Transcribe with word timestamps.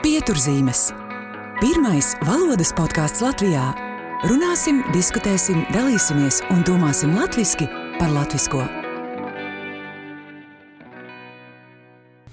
Pieturzīmes. 0.00 0.94
Pirmais 1.60 2.14
valodas 2.24 2.70
podkāsts 2.72 3.20
Latvijā. 3.20 3.66
Runāsim, 4.24 4.78
diskutēsim, 4.94 5.58
dalīsimies 5.74 6.38
un 6.54 6.62
domāsim 6.64 7.12
latviešu 7.18 7.66
par 7.98 8.08
latviešu. 8.14 8.62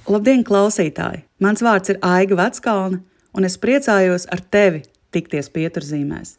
Labdien, 0.07 0.45
klausītāji! 0.47 1.25
Mans 1.43 1.66
vārds 1.67 1.91
ir 1.91 1.99
Aiga 2.07 2.38
Veckalna, 2.39 3.02
un 3.35 3.43
es 3.43 3.59
priecājos 3.59 4.29
ar 4.31 4.39
tevi 4.47 4.86
tikties 5.11 5.52
pieturzīmēs. 5.52 6.38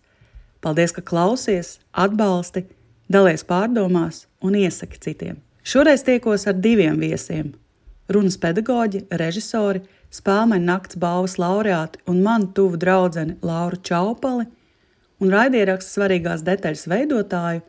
Paldies, 0.64 0.96
ka 0.96 1.04
klausies, 1.04 1.76
atbalsti, 1.92 2.64
dalies 3.12 3.44
pārdomās 3.44 4.24
un 4.40 4.56
iesaki 4.56 5.04
citiem. 5.04 5.36
Šoreiz 5.60 6.08
tiekos 6.08 6.48
ar 6.48 6.56
diviem 6.56 6.96
viesiem- 6.96 7.52
runas 8.08 8.38
pedagoģi, 8.40 9.06
režisori, 9.20 9.82
spēļu 10.14 10.60
nakts 10.64 10.96
balvas 10.96 11.38
laureāti 11.38 12.00
un 12.08 12.22
manu 12.22 12.52
tuvu 12.54 12.80
draugu 12.80 13.26
Lauru 13.42 13.76
Čaupali 13.76 14.46
un 15.20 15.32
raidierakstu 15.34 15.98
svarīgās 15.98 16.44
detaļas 16.46 16.86
veidotāju, 16.90 17.64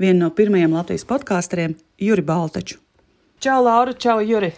vienu 0.00 0.26
no 0.26 0.30
pirmajiem 0.30 0.76
Latvijas 0.76 1.06
podkāsteriem, 1.08 1.76
Juri 2.00 2.22
Baltaču. 2.22 2.80
Čau, 3.40 3.62
Laura! 3.64 3.96
Čau, 3.96 4.20
Juri! 4.20 4.52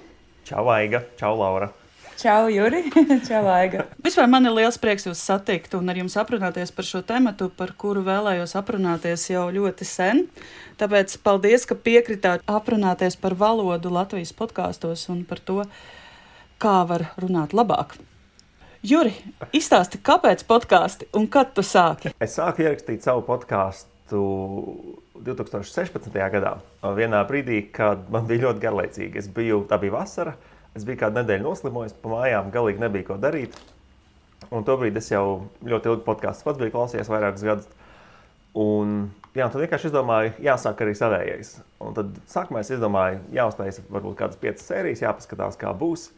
Čau, 0.45 0.66
Aiga! 0.75 1.05
Čau, 1.16 1.37
Laura! 1.39 1.81
Čau, 2.23 2.47
Juri! 2.47 2.85
Čau, 3.27 3.41
Aiga! 3.51 3.89
Vispār 3.99 4.29
man 4.31 4.47
ir 4.47 4.53
liels 4.55 4.77
prieks 4.79 5.09
jūs 5.09 5.19
satikt 5.27 5.73
un 5.75 5.91
ar 5.91 5.99
jums 5.99 6.15
aprunāties 6.21 6.71
par 6.71 6.87
šo 6.87 7.01
tematu, 7.03 7.48
par 7.51 7.73
kuru 7.75 8.05
vēlējos 8.07 8.55
aprunāties 8.61 9.25
jau 9.33 9.48
ļoti 9.51 9.87
sen. 9.89 10.21
Tāpēc 10.79 11.17
paldies, 11.27 11.67
ka 11.67 11.75
piekritāt 11.75 12.45
aprunāties 12.47 13.19
par 13.19 13.35
valodu 13.41 13.91
Latvijas 13.91 14.31
podkāstos 14.39 15.09
un 15.11 15.25
par 15.27 15.43
to, 15.43 15.65
kā 16.62 16.77
var 16.87 17.09
runāt 17.19 17.57
labāk. 17.59 17.97
Juri, 18.87 19.17
izstāsti, 19.51 19.98
kāpēc 19.98 20.47
podkāsti 20.47 21.11
un 21.19 21.27
kad 21.27 21.51
tu 21.59 21.67
sāki? 21.67 22.14
Es 22.23 22.39
sāku 22.39 22.62
ierakstīt 22.62 23.03
savu 23.03 23.27
podkāstu 23.27 24.23
2016. 25.27 26.14
gadā. 26.39 26.55
Vienā 26.95 27.27
brīdī, 27.27 27.64
kad 27.75 28.07
man 28.14 28.31
bija 28.31 28.47
ļoti 28.47 28.67
garlaicīgi. 28.69 29.19
Es 29.19 29.27
biju, 29.27 29.64
tā 29.67 29.83
bija 29.83 29.98
vasara, 29.98 30.39
es 30.77 30.87
biju 30.89 31.01
kādu 31.03 31.20
nedēļu 31.20 31.47
noslimojis, 31.47 31.95
pa 32.03 32.12
mājām 32.12 32.51
galīgi 32.55 32.83
nebija 32.83 33.11
ko 33.11 33.19
darīt. 33.20 33.56
Un 34.53 34.67
tobrīd 34.67 34.97
es 34.98 35.11
jau 35.12 35.48
ļoti 35.64 35.91
ilgi 35.91 36.05
podkāstu 36.06 36.47
pats 36.47 36.61
biju 36.61 36.75
klausījies, 36.75 37.11
vairākus 37.12 37.45
gadus. 37.47 37.69
Un, 38.59 39.06
jā, 39.33 39.47
tad 39.47 39.62
vienkārši 39.62 39.89
izdomāju, 39.89 40.33
jāsāk 40.45 40.83
arī 40.84 40.97
savējais. 40.97 41.55
Un 41.81 41.95
tad 41.97 42.11
sākumā 42.29 42.61
es 42.64 42.73
izdomāju, 42.75 43.23
jāuztaisa 43.33 43.84
varbūt 43.92 44.19
kādas 44.19 44.41
piecas 44.41 44.67
sērijas, 44.69 45.05
jāpaskatās, 45.06 45.56
kā 45.61 45.73
būs. 45.77 46.11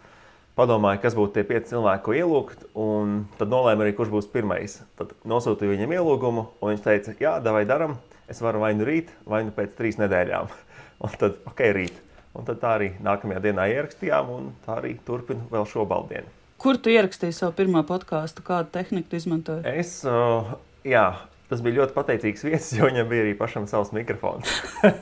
Padomāju, 0.58 1.00
kas 1.02 1.16
būtu 1.18 1.34
tie 1.34 1.42
pieci 1.46 1.72
cilvēki, 1.72 2.02
ko 2.06 2.14
ielūgt, 2.14 2.66
un 2.78 3.14
tad 3.41 3.50
nolēmu 3.50 3.83
arī, 3.83 3.94
kurš 3.98 4.12
būs 4.12 4.30
pirmais. 4.30 4.77
Tad 4.98 5.14
nosūtīju 5.27 5.74
viņam 5.74 5.94
ielūgumu, 5.96 6.44
un 6.61 6.70
viņš 6.70 6.84
teica, 6.84 7.14
jā, 7.22 7.33
vai 7.42 7.64
darām, 7.66 7.96
es 8.30 8.42
varu 8.42 8.62
vai 8.62 8.70
nu 8.78 8.86
rīt, 8.86 9.11
vai 9.27 9.42
nu 9.46 9.55
pēc 9.55 9.74
trīs 9.78 9.98
nedēļām. 9.98 10.50
un 11.06 11.18
tad, 11.18 11.41
ok, 11.50 11.64
rīt. 11.74 11.98
Un 12.34 12.48
tad 12.48 12.58
tā 12.62 12.72
arī 12.80 12.88
nākamajā 13.04 13.44
dienā 13.44 13.68
ierakstījām, 13.70 14.32
un 14.34 14.48
tā 14.64 14.80
arī 14.80 14.96
turpinu 15.06 15.46
vēl 15.52 15.68
šo 15.70 15.84
baldienu. 15.86 16.27
Kur 16.58 16.78
tu 16.80 16.90
ierakstīji 16.90 17.36
savu 17.36 17.54
pirmo 17.58 17.82
podkāstu? 17.86 18.42
Kādu 18.46 18.72
tehniku 18.74 19.18
izmantoji? 19.18 19.62
Es, 19.68 19.98
uh, 20.08 20.55
jā, 20.86 21.06
tas 21.50 21.62
bija 21.62 21.82
ļoti 21.82 21.96
pateicīgs 21.96 22.46
viesis, 22.46 22.77
jo 22.78 22.88
viņam 22.88 23.10
bija 23.10 23.27
arī 23.27 23.34
pašam 23.38 23.68
savs 23.70 23.92
mikrofons. 23.94 24.55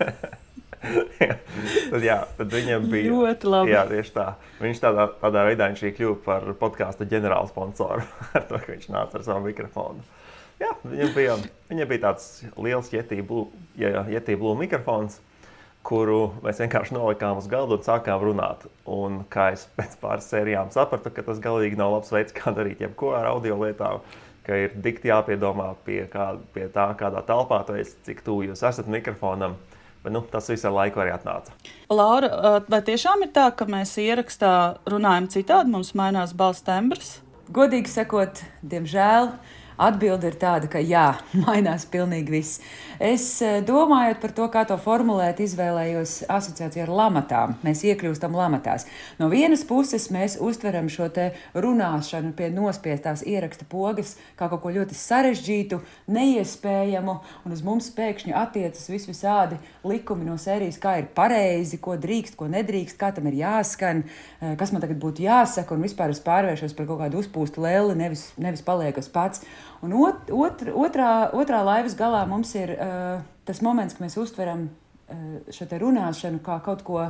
tad, 0.83 2.03
jā, 2.03 2.19
tad 2.39 2.53
viņam 2.53 2.87
bija 2.91 3.13
ļoti 3.13 3.51
labi. 3.53 3.75
Jā, 3.75 3.85
tieši 3.91 4.15
tā. 4.17 4.27
Viņš 4.63 4.83
tādā, 4.83 5.07
tādā 5.23 5.45
veidā 5.49 5.69
viņš 5.71 5.85
arī 5.85 5.93
kļuva 5.99 6.19
par 6.27 6.49
podkāstu 6.61 7.07
ģenerāla 7.11 7.51
sponsoru 7.51 8.07
ar 8.37 8.47
to, 8.49 8.59
ka 8.59 8.75
viņš 8.75 8.89
nāca 8.93 9.21
ar 9.21 9.27
savu 9.29 9.47
mikrofonu. 9.47 10.05
Jā, 10.63 10.73
viņam 10.87 11.13
bija, 11.17 11.37
viņam 11.71 11.91
bija 11.91 12.05
tāds 12.09 12.27
liels 12.61 12.91
jetību 12.93 14.55
mikrofons, 14.61 15.19
kuru 15.87 16.33
mēs 16.45 16.61
vienkārši 16.63 16.97
nolikām 16.97 17.41
uz 17.41 17.49
galda 17.51 17.79
un 17.79 17.87
sākām 17.87 18.23
runāt. 18.23 18.67
Un 18.87 19.23
kā 19.33 19.51
es 19.57 19.67
pēc 19.79 19.99
pāris 20.03 20.31
sērijām 20.31 20.71
sapratu, 20.75 21.11
ka 21.15 21.25
tas 21.27 21.43
galīgi 21.43 21.79
nav 21.81 21.97
labs 21.97 22.13
veids, 22.15 22.35
kā 22.37 22.55
darīt 22.55 22.85
jebko 22.85 23.15
ar 23.19 23.31
audio 23.35 23.59
lietām. 23.63 24.05
Ka 24.43 24.57
ir 24.59 24.73
dikti 24.83 25.11
jāpiedomā 25.11 25.69
pie, 25.87 26.01
kā, 26.11 26.33
pie 26.55 26.67
tā, 26.75 26.89
kādā 26.99 27.23
telpā 27.27 27.61
tu 27.67 27.77
esi, 27.79 27.95
cik 28.09 28.25
tuvu 28.27 28.49
jūs 28.49 28.65
esat 28.67 28.89
mikrofonam. 28.91 29.55
Uh, 29.55 29.73
Bet, 30.03 30.13
nu, 30.13 30.21
tas 30.31 30.49
viss 30.51 30.67
ar 30.67 30.75
laiku 30.75 30.99
arī 31.03 31.13
atnāca. 31.15 31.55
Laura, 31.93 32.59
vai 32.67 32.81
tiešām 32.83 33.23
ir 33.23 33.31
tā, 33.37 33.47
ka 33.55 33.69
mēs 33.71 33.95
ierakstā 34.03 34.55
runājam 34.91 35.29
citādi, 35.31 35.71
mums 35.71 35.93
mainās 35.99 36.35
balss 36.35 36.65
tembrs? 36.67 37.21
Godīgi 37.55 37.91
sakot, 37.93 38.43
diemžēl. 38.67 39.31
Atbilde 39.83 40.31
ir 40.31 40.39
tāda, 40.41 40.71
ka 40.71 40.83
jā, 40.83 41.09
mainās 41.45 41.87
pilnīgi 41.91 42.37
viss. 42.37 42.63
Es 43.03 43.27
eh, 43.43 43.61
domājot 43.67 44.21
par 44.23 44.37
to, 44.37 44.49
kā 44.53 44.65
to 44.69 44.79
formulēt, 44.81 45.43
izvēlējos 45.43 46.23
asociāciju 46.31 46.87
ar 46.87 46.95
lamatām. 47.03 47.57
Mēs 47.67 47.85
iekļūstam 47.89 48.37
lamatās. 48.39 48.87
No 49.19 49.31
vienas 49.33 49.67
puses 49.69 50.09
mēs 50.15 50.39
uztveram 50.41 50.91
šo 50.93 51.11
runāšanu 51.59 52.33
pie 52.39 52.49
nospiestās 52.55 53.25
ieraksta 53.27 53.67
pogas 53.69 54.17
kā 54.39 54.49
kaut 54.51 54.63
ko 54.63 54.73
ļoti 54.75 54.97
sarežģītu, 54.97 55.79
neiespējamu, 56.13 57.17
un 57.47 57.55
uz 57.55 57.63
mums 57.65 57.91
pēkšņi 57.97 58.35
attiecas 58.37 58.89
vis 58.91 59.07
visādi 59.09 59.59
likumi 59.87 60.27
no 60.29 60.39
sērijas, 60.41 60.81
kā 60.83 60.97
ir 61.01 61.11
pareizi, 61.17 61.81
ko 61.83 61.97
drīkst, 62.01 62.37
ko 62.39 62.49
nedrīkst, 62.53 62.99
kā 63.01 63.13
tam 63.15 63.29
ir 63.31 63.41
jāskan, 63.43 64.05
eh, 64.41 64.55
kas 64.59 64.73
man 64.73 64.85
tagad 64.85 65.01
būtu 65.03 65.27
jāsaka, 65.27 65.75
un 65.75 65.85
vispār 65.87 66.11
es 66.11 66.23
pārvēršos 66.25 66.77
par 66.77 66.87
kaut 66.87 67.03
kādu 67.05 67.23
uzpūstu 67.23 67.63
lēli, 67.65 67.97
nevis, 67.97 68.33
nevis 68.37 68.63
palieku 68.63 69.03
pats. 69.13 69.45
Un 69.83 69.97
ot, 69.99 70.29
otr, 70.31 70.71
otrā, 70.79 71.11
otrā 71.35 71.63
laivas 71.67 71.97
galā 71.99 72.23
mums 72.31 72.53
ir 72.55 72.71
uh, 72.77 73.19
tas 73.49 73.63
moments, 73.67 73.97
kad 73.97 74.05
mēs 74.07 74.19
uztveram 74.23 74.69
uh, 74.69 75.41
šo 75.51 75.67
runāšanu 75.83 76.39
kā 76.47 76.61
kaut 76.63 76.85
ko 76.87 77.01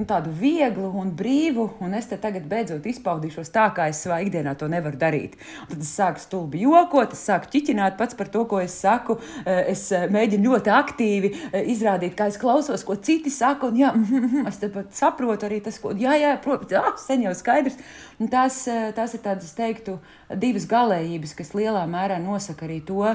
nu, 0.00 0.06
tādu 0.08 0.32
vieglu 0.34 0.90
un 0.96 1.12
brīvu, 1.16 1.66
un 1.84 1.94
es 1.98 2.08
te 2.10 2.16
tagad 2.20 2.46
beidzot 2.50 2.86
izpaudīšos 2.88 3.52
tā, 3.52 3.66
kā 3.76 3.90
es 3.92 4.00
savā 4.04 4.20
ikdienā 4.24 4.54
to 4.58 4.68
nevaru 4.70 4.98
darīt. 5.00 5.36
Un 5.66 5.74
tad 5.74 5.84
es 5.84 5.92
sāku 5.96 6.22
stulbi 6.22 6.62
jokot, 6.64 7.14
es 7.16 7.24
sāku 7.28 7.50
ķiķināt 7.52 7.98
pats 8.00 8.16
par 8.18 8.30
to, 8.32 8.46
ko 8.48 8.62
es 8.62 8.76
saku. 8.80 9.18
Eh, 9.44 9.72
es 9.74 9.86
eh, 9.92 10.06
mēģinu 10.12 10.50
ļoti 10.50 10.72
aktīvi 10.74 11.32
eh, 11.34 11.68
izrādīt, 11.74 12.16
kā 12.18 12.30
es 12.32 12.40
klausos, 12.40 12.84
ko 12.86 12.96
citi 12.96 13.32
saka, 13.34 13.68
un 13.68 13.80
jā, 13.80 13.92
es 14.50 14.60
saprotu 14.96 15.48
arī 15.48 15.60
tas, 15.64 15.78
ko, 15.82 15.92
jā, 15.96 16.16
jā, 16.20 16.32
protams, 16.44 16.72
jā, 16.74 16.84
sen 17.04 17.26
jau 17.28 17.36
skaidrs. 17.36 17.78
Un 18.20 18.28
tās, 18.28 18.62
tās 18.96 19.14
ir 19.16 19.22
tādas, 19.24 19.52
teiktu, 19.56 19.94
divas 20.36 20.66
galējības, 20.68 21.32
kas 21.38 21.54
lielā 21.56 21.86
mērā 21.88 22.18
nosaka 22.20 22.66
arī 22.66 22.82
to, 22.84 23.14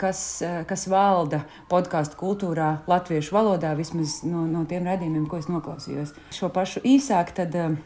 kas, 0.00 0.42
kas 0.68 0.86
valda 0.90 1.42
podkāstu 1.70 2.18
kultūrā, 2.20 2.70
latviešu 2.90 3.34
valodā, 3.36 3.74
vismaz 3.78 4.20
no, 4.26 4.46
no 4.48 4.64
tiem 4.68 4.86
redzējumiem, 4.88 5.26
ko 5.30 5.40
es 5.42 5.48
noklausījos. 5.52 6.14
Šo 6.34 6.50
pašu 6.54 6.82
īsāk, 6.88 7.34
tad 7.36 7.56
eh, 7.58 7.76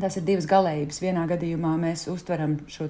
tas 0.00 0.16
ir 0.18 0.24
divas 0.26 0.46
galējības. 0.48 1.00
Vienā 1.02 1.24
gadījumā 1.30 1.74
mēs 1.80 2.06
uztveram 2.12 2.56
šo 2.70 2.88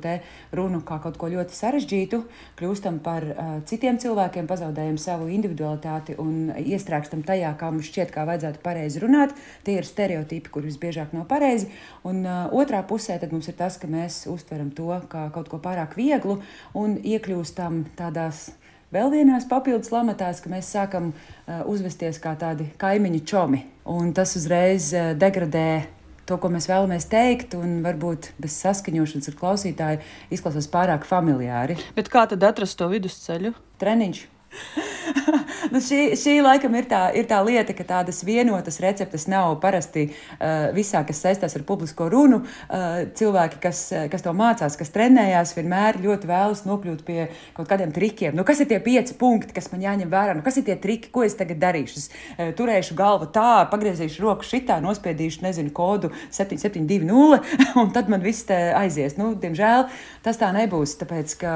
runu 0.55 0.81
kā 0.87 0.99
kaut 1.03 1.19
ko 1.21 1.29
ļoti 1.33 1.57
sarežģītu, 1.57 2.21
kļūstam 2.59 3.01
par 3.05 3.25
uh, 3.25 3.51
citiem 3.69 3.99
cilvēkiem, 3.99 4.47
pazaudējam 4.51 4.99
savu 5.01 5.29
individualitāti 5.33 6.17
un 6.19 6.53
iestrēgstam 6.59 7.25
tajā, 7.27 7.55
kā 7.59 7.71
mums 7.73 7.89
šķiet, 7.91 8.13
kā 8.15 8.27
vajadzētu 8.29 8.63
pareizi 8.65 9.03
runāt. 9.03 9.35
Tie 9.67 9.79
ir 9.79 9.89
stereotipi, 9.89 10.53
kur 10.53 10.67
visbiežāk 10.67 11.17
nav 11.17 11.27
pareizi. 11.31 11.71
Un 12.09 12.23
uh, 12.27 12.47
otrā 12.55 12.85
pusē 12.87 13.19
mums 13.33 13.49
ir 13.51 13.59
tas, 13.59 13.77
ka 13.81 13.91
mēs 13.91 14.27
uztveram 14.31 14.71
to 14.71 14.93
kā 15.11 15.29
kaut 15.35 15.51
ko 15.51 15.61
pārāk 15.63 15.97
vieglu 15.99 16.41
un 16.79 16.97
iekļūstam 17.03 17.85
tādās 17.99 18.49
vēl 18.95 19.11
vienās 19.13 19.47
papildus 19.49 19.93
lamatās, 19.93 20.41
ka 20.41 20.53
mēs 20.53 20.71
sākam 20.73 21.13
uh, 21.13 21.63
uzvesties 21.69 22.21
kā 22.23 22.35
tādi 22.41 22.71
kaimiņu 22.81 23.23
čomi. 23.29 23.65
Un 23.89 24.13
tas 24.17 24.37
uzreiz 24.39 24.93
uh, 24.95 25.13
degradē 25.19 25.98
to, 26.29 26.39
ko 26.41 26.51
mēs 26.53 26.69
vēlamies 26.71 27.09
teikt, 27.11 27.57
un 27.59 27.81
varbūt 27.85 28.33
bez 28.43 28.57
saskaņošanas 28.63 29.33
ar 29.33 29.39
klausītāju 29.43 30.03
izklausās 30.35 30.71
pārāk 30.73 31.09
familiāri. 31.09 31.79
Bet 31.97 32.13
kā 32.13 32.27
tad 32.31 32.45
atrast 32.47 32.79
to 32.81 32.91
vidusceļu? 32.93 33.55
Treniņš. 33.81 34.27
nu 35.73 35.81
šī, 35.83 36.01
šī 36.19 36.39
laikam 36.45 36.75
ir 36.79 36.87
tā, 36.89 37.01
ir 37.17 37.27
tā 37.29 37.39
lieta, 37.45 37.75
ka 37.77 37.85
tādas 37.87 38.21
vienotas 38.27 38.81
receptes 38.83 39.27
nav 39.31 39.59
parasti 39.63 40.09
uh, 40.09 40.71
visā, 40.77 41.03
kas 41.07 41.21
saistās 41.25 41.57
ar 41.59 41.65
publisko 41.69 42.09
runu. 42.13 42.41
Uh, 42.69 43.05
cilvēki, 43.19 43.61
kas, 43.63 43.83
kas 44.13 44.25
to 44.25 44.33
mācās, 44.37 44.79
kas 44.79 44.93
trenējās, 44.95 45.55
vienmēr 45.59 46.01
ļoti 46.05 46.31
vēlas 46.31 46.65
nokļūt 46.69 47.05
pie 47.07 47.29
kaut 47.57 47.69
kādiem 47.71 47.93
trikiem. 47.95 48.37
Nu, 48.39 48.47
kas 48.49 48.63
ir 48.65 48.71
tie 48.71 48.81
pieci 48.85 49.17
punkti, 49.19 49.55
kas 49.57 49.71
man 49.73 49.85
jāņem 49.85 50.13
vērā? 50.13 50.39
Nu, 50.39 50.45
kas 50.47 50.61
ir 50.61 50.69
tie 50.69 50.79
triki, 50.81 51.13
ko 51.15 51.27
es 51.27 51.37
tagad 51.39 51.61
darīšu? 51.63 52.01
Es 52.01 52.09
uh, 52.09 52.49
turēšu 52.59 52.97
galvu 52.99 53.31
tā, 53.35 53.67
pagriezīšu 53.73 54.25
roku 54.25 54.49
šitā, 54.49 54.81
nospiedīšu, 54.85 55.45
nezinu, 55.47 55.75
kodu 55.77 56.13
7720, 56.31 57.55
un 57.83 57.95
tad 57.95 58.11
man 58.13 58.25
viss 58.25 58.49
aizies. 58.49 59.19
Nu, 59.21 59.35
diemžēl 59.39 59.89
tas 60.25 60.41
tā 60.41 60.51
nebūs, 60.57 60.97
tāpēc 61.01 61.39
ka 61.43 61.55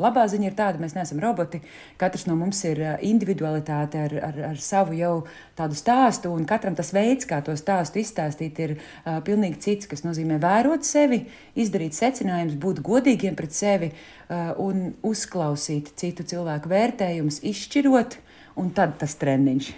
Labā 0.00 0.24
ziņa 0.30 0.48
ir 0.48 0.56
tāda, 0.56 0.80
mēs 0.80 0.94
neesam 0.96 1.20
roboti. 1.22 1.60
Katrs 2.00 2.24
no 2.28 2.36
mums 2.38 2.62
ir 2.68 2.80
individualitāte 3.04 4.00
ar, 4.06 4.14
ar, 4.30 4.40
ar 4.52 4.62
savu 4.62 4.96
jau 4.96 5.12
tādu 5.58 5.76
stāstu, 5.76 6.32
un 6.32 6.46
katram 6.48 6.76
tas 6.78 6.94
veids, 6.96 7.28
kā 7.28 7.42
to 7.44 7.56
stāstu 7.58 8.00
izstāstīt, 8.00 8.58
ir 8.64 8.74
uh, 8.78 9.18
pilnīgi 9.26 9.60
cits, 9.66 9.90
kas 9.90 10.04
nozīmē 10.06 10.40
vērot 10.40 10.86
sevi, 10.88 11.22
izdarīt 11.60 11.98
secinājumus, 11.98 12.56
būt 12.60 12.82
godīgiem 12.86 13.36
pret 13.38 13.56
sevi 13.56 13.92
uh, 13.92 14.54
un 14.62 14.90
uzklausīt 15.06 15.92
citu 16.00 16.24
cilvēku 16.32 16.72
vērtējumus, 16.72 17.42
izšķirot, 17.52 18.18
un 18.60 18.72
tad 18.76 18.96
tas 19.02 19.18
treniņš 19.20 19.72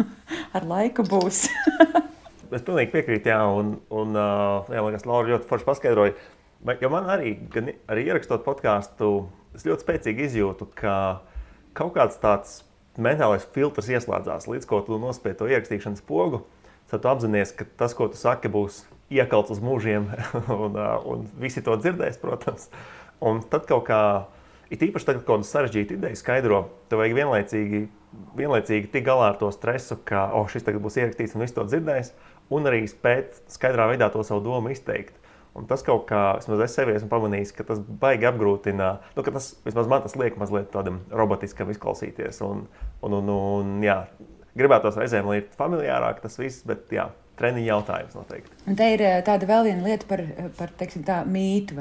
ar 0.56 0.70
laiku 0.70 1.06
būs. 1.08 1.46
Es 2.54 2.62
pilnīgi 2.62 2.92
piekrītu, 2.92 3.32
jā, 3.32 3.40
un, 3.50 3.72
un 3.90 4.14
jā, 4.14 4.78
man 4.78 4.92
liekas, 4.92 5.06
Laura 5.08 5.32
ļoti 5.32 5.48
forši 5.48 5.66
paskaidroja. 5.66 6.12
Jo 6.80 6.90
man 6.92 7.08
arī, 7.10 7.32
gan, 7.50 7.72
arī 7.90 8.04
ierakstot 8.06 8.44
podkāstu, 8.46 9.08
es 9.54 9.66
ļoti 9.66 9.86
spēcīgi 9.86 10.28
izjūtu, 10.28 10.68
ka 10.78 10.96
kaut 11.76 11.94
kāds 11.96 12.18
tāds 12.22 12.62
mentālais 13.00 13.46
filtrs 13.54 13.90
ieslēdzās, 13.90 14.48
līdz 14.50 14.68
ko 14.70 14.82
tu 14.86 14.98
nospēji 15.02 15.40
to 15.40 15.50
ierakstīšanas 15.50 16.04
pogu. 16.06 16.44
Tad 16.90 17.02
tu 17.02 17.10
apzinājies, 17.10 17.54
ka 17.58 17.66
tas, 17.80 17.94
ko 17.96 18.06
tu 18.12 18.18
saki, 18.20 18.50
būs 18.52 18.84
iekalts 19.10 19.50
uz 19.54 19.62
mūžiem, 19.64 20.06
un, 20.64 20.78
un 20.78 21.26
visi 21.40 21.64
to 21.64 21.74
dzirdēs, 21.80 22.20
protams. 22.22 22.68
Un 23.24 23.40
tad 23.50 23.66
kaut 23.66 23.86
kā, 23.88 24.00
it 24.70 24.84
īpaši 24.84 25.08
tagad, 25.08 25.24
kad 25.24 25.30
kaut 25.30 25.42
kāda 25.42 25.50
sarežģīta 25.50 25.96
ideja 25.96 26.20
skaidro, 26.20 26.60
tev 26.90 27.02
vajag 27.02 27.16
vienlaicīgi, 27.18 27.82
vienlaicīgi 28.38 28.92
tikt 28.92 29.08
galā 29.08 29.32
ar 29.32 29.40
to 29.40 29.50
stresu, 29.54 29.98
ka 30.06 30.28
oh, 30.36 30.46
šis 30.50 30.66
tagad 30.66 30.84
būs 30.84 31.00
ierakstīts 31.00 31.34
un 31.34 31.42
viss 31.42 31.56
to 31.56 31.66
dzirdēs 31.66 32.12
un 32.54 32.68
arī 32.68 32.84
spēt 32.90 33.40
skaidrā 33.50 33.88
veidā 33.90 34.10
to 34.12 34.22
savu 34.26 34.44
domu 34.44 34.72
izteikt. 34.74 35.16
Un 35.54 35.68
tas 35.70 35.84
kaut 35.86 36.08
kā, 36.08 36.20
vismaz 36.40 36.64
es 36.64 36.72
sevi 36.74 36.96
esmu 36.96 37.08
pamanījis, 37.12 37.52
ka 37.54 37.66
tas 37.68 37.78
baigi 37.78 38.26
apgrūtina, 38.26 38.88
nu, 39.14 39.24
tas, 39.26 39.52
vismaz 39.66 39.90
man 39.90 40.02
tas 40.02 40.16
liek 40.18 40.38
mazliet 40.40 40.72
tādam 40.72 40.98
robotiskam 41.14 41.70
izklausīties. 41.70 42.40
Un, 42.42 42.64
un, 43.06 43.18
un, 43.20 43.30
un 43.30 43.76
jā, 43.84 44.00
gribētos 44.58 44.98
reizēm, 44.98 45.30
lai 45.30 45.42
ir 45.42 45.52
familiārāk 45.58 46.18
tas 46.24 46.40
viss, 46.40 46.66
bet 46.66 46.90
jā, 46.94 47.06
treniņa 47.38 47.66
jautājums 47.66 48.14
noteikti. 48.16 48.54
Un 48.64 48.78
te 48.78 48.86
ir 48.94 49.02
eh, 49.04 49.18
tāda 49.26 49.48
vēl 49.48 49.66
viena 49.68 49.84
lieta 49.84 50.06
par, 50.08 50.22
eh, 50.22 50.46
par 50.56 50.70
teiksim, 50.78 51.02
tā, 51.04 51.18
mītu, 51.28 51.76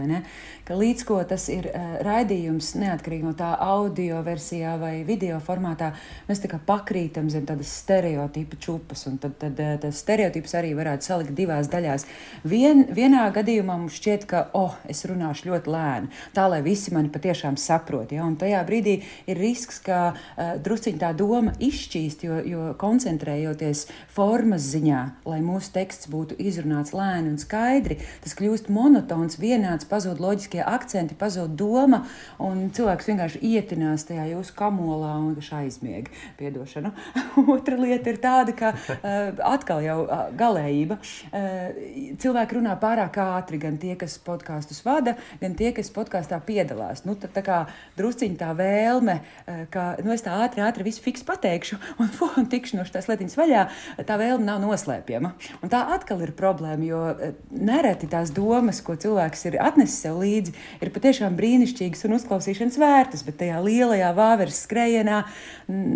ka 0.67 0.75
līdz 0.79 1.03
ko 1.07 1.17
tas 1.27 1.45
ir 1.51 1.65
uh, 1.67 1.97
raidījums, 2.05 2.69
neatkarīgi 2.79 3.25
no 3.27 3.33
tā 3.35 3.49
audio 3.59 4.21
versijā 4.23 4.77
vai 4.79 4.93
video 5.03 5.35
formātā, 5.43 5.89
mēs 6.29 6.39
tā 6.39 6.47
kā 6.51 6.59
pakrītam 6.63 7.27
zem 7.31 7.43
tādas 7.47 7.71
stereotipu 7.83 8.59
čupas, 8.63 9.03
un 9.09 9.17
tad, 9.19 9.35
tad 9.41 9.59
tas 9.83 9.99
stereotips 9.99 10.55
arī 10.55 10.71
varētu 10.77 11.07
salikt 11.09 11.35
divās 11.35 11.67
daļās. 11.71 12.07
Vien, 12.47 12.85
vienā 12.95 13.25
gadījumā 13.35 13.75
mums 13.81 13.97
šķiet, 13.99 14.23
ka, 14.29 14.45
oh, 14.55 14.77
es 14.87 15.03
runāšu 15.09 15.49
ļoti 15.51 15.73
lēni, 15.75 16.11
tā 16.35 16.47
lai 16.51 16.61
visi 16.63 16.95
mani 16.95 17.11
patiešām 17.11 17.59
saprot, 17.59 18.15
ja? 18.15 18.23
un 18.23 18.39
tajā 18.39 18.63
brīdī 18.67 19.01
ir 19.27 19.43
risks, 19.43 19.81
ka 19.83 20.01
uh, 20.13 20.55
drusciņ 20.63 20.99
tā 21.03 21.11
doma 21.19 21.57
izšķīst, 21.59 22.23
jo, 22.29 22.39
jo 22.47 22.71
koncentrējoties 22.79 23.85
formas 24.15 24.71
ziņā, 24.71 25.03
lai 25.27 25.42
mūsu 25.45 25.73
teksts 25.75 26.09
būtu 26.11 26.37
izrunāts 26.41 26.93
lēni 26.95 27.33
un 27.33 27.39
skaidri, 27.41 27.99
tas 28.23 28.35
kļūst 28.37 28.69
monotons, 28.73 29.37
vienāds, 29.41 29.87
pazūd 29.89 30.21
loģiskie 30.23 30.61
akcenti, 30.63 31.17
pazūd 31.19 31.55
doma, 31.59 32.03
un 32.43 32.69
cilvēks 32.73 33.09
vienkārši 33.11 33.41
ietinās 33.53 34.07
tajā 34.09 34.29
jūsu 34.31 34.55
kamolā 34.57 35.13
un 35.19 35.33
viņš 35.37 35.51
aizmieg. 35.59 36.09
Piedošanu. 36.39 36.93
Otra 37.55 37.77
lieta 37.79 38.11
ir 38.11 38.19
tāda, 38.23 38.55
ka 38.57 38.73
uh, 38.73 39.43
atkal 39.53 39.83
jau 39.85 39.99
uh, 40.05 40.25
galējība. 40.39 40.97
Uh, 41.29 42.15
cilvēki 42.21 42.59
runā 42.59 42.75
pārāk 42.81 43.19
ātri, 43.23 43.59
gan 43.61 43.77
tie, 43.81 43.93
kas 43.99 44.17
podkāstus 44.23 44.83
vada, 44.85 45.15
gan 45.41 45.57
tie, 45.59 45.71
kas 45.75 45.91
podkāstā 45.93 46.39
piedalās. 46.45 47.03
Nu, 47.07 47.17
tad 47.19 47.35
tā 47.35 47.43
kā 47.45 47.59
drusciņi 47.99 48.39
tā 48.39 48.53
vēlme, 48.57 49.19
uh, 49.19 49.63
ka 49.73 49.93
nu, 50.03 50.13
es 50.15 50.25
tā 50.25 50.35
ātri, 50.45 50.63
ātri 50.65 50.87
visu 50.87 51.03
fiks 51.03 51.25
pateikšu 51.27 51.79
un, 52.01 52.11
un 52.39 52.49
tikšu 52.51 52.79
no 52.79 52.87
šīs 52.87 53.09
lietiņas 53.11 53.39
vaļā, 53.39 53.65
tā 54.07 54.19
vēlme 54.21 54.47
nav 54.47 54.61
noslēpjama. 54.63 55.32
Un 55.63 55.71
tā 55.71 55.83
atkal 55.95 56.21
ir 56.25 56.33
problēma, 56.37 56.85
jo 56.87 57.01
eh, 57.13 57.33
nereti 57.53 58.09
tās 58.11 58.33
domas, 58.35 58.81
ko 58.85 58.95
cilvēks 58.99 59.47
ir 59.49 59.59
atnesis 59.63 60.03
sev 60.05 60.19
līdzi, 60.21 60.53
ir 60.83 60.91
patiešām 60.95 61.37
brīnišķīgas 61.39 62.05
un 62.07 62.17
uzklausīšanas 62.19 62.79
vērtas, 62.81 63.25
bet 63.27 63.39
tajā 63.41 63.61
lielajā 63.63 64.11
vāveres 64.17 64.63
skrējienā 64.67 65.23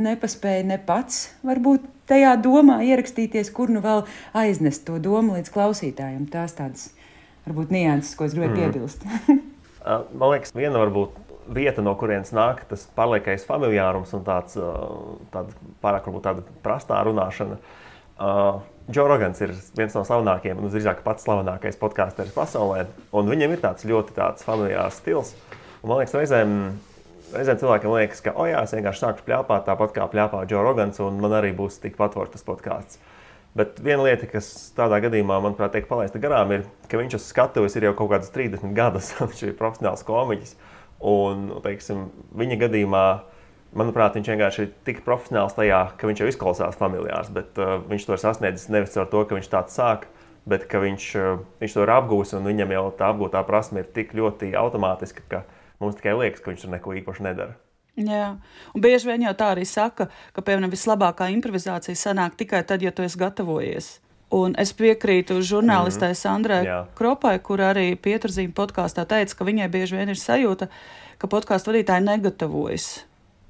nepaspēja 0.08 0.66
ne 0.72 0.80
pats 0.82 1.28
varbūt 1.48 1.86
tajā 2.08 2.34
domā 2.42 2.80
ierakstīties, 2.88 3.52
kur 3.56 3.72
nu 3.74 3.84
vēl 3.84 4.06
aiznest 4.38 4.86
to 4.88 4.98
domu 5.04 5.38
līdz 5.38 5.54
klausītājiem. 5.54 6.28
Tās 6.32 6.56
tādas 6.58 6.90
varbūt 7.48 7.72
nianses, 7.76 8.16
ko 8.18 8.28
es 8.28 8.36
gribēju 8.36 8.54
mm. 8.54 8.62
piebilst. 8.64 9.08
Man 10.20 10.34
liekas, 10.34 10.52
viena 10.56 10.82
varbūt 10.82 11.16
vieta, 11.54 11.84
no 11.84 11.94
kurienes 12.00 12.34
nāk 12.36 12.64
tas 12.70 12.86
pārliekais 12.98 13.46
familiārums 13.48 14.12
un 14.18 14.26
tāds, 14.28 14.58
tāda 15.34 15.70
pārāk 15.84 16.10
varbūt 16.10 16.26
tāda 16.28 16.44
prastā 16.64 17.00
runāšana. 17.08 17.60
Džo 18.88 19.04
Rogans 19.08 19.42
ir 19.44 19.52
viens 19.76 19.96
no 19.98 20.02
slavenākajiem, 20.08 20.62
un 20.64 20.72
drīzāk 20.72 21.02
pats 21.04 21.26
slavenākais 21.28 21.76
podkāsteris 21.82 22.32
pasaulē. 22.32 22.86
Viņam 23.12 23.56
ir 23.56 23.60
tāds 23.60 23.84
ļoti 23.88 24.16
tāds 24.16 24.48
familiārs 24.48 25.02
stils. 25.02 25.34
Un, 25.82 25.90
man 25.90 26.00
liekas, 26.00 26.16
reizēm, 26.16 26.54
reizēm 27.34 27.60
cilvēkam 27.60 27.98
liekas, 27.98 28.24
ka, 28.24 28.32
oh, 28.40 28.48
jā, 28.48 28.62
es 28.64 28.76
vienkārši 28.78 29.04
sāku 29.04 29.28
plēpāt 29.28 29.68
tāpat 29.68 29.92
kā 29.98 30.08
plēpā 30.14 30.46
Džo 30.48 30.64
Rogans, 30.64 31.02
un 31.04 31.20
man 31.20 31.36
arī 31.36 31.52
būs 31.58 31.82
tikpat 31.84 32.16
foršs 32.16 32.38
tas 32.38 32.48
podkāsts. 32.48 33.02
Bet 33.58 33.82
viena 33.84 34.06
lieta, 34.06 34.30
kas 34.32 34.48
tādā 34.78 35.02
gadījumā, 35.04 35.42
manuprāt, 35.44 35.74
tiek 35.76 35.88
palaista 35.90 36.22
garām, 36.24 36.54
ir, 36.56 36.64
ka 36.88 37.00
viņš 37.02 37.18
uz 37.20 37.28
skatuves 37.28 37.76
ir 37.76 37.90
jau 37.90 37.96
kaut 37.98 38.14
kādas 38.14 38.32
30 38.32 38.72
gadus. 38.78 39.12
viņš 39.20 39.50
ir 39.50 39.58
profesionāls 39.60 40.08
komiķis. 40.08 40.56
Un, 41.12 41.50
teiksim, 41.66 42.08
viņa 42.40 42.64
gadījumā 42.64 43.08
Manuprāt, 43.76 44.16
viņš 44.16 44.30
vienkārši 44.32 44.64
ir 44.64 44.72
tik 44.88 45.04
profesionāls 45.06 45.56
tajā, 45.58 45.82
ka 46.00 46.08
viņš 46.08 46.22
jau 46.24 46.30
izklausās 46.32 46.78
familiārs, 46.80 47.30
bet 47.34 47.60
uh, 47.60 47.78
viņš 47.90 48.08
to 48.08 48.16
ir 48.16 48.22
sasniedzis 48.22 48.72
nevis 48.72 48.96
ar 48.98 49.10
to, 49.12 49.26
ka 49.28 49.36
viņš 49.36 49.50
tāds 49.52 49.76
sāk, 49.76 50.08
bet 50.48 50.66
ka 50.72 50.80
viņš, 50.80 51.08
uh, 51.20 51.44
viņš 51.60 51.76
to 51.76 51.84
ir 51.84 51.92
apgūlis 51.98 52.34
un 52.38 52.48
viņam 52.48 52.74
jau 52.78 52.86
tā 52.98 53.12
apgūtā 53.12 53.44
prasme 53.48 53.84
ir 53.84 53.92
tik 53.94 54.16
ļoti 54.18 54.54
automātiska, 54.58 55.26
ka 55.28 55.44
mums 55.84 56.00
tikai 56.00 56.16
liekas, 56.16 56.42
ka 56.42 56.54
viņš 56.54 56.64
tur 56.64 56.74
neko 56.78 56.96
īpaši 57.02 57.28
nedara. 57.28 57.58
Jā, 57.98 58.38
un 58.78 58.82
bieži 58.82 59.10
vien 59.10 59.26
jau 59.26 59.34
tā 59.34 59.52
arī 59.56 59.66
saka, 59.66 60.08
ka, 60.34 60.42
piemēram, 60.46 60.72
vislabākā 60.72 61.32
improvizācija 61.34 61.98
sanāk 61.98 62.38
tikai 62.38 62.62
tad, 62.70 62.86
ja 62.86 62.94
tu 62.94 63.04
esi 63.04 63.18
gatavojies. 63.18 63.98
Un 64.38 64.54
es 64.60 64.74
piekrītu 64.76 65.40
žurnālistei 65.42 66.12
mm 66.12 66.14
-hmm. 66.14 66.22
Sandrai 66.22 66.66
Jā. 66.66 66.86
Kropai, 66.96 67.40
kur 67.40 67.60
arī 67.60 67.96
Pieturzīme 67.96 68.54
podkāstā 68.54 69.06
teica, 69.06 69.36
ka 69.36 69.46
viņai 69.46 69.70
bieži 69.70 69.96
vien 69.96 70.10
ir 70.10 70.16
sajūta, 70.16 70.68
ka 71.18 71.28
podkāstu 71.28 71.72
vadītāji 71.72 72.04
negatavojas 72.04 73.06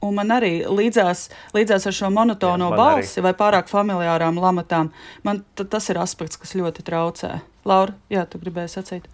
Un 0.05 0.13
man 0.13 0.29
arī 0.29 0.61
līdzās, 0.69 1.27
līdzās 1.57 1.87
ar 1.89 1.95
šo 1.99 2.11
monotono 2.13 2.69
Jā, 2.69 2.77
balsi 2.77 3.17
arī. 3.17 3.25
vai 3.25 3.33
pārāk 3.39 3.71
familiārām 3.71 4.37
lamatām, 4.37 4.91
man 5.25 5.41
tas 5.57 5.89
ir 5.89 5.97
aspekts, 5.97 6.37
kas 6.37 6.53
ļoti 6.59 6.85
traucē. 6.85 7.39
Laura, 7.65 7.97
jā, 8.13 8.27
tu 8.29 8.37
gribēji 8.37 8.75
sacīt? 8.77 9.07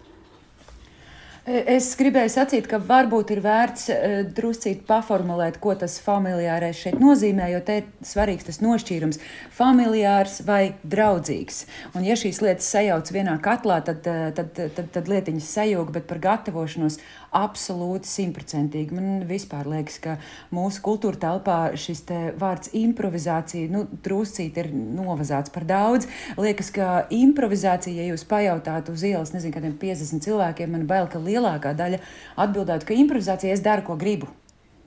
Es 1.44 1.90
gribēju 2.00 2.30
sacīt, 2.32 2.64
ka 2.64 2.78
varbūt 2.80 3.34
ir 3.34 3.42
vērts 3.44 3.90
uh, 3.92 4.12
druscīt 4.32 4.86
paformulēt, 4.88 5.58
ko 5.60 5.74
tas 5.76 5.98
familiārais 6.00 6.78
šeit 6.80 6.96
nozīmē, 6.96 7.50
jo 7.52 7.58
te 7.60 7.76
ir 7.82 7.90
svarīgs 8.00 8.46
tas 8.48 8.62
nošķīrums- 8.64 9.20
familiārs 9.58 10.38
vai 10.48 10.72
draudzīgs. 10.88 11.66
Un 11.92 12.08
ja 12.08 12.16
šīs 12.16 12.40
lietas 12.40 12.70
sajauc 12.72 13.12
vienā 13.12 13.36
katlā, 13.44 13.82
tad, 13.84 14.00
tad, 14.06 14.40
tad, 14.56 14.72
tad, 14.72 14.88
tad 14.96 15.12
lietiņas 15.12 15.50
sajūg, 15.58 15.92
bet 15.92 16.08
par 16.08 16.22
gatavošanos 16.24 16.96
absolūti 17.34 18.08
simtprocentīgi. 18.08 18.94
Man 18.94 19.24
vispār 19.28 19.68
liekas, 19.70 19.98
ka 20.02 20.16
mūsu 20.54 20.82
kultūra 20.84 21.20
telpā 21.26 21.58
šis 21.80 22.04
vārds 22.40 22.72
improvizācija 22.78 23.72
nu, 23.72 23.84
druscīt 24.04 24.60
ir 24.62 24.70
novazāts 24.74 25.52
par 25.54 25.66
daudz. 25.68 26.08
Liekas, 26.38 26.70
ka 26.74 26.92
improvizācija, 27.14 27.98
ja 28.02 28.12
jūs 28.12 28.26
pajautātu 28.30 28.94
uz 28.94 29.04
ielas, 29.06 29.34
nezinu, 29.34 29.54
kādiem 29.56 29.76
50 29.80 30.24
cilvēkiem, 30.24 30.72
man 30.74 30.88
bail, 30.90 31.10
ka 31.10 31.22
lielākā 31.22 31.74
daļa 31.78 32.00
atbildētu, 32.46 32.88
ka 32.88 32.98
improvizācija 33.04 33.54
es 33.56 33.64
daru, 33.64 33.86
ko 33.90 33.98
gribu. 34.00 34.30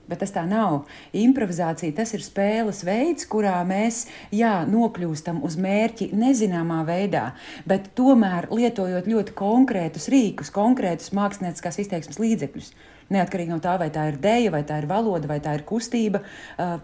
Bet 0.07 0.21
tas 0.23 0.31
tā 0.35 0.45
nav. 0.47 0.85
Improvizācija 1.17 1.95
tas 1.97 2.13
ir 2.15 2.23
spēles 2.23 2.83
veids, 2.87 3.27
kurā 3.29 3.57
mēs 3.67 4.05
jā, 4.31 4.61
nokļūstam 4.69 5.41
uz 5.43 5.57
mērķi 5.59 6.11
nezināmā 6.15 6.83
veidā, 6.87 7.31
bet 7.67 7.91
tomēr 7.97 8.49
lietojot 8.53 9.09
ļoti 9.11 9.35
konkrētus 9.37 10.07
rīkus, 10.13 10.53
konkrētus 10.55 11.11
mākslinieckās 11.17 11.81
izteiksmes 11.83 12.21
līdzekļus. 12.23 12.71
Neatkarīgi 13.13 13.53
no 13.53 13.59
tā, 13.63 13.77
vai 13.79 13.87
tā 13.93 14.09
ir 14.11 14.17
dēļa, 14.23 14.51
vai 14.51 14.63
tā 14.67 14.81
ir 14.81 14.89
valoda, 14.89 15.29
vai 15.29 15.39
tā 15.43 15.53
ir 15.55 15.63
kustība. 15.67 16.23
Uh, 16.59 16.75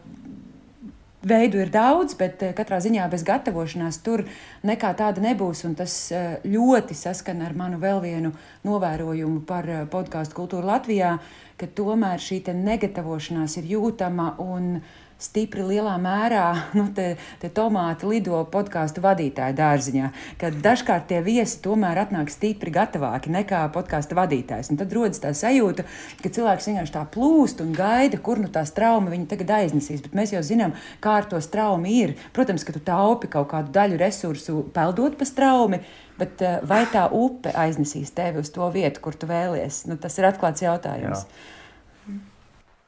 Veidu 1.24 1.62
ir 1.64 1.70
daudz, 1.72 2.18
bet 2.20 2.42
katrā 2.58 2.82
ziņā 2.84 3.06
bez 3.08 3.22
gatavošanās 3.24 4.02
tur 4.04 4.26
nekā 4.68 4.90
tāda 5.00 5.24
nebūs. 5.24 5.62
Tas 5.80 5.96
ļoti 6.44 6.98
saskana 7.00 7.48
ar 7.48 7.56
manu 7.56 7.80
vēl 7.80 8.02
vienu 8.04 8.34
novērojumu 8.68 9.46
par 9.48 9.70
podkāstu 9.94 10.36
kultūru 10.42 10.68
Latvijā. 10.68 11.14
Ka 11.56 11.70
tomēr 11.78 12.20
šī 12.20 12.42
negatavošanās 12.58 13.56
ir 13.62 13.72
jūtama 13.72 14.34
un 14.44 14.82
stipri 15.24 15.64
lielā 15.66 15.96
mērā 16.02 16.46
nu, 16.78 16.88
te, 16.96 17.14
te 17.42 17.50
tomāti 17.54 18.10
lido 18.10 18.42
podkāstu 18.52 19.04
vadītāja 19.04 19.56
dārziņā, 19.58 20.12
kad 20.42 20.60
dažkārt 20.64 21.08
tie 21.12 21.22
viesi 21.26 21.62
tomēr 21.64 22.04
atnāk 22.06 22.32
stipri 22.34 22.74
gatavāki 22.74 23.32
nekā 23.34 23.64
podkāstu 23.76 24.18
vadītājs. 24.20 24.72
Un 24.74 24.82
tad 24.82 24.94
rodas 24.96 25.22
tā 25.24 25.34
sajūta, 25.38 25.86
ka 26.22 26.34
cilvēks 26.34 26.70
vienkārši 26.70 26.96
tā 26.98 27.06
plūst 27.14 27.64
un 27.64 27.74
gaida, 27.78 28.20
kur 28.24 28.42
nu 28.42 28.52
tā 28.54 28.66
trauma 28.76 29.14
viņu 29.14 29.30
tagad 29.32 29.56
aiznesīs. 29.60 30.04
Bet 30.04 30.16
mēs 30.18 30.36
jau 30.36 30.44
zinām, 30.46 30.76
kā 31.04 31.20
ar 31.22 31.30
to 31.30 31.42
traumu 31.54 31.90
ir. 31.92 32.16
Protams, 32.36 32.66
ka 32.66 32.76
tu 32.76 32.82
taupi 32.84 33.30
kaut 33.32 33.52
kādu 33.54 33.74
daļu 33.76 34.00
resursu 34.02 34.64
peldot 34.76 35.18
pa 35.20 35.28
straumi. 35.28 35.84
Bet 36.20 36.42
eh, 36.46 36.60
vai 36.70 36.84
tā 36.92 37.08
upe 37.10 37.54
aiznesīs 37.58 38.14
tevi 38.14 38.44
uz 38.44 38.52
to 38.54 38.68
vietu, 38.74 39.02
kur 39.04 39.18
tu 39.18 39.30
vēlies? 39.30 39.84
Nu, 39.90 39.98
tas 40.02 40.18
ir 40.20 40.30
atklāts 40.30 40.62
jautājums. 40.66 41.26
Jā. 41.26 42.20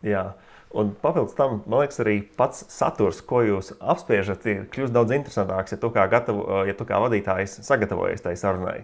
Jā. 0.06 0.26
Un 0.76 0.90
papildus 1.00 1.38
tam, 1.38 1.62
man 1.72 1.86
liekas, 1.86 2.02
arī 2.04 2.18
pats 2.36 2.66
saturs, 2.74 3.22
ko 3.24 3.40
jūs 3.46 3.72
apspriežat, 3.80 4.44
ir 4.52 4.66
kļūst 4.74 4.92
daudz 4.96 5.14
interesantāks, 5.16 5.72
ja 5.72 5.80
tu 5.80 5.88
kā, 5.96 6.04
gatavo, 6.12 6.66
ja 6.68 6.76
tu 6.76 6.88
kā 6.90 7.00
vadītājs 7.00 7.62
sagatavojies 7.64 8.26
tai 8.26 8.34
sarunai. 8.40 8.82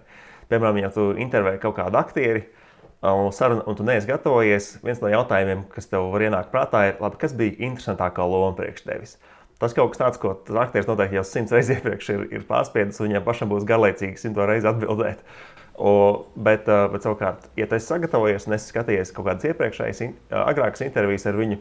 Piemēram, 0.47 0.79
ja 0.79 0.91
tu 0.95 1.09
intervēji 1.19 1.59
kaut 1.65 1.75
kādu 1.81 1.99
aktieri, 1.99 2.45
un, 3.03 3.33
saruna, 3.35 3.65
un 3.67 3.75
tu 3.75 3.83
neesi 3.87 4.07
gatavojies, 4.07 4.69
viens 4.85 5.03
no 5.03 5.11
jautājumiem, 5.11 5.65
kas 5.73 5.91
tev 5.91 6.07
var 6.13 6.23
ienākt 6.29 6.53
prātā, 6.53 6.85
ir, 6.93 6.97
labi, 7.03 7.19
kas 7.25 7.35
bija 7.35 7.59
interesantākā 7.59 8.23
loma 8.23 8.55
priekš 8.55 8.87
tevis. 8.87 9.17
Tas 9.61 9.75
kaut 9.77 9.91
kas 9.91 9.99
tāds, 10.01 10.17
ko 10.21 10.31
aktieris 10.63 10.87
noteikti 10.89 11.19
jau 11.19 11.25
simts 11.27 11.51
reizes 11.53 11.75
iepriekš 11.77 12.13
ir, 12.15 12.23
ir 12.39 12.47
pārspiedis, 12.47 12.97
un 13.01 13.11
viņam 13.11 13.27
pašam 13.27 13.51
būs 13.51 13.67
garlaicīgi 13.69 14.17
simto 14.17 14.47
reizi 14.47 14.71
atbildēt. 14.71 15.21
O, 15.81 15.91
bet, 16.37 16.67
bet, 16.67 17.01
savukārt, 17.01 17.47
ja 17.57 17.65
esi 17.65 17.87
sagatavojies 17.87 18.43
un 18.45 18.53
esi 18.53 18.69
skatījies 18.69 19.11
kaut 19.15 19.25
kādas 19.25 19.47
iepriekšējas, 19.49 20.01
agrākas 20.43 20.83
intervijas 20.85 21.25
ar 21.25 21.39
viņu, 21.39 21.57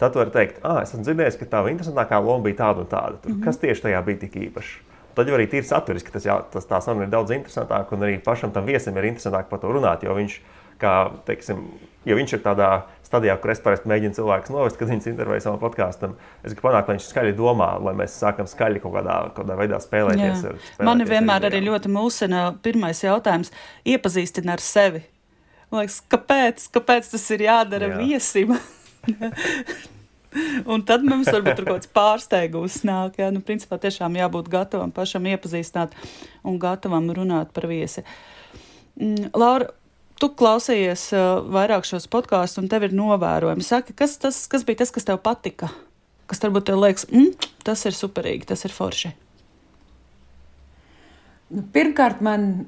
tad 0.00 0.14
tu 0.14 0.22
vari 0.22 0.32
teikt, 0.32 0.62
ah, 0.64 0.78
es 0.80 0.94
esmu 0.94 1.04
dzirdējis, 1.04 1.36
ka 1.36 1.48
tā 1.52 1.60
interesantākā 1.68 2.20
loma 2.24 2.46
bija 2.46 2.62
tāda 2.62 2.84
un 2.84 2.88
tāda. 2.88 3.18
Tur, 3.20 3.32
mm 3.32 3.36
-hmm. 3.36 3.44
Kas 3.44 3.60
tieši 3.60 3.82
tajā 3.82 4.04
bija 4.06 4.22
tik 4.24 4.38
īpašs? 4.46 4.70
Tad 5.18 5.28
jau 5.28 5.34
arī 5.36 5.48
tīri 5.50 5.66
saturiski 5.66 6.12
tas, 6.14 6.24
jā, 6.24 6.42
tas 6.52 6.66
tā 6.66 6.80
saruna 6.80 7.04
ir 7.04 7.10
daudz 7.10 7.30
interesantāka, 7.34 7.92
un 7.92 8.06
arī 8.06 8.22
pašam 8.24 8.52
tam 8.54 8.64
viesim 8.64 8.96
ir 8.96 9.04
interesantāk 9.04 9.48
par 9.50 9.58
to 9.58 9.66
runāt, 9.66 10.04
jo 10.04 10.14
viņš, 10.14 10.40
kā, 10.78 11.10
teiksim, 11.26 11.64
jo 12.04 12.16
viņš 12.16 12.32
ir 12.32 12.40
tādā 12.44 12.82
stadijā, 13.08 13.34
kur 13.40 13.52
es 13.54 13.62
parasti 13.64 13.90
mēģinu 13.90 14.16
cilvēkus 14.18 14.52
novest, 14.54 14.78
kad 14.78 14.90
viņas 14.90 15.10
intervēju 15.10 15.44
savam 15.44 15.60
podkāstam. 15.62 16.16
Es 16.42 16.52
gribu 16.52 16.68
panākt, 16.68 16.90
lai 16.90 16.98
viņš 16.98 17.10
skaļi 17.10 17.36
domā, 17.38 17.70
lai 17.82 17.94
mēs 17.98 18.16
sākam 18.20 18.48
skaļi 18.48 18.82
kaut 18.84 18.94
kādā, 18.98 19.18
kādā 19.36 19.58
veidā 19.58 19.80
spēlēties. 19.82 20.46
Ar, 20.50 20.58
spēlēties 20.62 20.88
Mani 20.88 21.08
vienmēr 21.08 21.40
ar 21.42 21.50
arī 21.50 21.62
ļoti 21.66 21.92
mulsina 21.92 22.46
pirmais 22.64 23.02
jautājums- 23.04 23.52
iepazīstina 23.94 24.56
ar 24.56 24.64
sevi. 24.64 25.04
Man 25.68 25.82
liekas, 25.82 26.00
kāpēc, 26.08 26.70
kāpēc 26.72 27.12
tas 27.12 27.30
ir 27.34 27.46
jādara 27.48 27.92
Jā. 27.92 28.00
viesim? 28.00 28.58
Un 30.68 30.82
tad 30.84 31.04
mums 31.08 31.28
varbūt 31.32 31.56
tur 31.56 31.66
kaut 31.68 31.80
kāds 31.80 31.90
pārsteigums 31.96 32.82
nāk. 32.84 33.16
Jā, 33.20 33.30
nu, 33.32 33.40
principā 33.44 33.78
tiešām 33.80 34.16
jābūt 34.18 34.50
gatavam 34.52 34.92
pašam 34.94 35.24
iepazīstināt 35.30 35.96
un 36.44 36.58
gatavam 36.60 37.08
runāt 37.16 37.54
par 37.56 37.68
viesi. 37.70 38.04
Mm, 39.00 39.30
Laura, 39.38 39.70
tu 40.20 40.30
klausījies 40.38 41.08
uh, 41.16 41.26
vairāk 41.54 41.86
šos 41.88 42.08
podkāstus, 42.10 42.62
un 42.62 42.70
tev 42.70 42.88
ir 42.88 42.96
novērojumi. 42.96 43.64
Saki, 43.64 43.96
kas, 43.98 44.16
tas, 44.22 44.40
kas 44.50 44.66
bija 44.68 44.82
tas, 44.82 44.92
kas 44.94 45.08
tev 45.08 45.20
patika? 45.24 45.70
Kas 46.28 46.42
varbūt 46.44 46.68
tev 46.68 46.80
liekas, 46.82 47.06
mm, 47.08 47.50
tas 47.64 47.84
ir 47.88 47.96
superīgi, 47.96 48.48
tas 48.50 48.66
ir 48.68 48.74
forši. 48.74 49.14
Nu, 51.54 51.62
pirmkārt, 51.72 52.20
man 52.24 52.66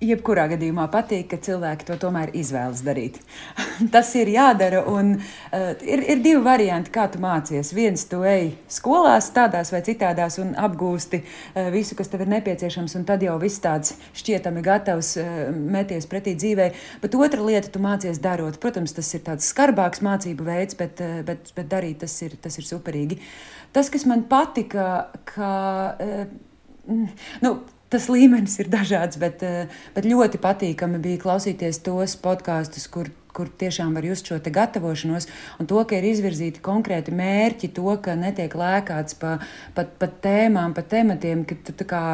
jebkurā 0.00 0.46
gadījumā 0.54 0.86
patīk, 0.92 1.26
ka 1.30 1.38
cilvēki 1.44 1.86
to 1.88 1.96
tomēr 2.00 2.32
izvēlas 2.36 2.80
darīt. 2.84 3.18
Tas 3.94 4.10
ir 4.16 4.30
jādara. 4.32 4.82
Un, 4.88 5.12
uh, 5.18 5.66
ir, 5.84 6.02
ir 6.14 6.22
divi 6.24 6.40
varianti, 6.44 6.92
kā 6.94 7.06
tu 7.12 7.20
mācies. 7.22 7.72
Viens, 7.76 8.06
tu 8.08 8.22
ej 8.26 8.54
skolās, 8.72 9.30
tādās 9.36 9.72
vai 9.74 9.82
citādās, 9.86 10.38
un 10.42 10.54
apgūsti 10.58 11.20
uh, 11.20 11.68
visu, 11.74 11.96
kas 11.98 12.12
tev 12.12 12.24
ir 12.24 12.32
nepieciešams, 12.32 12.96
un 12.96 13.06
tad 13.08 13.24
jau 13.24 13.36
viss 13.42 13.60
tāds 13.62 13.94
šķietami 14.16 14.64
gatavs 14.64 15.14
uh, 15.20 15.32
meties 15.52 16.08
pretī 16.10 16.34
dzīvē. 16.38 16.70
Bet 17.04 17.16
otra 17.18 17.44
lieta, 17.44 17.72
tu 17.72 17.82
mācies 17.84 18.22
darot. 18.24 18.60
Protams, 18.62 18.96
tas 18.96 19.10
ir 19.16 19.24
tāds 19.26 19.50
skarbāks 19.52 20.04
mācību 20.06 20.48
veids, 20.48 20.78
bet, 20.80 21.02
uh, 21.04 21.20
bet, 21.26 21.52
bet 21.56 21.68
darīt 21.72 22.00
tas 22.06 22.16
ir, 22.24 22.38
tas 22.40 22.56
ir 22.56 22.68
superīgi. 22.68 23.20
Tas, 23.76 23.92
kas 23.92 24.08
man 24.08 24.24
patika, 24.30 25.10
ka. 25.28 25.50
Uh, 26.00 26.48
nu, 27.44 27.58
tas 27.90 28.06
līmenis 28.10 28.58
ir 28.62 28.70
dažāds, 28.70 29.18
bet, 29.20 29.42
eh, 29.42 29.66
bet 29.94 30.06
ļoti 30.06 30.40
patīkami 30.42 31.00
bija 31.02 31.22
klausīties 31.24 31.82
tos 31.82 32.16
podkāstus, 32.16 32.86
kur, 32.90 33.10
kur 33.34 33.48
tiešām 33.48 33.94
var 33.94 34.06
just 34.06 34.26
šo 34.26 34.38
gatavošanos, 34.38 35.26
un 35.58 35.66
to, 35.66 35.82
ka 35.84 35.98
ir 35.98 36.08
izvirzīti 36.10 36.62
konkrēti 36.62 37.14
mērķi, 37.14 37.72
to, 37.74 37.96
ka 38.02 38.14
netiek 38.14 38.54
lēkāts 38.54 39.18
pa, 39.18 39.38
pa, 39.74 39.84
pa 39.84 40.06
tēmām, 40.06 40.74
pa 40.74 40.82
tematiem, 40.82 41.44
ka 41.44 41.56
tu 41.66 41.84
kā 41.84 42.04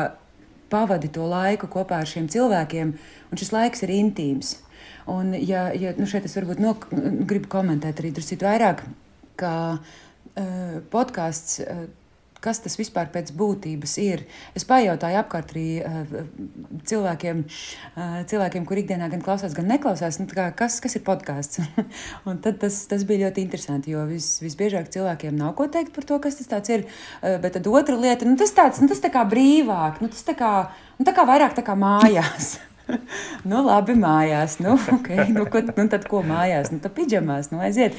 pavadi 0.72 1.08
to 1.12 1.26
laiku 1.28 1.68
kopā 1.70 2.00
ar 2.02 2.08
šiem 2.10 2.28
cilvēkiem, 2.28 2.94
un 3.30 3.38
šis 3.38 3.52
laiks 3.52 3.84
ir 3.86 3.92
intīms. 4.00 4.56
Un, 5.06 5.34
ja, 5.38 5.68
ja 5.70 5.92
nu 5.96 6.08
šeit 6.10 6.24
es 6.26 6.34
varbūt 6.34 6.58
no, 6.58 6.74
gribu 7.30 7.46
komentēt 7.52 8.00
arī 8.02 8.10
drusku 8.16 8.40
vairāk, 8.42 8.82
ka 9.38 9.52
uh, 9.78 10.80
podkāsts. 10.90 11.60
Uh, 11.62 11.86
kas 12.46 12.62
tas 12.62 12.78
vispār 12.78 13.10
pēc 13.14 13.32
būtības 13.36 13.96
ir. 14.02 14.24
Es 14.56 14.66
pajautāju 14.68 15.18
apkārt 15.20 15.54
arī 15.54 15.66
uh, 15.80 16.14
cilvēkiem, 16.86 17.42
uh, 17.46 18.18
cilvēkiem, 18.30 18.66
kur 18.68 18.80
ikdienā 18.82 19.10
gan 19.12 19.24
klausās, 19.24 19.56
gan 19.56 19.66
neklausās, 19.72 20.20
nu, 20.22 20.28
kā, 20.30 20.48
kas, 20.56 20.78
kas 20.84 20.98
ir 20.98 21.04
podkāsts. 21.06 21.62
tas, 22.46 22.78
tas 22.90 23.06
bija 23.08 23.26
ļoti 23.26 23.44
interesanti, 23.46 23.96
jo 23.96 24.06
vis, 24.10 24.36
visbiežāk 24.44 24.92
cilvēkiem 24.94 25.34
nav 25.36 25.56
ko 25.58 25.66
teikt 25.72 25.94
par 25.96 26.06
to, 26.06 26.20
kas 26.22 26.38
tas 26.42 26.72
ir. 26.72 26.86
Uh, 27.20 27.36
bet 27.42 27.58
tad 27.58 27.66
otra 27.70 27.98
lieta, 27.98 28.28
nu, 28.28 28.38
tas 28.40 28.54
tāds, 28.54 28.80
nu, 28.82 28.90
tas 28.92 29.02
tā 29.02 29.12
kā 29.14 29.26
brīvāk, 29.28 30.00
nu, 30.04 30.12
tas 30.12 30.24
tā 30.26 30.36
kā, 30.38 30.54
nu, 31.00 31.08
tā 31.08 31.16
kā 31.16 31.26
vairāk 31.28 31.58
tā 31.58 31.66
kā 31.66 31.76
mājās. 31.78 32.56
nu, 33.50 33.60
labi, 33.66 33.96
mājās. 33.98 34.58
Nu, 34.62 34.76
okay, 34.96 35.28
nu, 35.34 35.46
ko, 35.50 35.62
nu, 35.68 35.86
tad 35.92 36.06
ko 36.10 36.22
mājās? 36.26 36.72
Nu, 36.74 36.80
tad 36.82 36.94
pidžamās, 36.96 37.50
nu, 37.52 37.60
aiziet. 37.64 37.96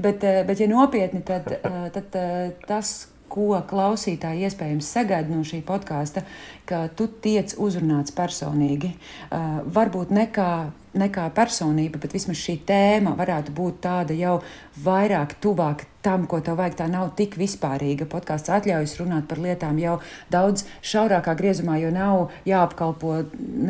Bet, 0.00 0.24
bet 0.48 0.62
ja 0.62 0.68
nopietni, 0.70 1.22
tad, 1.26 1.50
tad 1.94 2.14
tas, 2.66 2.94
ko 3.30 3.54
klausītāji 3.70 4.46
iespējams 4.48 4.90
sagaida 4.96 5.32
no 5.32 5.44
šī 5.46 5.62
podkāsta, 5.66 6.24
ka 6.68 6.84
tu 6.96 7.08
tiec 7.22 7.54
uzrunāts 7.58 8.14
personīgi. 8.16 8.92
Uh, 9.30 9.62
varbūt 9.70 10.12
ne 10.14 10.26
kā 10.34 10.52
ne 10.98 11.06
kā 11.12 11.28
personība, 11.34 12.00
bet 12.02 12.14
vismaz 12.16 12.40
šī 12.40 12.56
tēma 12.66 13.14
varētu 13.18 13.54
būt 13.54 13.80
tāda 13.84 14.16
jau 14.18 14.40
vairāk 14.84 15.36
tuvāk 15.42 15.86
tam, 16.02 16.26
ko 16.30 16.40
tev 16.44 16.58
vajag. 16.60 16.76
Tā 16.80 16.86
nav 16.90 17.12
tik 17.18 17.36
vispārīga. 17.40 18.08
Podkāsts 18.10 18.52
atļaujas 18.52 18.96
runāt 19.00 19.28
par 19.30 19.40
lietām 19.42 19.78
jau 19.82 19.98
daudz 20.32 20.64
šaurākā 20.86 21.34
griezumā, 21.38 21.78
jo 21.82 21.92
nav 21.94 22.30
jāapkalpo, 22.48 23.16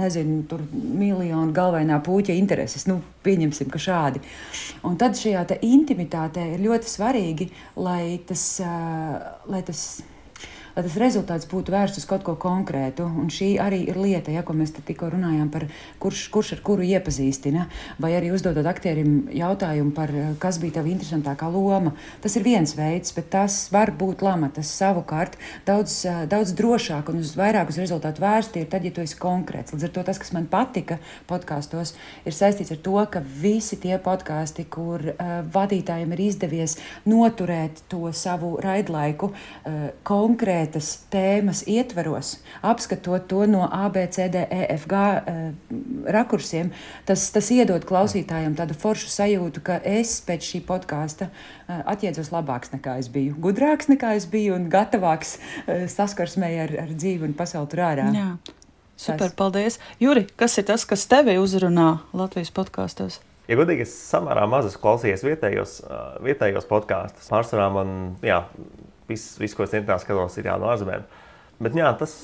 nezinu, 0.01 0.43
tur 0.51 0.65
miljonu 0.75 1.55
galvenā 1.57 2.01
puķa 2.07 2.37
intereses. 2.39 2.87
Nu, 2.91 3.01
pieņemsim, 3.27 3.71
ka 3.73 3.83
šādi. 3.83 4.23
Un 4.87 4.97
tad 5.01 5.19
šajā 5.19 5.45
intimitātē 5.67 6.47
ir 6.55 6.65
ļoti 6.65 6.89
svarīgi, 6.89 7.51
lai 7.81 8.21
tas, 8.27 8.45
uh, 8.65 9.21
lai 9.51 9.65
tas 9.67 9.85
lai 10.77 10.85
tas 10.87 10.97
rezultāts 11.00 11.49
būtu 11.50 11.73
vērsts 11.75 12.03
uz 12.03 12.07
kaut 12.09 12.25
ko 12.27 12.37
konkrētu. 12.41 13.07
Un 13.21 13.31
šī 13.33 13.53
arī 13.62 13.83
ir 13.91 13.99
lieta, 14.00 14.33
ja, 14.35 14.45
ko 14.47 14.55
mēs 14.57 14.73
tikko 14.77 15.11
runājām 15.15 15.50
par 15.53 15.67
kurš, 16.03 16.27
kurš 16.35 16.55
ar 16.57 16.62
kuru 16.67 16.87
iepazīstina, 16.87 17.67
vai 18.03 18.12
arī 18.17 18.33
uzdodot 18.35 18.67
aktierim 18.71 19.29
jautājumu 19.35 19.95
par, 19.97 20.12
kas 20.43 20.61
bija 20.62 20.79
tava 20.79 20.93
interesantākā 20.93 21.50
loma. 21.53 21.95
Tas 22.23 22.37
ir 22.39 22.47
viens 22.47 22.75
veids, 22.79 23.15
bet 23.17 23.31
tas 23.35 23.59
var 23.75 23.93
būt 23.97 24.25
lama. 24.27 24.50
Tas 24.55 24.71
savukārt 24.81 25.37
daudz, 25.69 26.03
daudz 26.31 26.55
drošāk 26.59 27.12
un 27.12 27.21
uz 27.25 27.35
vairāk 27.39 27.73
uz 27.73 27.81
rezultātu 27.83 28.25
vērsti 28.25 28.65
ir 28.65 28.71
tad, 28.71 28.87
ja 28.87 28.95
tu 28.95 29.05
esi 29.05 29.19
konkrēts. 29.21 29.75
Līdz 29.75 29.89
ar 29.89 29.95
to 29.97 30.07
tas, 30.11 30.21
kas 30.23 30.35
man 30.37 30.49
patika 30.50 31.00
podkāstos, 31.31 31.95
ir 32.25 32.37
saistīts 32.37 32.75
ar 32.75 32.81
to, 32.85 32.97
ka 33.11 33.23
visi 33.43 33.79
tie 33.81 33.99
podkāsti, 34.03 34.67
kur 34.71 35.05
uh, 35.12 35.33
vadītājiem 35.53 36.15
ir 36.17 36.25
izdevies 36.29 36.77
noturēt 37.09 37.85
to 37.91 38.11
savu 38.17 38.57
raidlaiku 38.62 39.31
uh, 39.33 39.81
konkrēti 40.07 40.60
konkrētas 40.61 41.07
tēmas 41.11 41.62
ietveros, 41.67 42.38
apskatot 42.62 43.26
to 43.29 43.47
no 43.47 43.64
ABCDEFG 43.64 44.93
uh, 44.93 45.52
rakursiem, 46.07 46.73
tas, 47.07 47.31
tas 47.33 47.50
iedod 47.50 47.85
klausītājiem 47.85 48.57
tādu 48.57 48.75
foršu 48.75 49.09
sajūtu, 49.09 49.62
ka 49.62 49.81
es 49.85 50.21
pēc 50.21 50.45
šī 50.45 50.61
podkāsta 50.67 51.31
uh, 51.31 51.81
atjēdzos 51.87 52.33
labāks 52.33 52.73
nekā 52.75 52.99
es 53.00 53.09
biju, 53.09 53.37
gudrāks 53.40 53.88
nekā 53.88 54.17
es 54.17 54.26
biju 54.26 54.55
un 54.55 54.69
gatavāks 54.71 55.38
uh, 55.38 55.87
saskarsmē 55.88 56.52
ar, 56.67 56.76
ar 56.85 56.93
dzīvi 56.93 57.31
un 57.31 57.35
pasauli 57.35 57.71
tur 57.71 57.85
ārā. 57.87 58.11
Jā. 58.12 58.29
Super, 59.00 59.33
paldies. 59.33 59.79
Juri, 60.00 60.26
kas 60.37 60.59
ir 60.61 60.69
tas, 60.69 60.85
kas 60.85 61.07
tevi 61.09 61.38
uzrunā 61.40 62.02
Latvijas 62.12 62.52
podkāstos? 62.52 63.23
Ja 63.49 63.57
godīgi, 63.57 63.83
es 63.83 63.95
samērā 64.12 64.45
maz 64.47 64.69
esmu 64.69 64.83
klausījies 64.85 65.25
vietējos, 65.25 65.73
vietējos 66.23 66.69
podkāstus. 66.69 67.31
Pārsvarā 67.33 67.71
man, 67.73 67.95
jā, 68.23 68.43
viss, 69.11 69.37
vis, 69.40 69.57
ko 69.57 69.67
es 69.67 69.75
internetā 69.75 69.99
skatos, 70.02 70.38
ir 70.40 70.49
jā, 70.49 70.57
no 70.61 70.71
ārzemēm. 70.73 71.05
Bet 71.61 71.76
jā, 71.76 71.90
tas, 72.00 72.14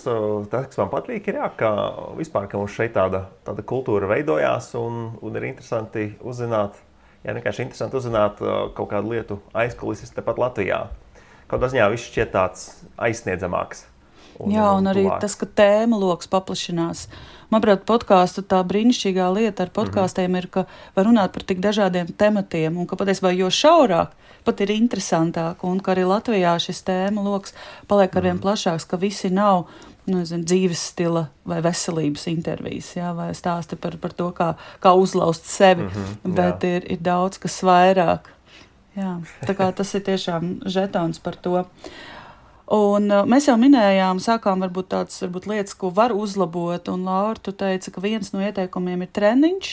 tas, 0.48 0.70
kas 0.70 0.78
man 0.80 0.88
patīk, 0.88 1.26
ir, 1.28 1.42
jā, 1.42 1.50
ka, 1.60 1.70
vispār, 2.16 2.46
ka 2.48 2.56
mums 2.56 2.72
šeit 2.72 2.94
tāda, 2.96 3.26
tāda 3.44 3.64
kultūra 3.68 4.08
veidojās 4.14 4.70
un, 4.80 5.10
un 5.20 5.36
ir 5.36 5.50
interesanti 5.50 6.14
uzzināt 6.24 6.80
Jā, 7.26 7.34
vienkārši 7.34 7.64
interesanti 7.64 7.98
uzzināt 7.98 8.40
uh, 8.44 8.68
kaut 8.76 8.92
kādu 8.92 9.10
lietu 9.10 9.40
aizkulises 9.56 10.12
tepat 10.14 10.38
Latvijā. 10.38 10.84
Kaut 11.50 11.62
kā 11.62 11.70
ziņā 11.72 11.88
viss 11.90 12.06
šķiet 12.06 12.30
tāds 12.30 12.66
aizsniedzamāks. 13.02 13.82
Un, 14.38 14.52
Jā, 14.54 14.68
un 14.76 14.86
arī 14.86 15.06
tuvāk. 15.08 15.24
tas, 15.24 15.34
ka 15.40 15.48
tēma 15.58 15.98
lokus 15.98 16.30
paplašinās. 16.30 17.06
Manuprāt, 17.50 17.84
podkāstu 17.86 18.42
tā 18.42 18.58
brīnišķīgā 18.66 19.26
lieta 19.34 19.62
ar 19.62 19.70
podkāstiem 19.70 20.30
mm 20.30 20.34
-hmm. 20.34 20.38
ir, 20.38 20.46
ka 20.50 20.64
var 20.96 21.06
runāt 21.06 21.32
par 21.32 21.42
tik 21.42 21.60
dažādiem 21.60 22.06
tematiem, 22.16 22.78
un 22.78 22.86
ka 22.86 22.96
patiesībā 22.96 23.30
jo 23.36 23.46
šaurāk, 23.46 24.08
pat 24.44 24.60
ir 24.60 24.70
interesantāk, 24.70 25.62
un 25.62 25.80
ka 25.80 25.94
arī 25.94 26.06
Latvijā 26.06 26.58
šis 26.58 26.82
tēma 26.82 27.22
lokus 27.24 27.54
paliek 27.86 28.16
arvien 28.16 28.34
mm 28.34 28.38
-hmm. 28.38 28.42
plašāks, 28.42 28.86
ka 28.86 28.96
visi 28.96 29.30
nav 29.30 29.66
nu, 30.06 30.24
zin, 30.24 30.44
dzīves 30.44 30.82
stila 30.92 31.26
vai 31.44 31.60
veselības 31.62 32.26
intervijas, 32.26 32.96
jā, 32.96 33.14
vai 33.16 33.34
stāsti 33.34 33.76
par, 33.76 33.96
par 33.96 34.12
to, 34.12 34.30
kā, 34.30 34.54
kā 34.80 34.94
uzlauzt 34.94 35.44
sevi, 35.44 35.82
mm 35.82 35.90
-hmm, 35.90 36.34
bet 36.34 36.64
jā. 36.64 36.76
ir, 36.76 36.92
ir 36.92 36.98
daudz 36.98 37.38
kas 37.38 37.62
vairāk. 37.62 38.18
Jā, 38.96 39.20
tas 39.72 39.94
ir 39.94 40.00
tiešām 40.00 40.60
žetons 40.64 41.18
par 41.18 41.34
to. 41.34 41.64
Un, 42.66 43.06
uh, 43.12 43.22
mēs 43.30 43.46
jau 43.46 43.54
minējām, 43.60 44.18
sākām 44.22 44.64
varbūt 44.64 44.88
tādas 44.90 45.20
varbūt 45.22 45.44
lietas, 45.46 45.76
ko 45.78 45.92
var 45.94 46.14
uzlabot. 46.14 46.88
Un 46.90 47.04
Laura, 47.06 47.38
tu 47.38 47.54
teici, 47.54 47.92
ka 47.94 48.02
viens 48.02 48.32
no 48.34 48.42
ieteikumiem 48.42 49.04
ir 49.06 49.12
treniņš, 49.14 49.70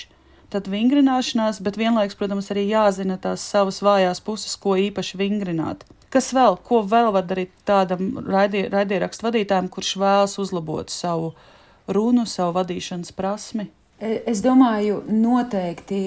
tad 0.54 0.70
vingrināšanās, 0.70 1.64
bet 1.66 1.80
vienlaikus, 1.82 2.20
protams, 2.20 2.52
arī 2.54 2.68
jāzina 2.70 3.18
tās 3.22 3.42
savas 3.50 3.82
vājās 3.82 4.22
puses, 4.22 4.54
ko 4.62 4.78
īpaši 4.78 5.18
vingrināt. 5.18 5.88
Kas 6.14 6.30
vēl, 6.38 6.60
ko 6.62 6.84
vēl 6.86 7.10
var 7.16 7.26
darīt 7.26 7.50
tādam 7.66 8.20
raidie, 8.30 8.68
raidierakstu 8.70 9.26
vadītājam, 9.26 9.72
kurš 9.74 9.96
vēlas 9.98 10.38
uzlabot 10.38 10.94
savu 10.94 11.32
runu, 11.90 12.28
savu 12.30 12.54
vadīšanas 12.60 13.16
prasmi? 13.18 13.72
E, 13.98 14.20
es 14.30 14.44
domāju, 14.46 15.02
noteikti 15.10 16.04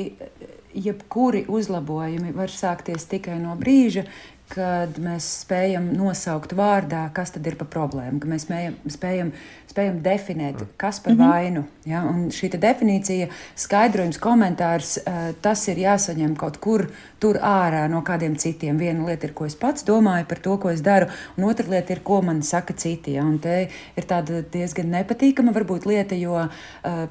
jebkuri 0.77 1.47
uzlabojumi 1.51 2.31
var 2.37 2.53
sākties 2.53 3.09
tikai 3.11 3.41
no 3.41 3.57
brīža, 3.59 4.07
kad 4.53 4.99
mēs 5.03 5.27
spējam 5.43 5.89
nosaukt 5.97 6.55
vārdā, 6.57 7.07
kas 7.15 7.33
tad 7.35 7.47
ir 7.49 7.57
par 7.59 7.69
problēmu, 7.73 8.21
ka 8.23 8.29
mēs 8.31 8.45
spējam, 8.47 8.77
spējam, 8.95 9.33
spējam 9.67 9.97
definēt, 10.05 10.61
mm. 10.61 10.75
kas 10.79 11.01
par 11.03 11.17
-hmm. 11.17 11.33
vainu. 11.33 11.65
Ja? 11.85 12.05
Un 12.07 12.29
šī 12.35 12.53
definīcija, 12.55 13.29
skaidrojums, 13.59 14.21
komentārs, 14.23 14.97
eh, 14.99 15.33
tas 15.43 15.67
ir 15.69 15.83
jāsaņem 15.83 16.37
kaut 16.39 16.61
kur 16.63 16.87
tur 17.19 17.41
ārā 17.43 17.87
no 17.91 18.03
kādiem 18.07 18.37
citiem. 18.39 18.79
Viena 18.79 19.07
lieta 19.07 19.27
ir, 19.27 19.35
ko 19.35 19.47
es 19.47 19.57
pats 19.57 19.85
domāju 19.85 20.29
par 20.29 20.39
to, 20.39 20.57
ko 20.59 20.71
es 20.71 20.81
daru, 20.81 21.09
un 21.37 21.45
otra 21.45 21.67
lieta 21.69 21.93
ir, 21.93 22.01
ko 22.05 22.23
man 22.23 22.43
saka 22.43 22.73
citi. 22.73 23.17
Ja? 23.19 23.25
Un 23.25 23.39
te 23.39 23.69
ir 23.97 24.05
tāda 24.05 24.45
diezgan 24.53 24.91
nepatīkama 24.95 25.53
varbūt 25.53 25.87
lieta, 25.87 26.15
jo 26.15 26.39
uh, 26.39 27.09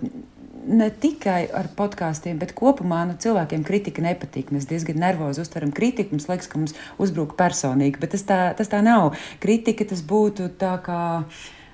ne 0.68 0.90
tikai 0.90 1.46
ar 1.54 1.70
podkāstiem, 1.78 2.40
bet 2.42 2.54
kopumā 2.58 3.04
nu, 3.10 3.18
cilvēkiem 3.22 3.66
kritika 3.68 4.04
nepatīk. 4.06 4.52
Mēs 4.54 4.68
diezgan 4.70 5.00
nervozi 5.02 5.44
uztveram 5.44 5.74
kritiku. 5.76 6.16
Mums 6.16 6.30
liekas, 6.30 6.50
ka 6.52 6.62
mums 6.62 6.76
uzbruk 7.02 7.36
personīgi, 7.40 8.02
bet 8.02 8.16
tas 8.16 8.26
tā, 8.28 8.40
tas 8.58 8.72
tā 8.72 8.82
nav. 8.86 9.14
Kritika 9.44 9.88
tas 9.90 10.04
būtu 10.06 10.52
tā 10.62 10.76
kā 10.86 11.02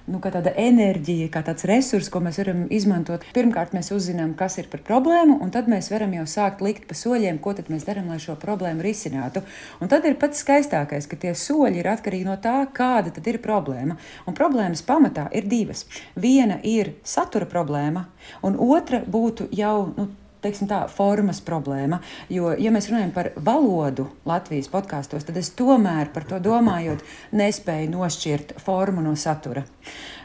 nu, 0.10 0.20
kā 0.24 0.32
tāda 0.34 0.54
enerģija, 0.58 1.30
kā 1.34 1.44
tāds 1.46 1.66
resurs, 1.70 2.10
ko 2.12 2.22
mēs 2.24 2.40
varam 2.42 2.64
izmantot. 2.74 3.26
Pirmkārt, 3.36 3.76
mēs 3.76 3.92
uzzinām, 3.96 4.34
kas 4.40 4.58
ir 4.62 4.70
par 4.72 4.84
problēmu, 4.88 5.38
un 5.44 5.52
tad 5.54 5.70
mēs 5.72 5.92
varam 5.94 6.14
jau 6.16 6.26
sākt 6.30 6.64
likt 6.66 6.88
pa 6.90 6.98
soļiem, 6.98 7.42
ko 7.44 7.54
mēs 7.70 7.86
darām, 7.88 8.10
lai 8.12 8.20
šo 8.22 8.38
problēmu 8.42 8.84
risinātu. 8.86 9.44
Un 9.82 9.92
tad 9.92 10.06
ir 10.10 10.18
pats 10.22 10.42
skaistākais, 10.44 11.08
ka 11.10 11.20
tie 11.20 11.36
soļi 11.38 11.82
ir 11.82 11.92
atkarīgi 11.92 12.28
no 12.28 12.38
tā, 12.42 12.64
kāda 12.74 13.14
ir 13.30 13.42
problēma. 13.44 13.98
Un 14.28 14.38
problēmas 14.38 14.84
pamatā 14.88 15.28
ir 15.36 15.50
divas. 15.52 15.86
Viena 16.16 16.60
ir 16.64 16.96
satura 17.04 17.50
problēma, 17.50 18.08
un 18.46 18.58
otra 18.58 19.04
būtu 19.06 19.50
jau 19.56 19.92
nu, 19.98 20.10
teiksim, 20.42 20.70
tā, 20.72 20.84
formas 20.92 21.42
problēma. 21.46 22.02
Jo, 22.32 22.52
ja 22.58 22.74
mēs 22.74 22.90
runājam 22.92 23.14
par 23.16 23.32
valodu 23.36 24.08
Latvijas 24.28 24.70
podkāstos, 24.72 25.26
tad 25.28 25.38
es 25.42 25.52
tomēr 25.58 26.12
par 26.14 26.26
to 26.30 26.42
domājot, 26.44 27.04
nespēju 27.36 27.94
nošķirt 27.96 28.58
formu 28.62 29.06
no 29.06 29.16
satura. 29.20 29.66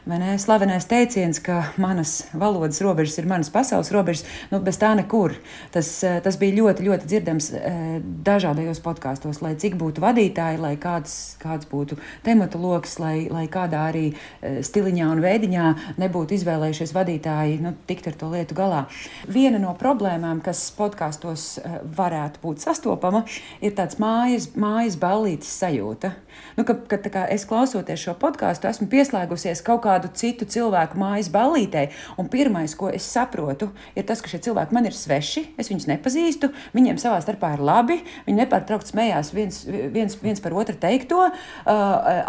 Ne? 0.06 0.36
Slavenais 0.38 0.84
teiciens, 0.86 1.40
ka 1.42 1.72
manas 1.82 2.28
valodas 2.30 2.78
robežas 2.78 3.16
ir 3.18 3.26
manas 3.26 3.48
pasaules 3.50 3.88
robežas, 3.90 4.22
nu, 4.52 4.60
bez 4.62 4.76
tā 4.78 4.92
nekur. 4.94 5.32
Tas, 5.74 5.88
eh, 6.06 6.20
tas 6.22 6.36
bija 6.38 6.54
ļoti, 6.60 6.84
ļoti 6.86 7.08
dzirdams 7.10 7.48
eh, 7.50 7.80
dažādajos 8.28 8.78
podkāstos, 8.84 9.40
lai 9.42 9.56
cik 9.58 9.74
būtu 9.74 10.04
vadītāji, 10.04 10.60
lai 10.62 10.76
kāds, 10.78 11.34
kāds 11.42 11.66
būtu 11.66 11.98
tematu 12.22 12.60
lokus, 12.62 13.00
lai, 13.02 13.26
lai 13.26 13.48
kādā 13.50 13.80
arī 13.88 14.04
eh, 14.12 14.60
stiliņā 14.62 15.08
un 15.10 15.24
veidiņā 15.24 15.64
nebūtu 15.98 16.38
izvēlējušies 16.38 16.94
vadītāji 16.94 17.58
nu, 17.66 17.74
tikt 17.90 18.06
ar 18.06 18.14
to 18.22 18.30
lietu 18.30 18.54
galā. 18.54 18.84
Viena 19.26 19.58
no 19.58 19.74
problēmām, 19.74 20.38
kas 20.38 20.68
podkāstos 20.78 21.58
varētu 21.98 22.44
būt 22.46 22.62
sastopama, 22.62 23.24
ir 23.58 23.74
tāds 23.74 23.98
mājas, 23.98 24.52
mājas 24.54 24.94
ballītes 25.02 25.50
sajūta. 25.50 26.14
Nu, 26.54 26.62
ka, 26.62 26.78
ka, 26.86 27.02
kā, 27.02 27.26
es 27.32 27.42
klausoties 27.48 28.06
šo 28.06 28.14
podkāstu, 28.20 28.68
esmu 28.70 28.86
pieslēgusies 28.92 29.66
kaut 29.66 29.82
kā 29.82 29.95
kādu 29.96 30.12
citu 30.16 30.46
cilvēku 30.48 30.98
mājas 31.00 31.30
ballītē. 31.32 31.88
Un 32.20 32.28
pirmais, 32.32 32.76
ko 32.76 32.90
es 32.92 33.06
saprotu, 33.08 33.70
ir 33.96 34.06
tas, 34.06 34.20
ka 34.22 34.30
šie 34.30 34.42
cilvēki 34.46 34.76
man 34.76 34.88
ir 34.88 34.96
sveši, 34.96 35.46
es 35.58 35.72
viņus 35.72 35.88
nepazīstu, 35.90 36.52
viņiem 36.76 37.00
savā 37.00 37.18
starpā 37.24 37.54
ir 37.56 37.64
labi, 37.64 38.00
viņi 38.28 38.42
nepārtraukti 38.44 38.92
smējās 38.92 39.32
viens, 39.36 39.62
viens, 39.66 40.18
viens 40.22 40.42
par 40.44 40.56
otru 40.56 40.76
teikto, 40.80 41.26
uh, 41.26 41.84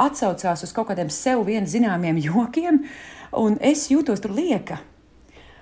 atsaucās 0.08 0.64
uz 0.64 0.76
kaut 0.76 0.92
kādiem 0.92 1.12
sev 1.14 1.44
vien 1.48 1.68
zināmiem 1.68 2.22
jokiem, 2.24 2.86
un 3.38 3.60
es 3.60 3.90
jūtos 3.92 4.24
tur 4.24 4.36
lieka. 4.38 4.80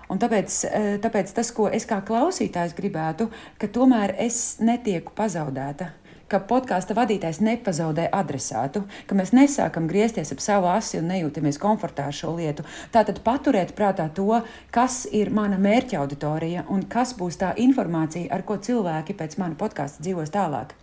Un 0.05 0.19
tāpēc, 0.21 0.55
tāpēc 1.01 1.31
tas, 1.33 1.49
ko 1.49 1.65
es 1.73 1.87
kā 1.89 1.97
klausītājs 2.05 2.75
gribētu, 2.77 3.25
ka 3.57 3.69
tomēr 3.73 4.13
es 4.21 4.59
netieku 4.61 5.15
pazaudēta 5.17 5.95
ka 6.31 6.39
podkāstu 6.49 6.95
vadītājs 6.97 7.41
nepazaudē 7.45 8.07
adresātu, 8.13 8.85
ka 9.07 9.17
mēs 9.17 9.33
nesākam 9.35 9.89
griezties 9.91 10.33
ap 10.35 10.43
savu 10.43 10.69
asi 10.71 10.99
un 11.01 11.09
nejūtamies 11.11 11.59
komfortā 11.61 12.07
ar 12.09 12.15
šo 12.15 12.35
lietu. 12.37 12.65
Tātad 12.95 13.21
paturēt 13.25 13.75
prātā 13.77 14.07
to, 14.13 14.41
kas 14.75 15.03
ir 15.11 15.33
mana 15.33 15.59
mērķa 15.61 16.01
auditorija 16.01 16.65
un 16.69 16.87
kas 16.89 17.13
būs 17.19 17.41
tā 17.41 17.53
informācija, 17.67 18.31
ar 18.33 18.45
ko 18.47 18.57
cilvēki 18.57 19.17
pēc 19.17 19.37
mana 19.41 19.57
podkāsta 19.59 20.05
dzīvos 20.05 20.33
tālāk. 20.33 20.75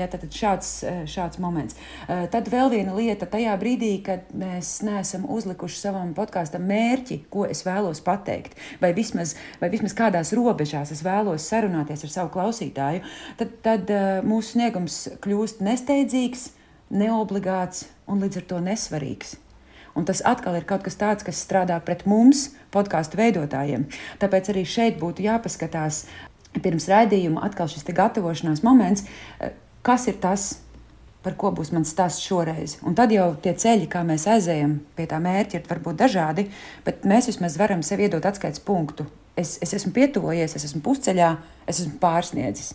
Ja, 0.00 0.06
tad 0.08 0.22
šāds, 0.32 0.68
eh, 0.86 1.02
šāds 1.10 1.38
moments. 1.42 1.76
Eh, 2.08 2.26
tad 2.32 2.48
vēl 2.48 2.70
viena 2.72 2.94
lieta, 2.96 3.26
tajā 3.28 3.52
brīdī, 3.60 3.90
kad 4.04 4.30
mēs 4.32 4.80
neesam 4.86 5.26
uzlikuši 5.28 5.76
savam 5.76 6.14
podkāstam 6.16 6.64
mērķi, 6.64 7.18
ko 7.30 7.44
es 7.44 7.60
vēlos 7.66 8.00
pateikt, 8.00 8.56
vai 8.80 8.94
vismaz, 8.96 9.34
vai 9.60 9.68
vismaz 9.68 9.92
kādās 9.98 10.32
robežās 10.32 10.92
es 10.94 11.02
vēlos 11.04 11.44
sarunāties 11.44 12.06
ar 12.06 12.14
savu 12.14 12.32
klausītāju, 12.38 13.04
tad, 13.36 13.52
tad 13.62 13.90
eh, 13.90 14.22
mūsu 14.24 14.56
sniegums 14.56 14.96
kļūst 15.20 15.60
nesteidzīgs, 15.60 16.48
neobligāts 16.90 17.90
un 18.08 18.24
līdz 18.24 18.40
ar 18.40 18.48
to 18.54 18.64
nesvarīgs. 18.64 19.36
Un 19.94 20.06
tas 20.08 20.22
atkal 20.24 20.56
ir 20.56 20.64
kaut 20.64 20.86
kas 20.86 20.96
tāds, 20.96 21.26
kas 21.26 21.44
strādā 21.44 21.76
pret 21.84 22.06
mums, 22.08 22.54
podkāstu 22.72 23.20
veidotājiem. 23.20 23.90
Tāpēc 24.22 24.52
arī 24.54 24.64
šeit 24.64 25.00
būtu 25.02 25.26
jāpaskatās 25.26 26.06
pirms 26.62 26.88
raidījuma, 26.88 27.42
atkal 27.44 27.68
šis 27.68 27.84
gatavošanās 27.84 28.64
moments 28.66 29.04
kas 29.86 30.08
ir 30.10 30.18
tas, 30.22 30.50
par 31.24 31.36
ko 31.36 31.50
būs 31.52 31.72
mans 31.74 31.90
stāsts 31.92 32.24
šoreiz. 32.24 32.78
Un 32.86 32.96
tad 32.96 33.12
jau 33.12 33.30
tie 33.42 33.52
ceļi, 33.56 33.88
kā 33.92 34.02
mēs 34.06 34.26
aizējam 34.30 34.78
pie 34.96 35.06
tā 35.10 35.20
mērķa, 35.22 35.60
ir 35.60 35.68
varbūt 35.68 36.00
dažādi, 36.00 36.46
bet 36.86 37.04
mēs 37.08 37.28
vismaz 37.28 37.58
varam 37.60 37.84
sev 37.84 38.00
iedot 38.00 38.24
atskaites 38.24 38.62
punktu. 38.64 39.06
Es, 39.38 39.58
es 39.62 39.74
esmu 39.76 39.92
pietuvojies, 39.96 40.56
es 40.56 40.66
esmu 40.70 40.82
pusceļā, 40.84 41.34
es 41.68 41.82
esmu 41.82 42.00
pārsniedzis. 42.00 42.72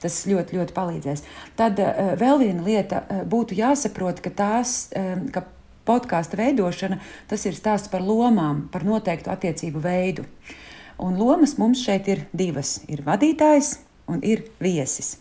Tas 0.00 0.22
ļoti, 0.24 0.56
ļoti 0.56 0.74
palīdzēs. 0.74 1.22
Tad 1.58 1.80
uh, 1.82 2.14
vēl 2.20 2.38
viena 2.40 2.64
lieta 2.64 3.02
uh, 3.02 3.24
būtu 3.28 3.58
jāsaprot, 3.58 4.22
ka 4.24 4.32
tās, 4.32 4.86
uh, 4.96 5.18
ka 5.34 5.44
podkāstu 5.88 6.38
veidošana, 6.40 7.00
tas 7.28 7.44
ir 7.48 7.58
stāsts 7.58 7.90
par 7.92 8.04
lomām, 8.06 8.64
par 8.72 8.86
noteiktu 8.86 9.32
attiecību 9.32 9.82
veidu. 9.84 10.24
Un 11.00 11.16
lomas 11.20 11.56
mums 11.60 11.82
šeit 11.84 12.08
ir 12.12 12.24
divas. 12.36 12.78
Ir 12.88 13.02
vadītājs, 13.04 13.74
un 14.10 14.22
ir 14.26 14.44
viesis. 14.62 15.16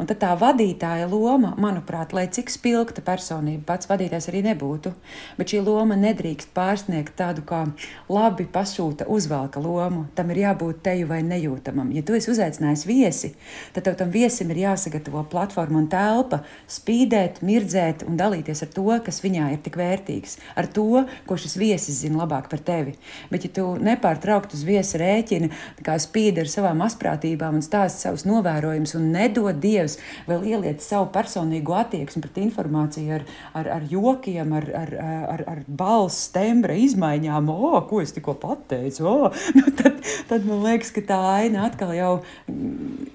Un 0.00 0.08
tad 0.08 0.20
tā 0.22 0.30
vadītāja 0.40 1.08
loma, 1.10 1.52
manuprāt, 1.60 2.14
lai 2.16 2.26
cik 2.32 2.50
spilgta 2.52 3.02
personība 3.04 3.66
pats 3.72 3.88
vadītājs 3.90 4.30
arī 4.30 4.42
nebūtu, 4.48 4.92
bet 5.36 5.52
šī 5.52 5.60
loma 5.66 5.98
nedrīkst 6.00 6.52
pārsniegt 6.56 7.16
tādu 7.18 7.44
kā 7.46 7.66
labi 8.08 8.46
pasūta 8.50 9.06
uzvalka 9.10 9.60
lomu. 9.60 10.06
Tam 10.16 10.32
ir 10.32 10.42
jābūt 10.44 10.80
teju 10.86 11.10
vai 11.10 11.20
nejūtamam. 11.26 11.92
Ja 11.94 12.04
tu 12.06 12.16
esi 12.16 12.32
uzaicinājis 12.32 12.86
viesi, 12.88 13.32
tad 13.74 13.86
tev 13.86 13.98
tam 14.00 14.12
viesim 14.14 14.50
ir 14.54 14.62
jāsagatavo 14.64 15.26
platforma 15.30 15.82
un 15.82 15.90
telpa, 15.92 16.42
spīdēt, 16.70 17.42
mirdzēt 17.46 18.06
un 18.08 18.16
dalīties 18.20 18.64
ar 18.64 18.72
to, 18.74 18.88
kas 19.04 19.20
viņā 19.24 19.50
ir 19.54 19.62
tik 19.64 19.76
vērtīgs, 19.80 20.38
ar 20.56 20.70
to, 20.72 21.04
ko 21.28 21.38
šis 21.40 21.58
viesis 21.60 22.00
zina 22.04 22.22
labāk 22.22 22.48
par 22.52 22.64
tevi. 22.64 22.96
Bet 23.30 23.46
ja 23.46 23.52
tu 23.60 23.66
nepārtraukt 23.80 24.54
uz 24.56 24.64
viesa 24.66 25.00
rēķina, 25.00 25.50
kā 25.86 25.96
spīd 26.00 26.40
ar 26.42 26.50
savām 26.50 26.82
asprātībām 26.86 27.60
un 27.60 27.64
stāst 27.64 28.02
savus 28.04 28.26
novērojums 28.30 28.94
un 28.98 29.08
nedod 29.14 29.58
Dievs 29.60 29.98
vēl 30.28 30.46
ieliet 30.52 30.84
savu 30.84 31.10
personīgo 31.14 31.74
attieksmi 31.76 32.22
pret 32.24 32.40
informāciju 32.44 33.16
ar, 33.18 33.26
ar, 33.58 33.70
ar 33.76 33.88
jokiem, 33.90 34.54
ar, 34.56 34.68
ar, 34.82 34.94
ar, 35.34 35.44
ar 35.54 35.62
balss 35.66 36.30
tembra 36.34 36.76
izmaiņām, 36.78 37.50
o, 37.50 37.74
ko 37.90 38.02
es 38.04 38.14
tikko 38.16 38.36
pateicu, 38.40 39.06
o, 39.10 39.32
nu, 39.58 39.66
tad, 39.76 40.00
tad 40.30 40.46
man 40.48 40.64
liekas, 40.68 40.94
ka 40.96 41.04
tā 41.12 41.20
aina 41.34 41.66
atkal 41.68 41.92
jau 41.96 42.14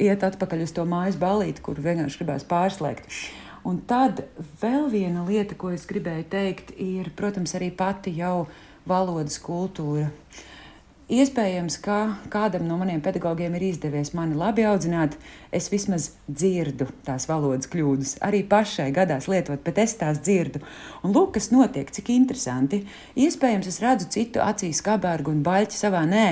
iet 0.02 0.26
atpakaļ 0.28 0.66
uz 0.68 0.76
to 0.76 0.86
mājas 0.90 1.20
balīti, 1.22 1.64
kur 1.66 1.82
vienkārši 1.82 2.22
gribās 2.22 2.48
pārslēgt. 2.50 3.10
Un 3.66 3.80
tad 3.90 4.22
vēl 4.62 4.92
viena 4.92 5.24
lieta, 5.26 5.56
ko 5.58 5.72
es 5.74 5.88
gribēju 5.90 6.28
teikt, 6.30 6.76
ir, 6.78 7.10
protams, 7.18 7.56
arī 7.58 7.72
pati 7.74 8.14
jau 8.14 8.44
valodas 8.86 9.40
kultūra. 9.42 10.12
Uh, 10.12 10.52
Iespējams, 11.06 11.76
ka 11.86 11.96
kādam 12.34 12.64
no 12.66 12.80
maniem 12.82 12.98
pedagogiem 13.06 13.54
ir 13.60 13.68
izdevies 13.68 14.10
mani 14.18 14.34
labi 14.34 14.64
audzināt. 14.66 15.14
Es 15.54 15.68
vismaz 15.70 16.08
dzirdu 16.26 16.88
tās 17.06 17.28
valodas 17.30 17.70
kļūdas. 17.70 18.16
Arī 18.26 18.40
pašai 18.50 18.88
gadās 18.96 19.28
lietot, 19.30 19.62
bet 19.62 19.78
es 19.84 19.94
tās 20.00 20.18
dzirdu. 20.26 20.64
Un 21.06 21.14
lūk, 21.14 21.36
kas 21.38 21.52
notiek, 21.54 21.94
cik 21.94 22.10
interesanti. 22.10 22.82
Iespējams, 23.22 23.70
es 23.70 23.80
redzu 23.86 24.10
citu 24.18 24.42
acīs 24.42 24.82
kabargu 24.82 25.30
un 25.30 25.46
baļķi 25.46 25.78
savā 25.78 26.02
nē. 26.10 26.26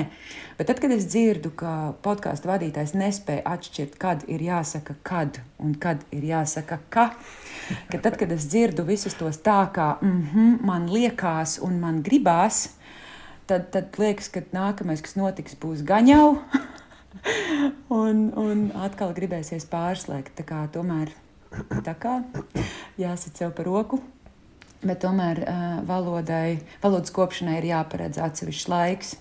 Bet 0.58 0.72
tad, 0.72 0.82
kad 0.82 0.90
es 0.90 1.06
dzirdu, 1.06 1.54
ka 1.54 1.94
podkāstu 2.02 2.50
vadītājs 2.50 2.98
nespēja 2.98 3.46
atšķirt, 3.54 3.94
kad 4.02 4.26
ir 4.26 4.42
jāsaka 4.42 4.98
kad 5.06 5.38
un 5.62 5.78
kad 5.78 6.02
ir 6.10 6.26
jāsaka 6.34 6.82
ka, 6.90 7.12
ka 7.94 8.02
tad, 8.02 8.18
kad 8.18 8.34
es 8.34 8.50
dzirdu 8.50 8.82
visus 8.90 9.14
tos 9.14 9.38
tā, 9.38 9.70
kā 9.70 9.94
mm 10.02 10.22
-hmm, 10.34 10.62
man 10.66 10.90
liekas 10.90 11.60
un 11.62 11.78
man 11.78 12.02
gribās, 12.02 12.72
tad, 13.50 13.68
tad 13.74 13.98
liekas, 14.00 14.30
ka 14.32 14.44
nākamais, 14.54 15.02
kas 15.04 15.16
notiks, 15.18 15.56
būs 15.60 15.84
gaņau. 15.86 16.38
un, 18.02 18.26
un 18.38 18.64
atkal 18.84 19.14
gribēsies 19.16 19.66
pārslēgt. 19.70 20.34
Tā 20.38 20.46
kā, 20.48 20.64
tomēr 20.74 21.12
tā 21.86 21.94
kā 21.98 22.18
jāsit 23.00 23.40
sev 23.40 23.54
par 23.56 23.68
roku. 23.70 24.00
Bet 24.84 25.00
tomēr 25.00 25.40
uh, 25.40 25.66
valodai, 25.88 26.58
valodas 26.82 27.12
kopšanai 27.14 27.56
ir 27.62 27.70
jāparedz 27.70 28.18
atsevišķs 28.20 28.68
laiks 28.68 29.14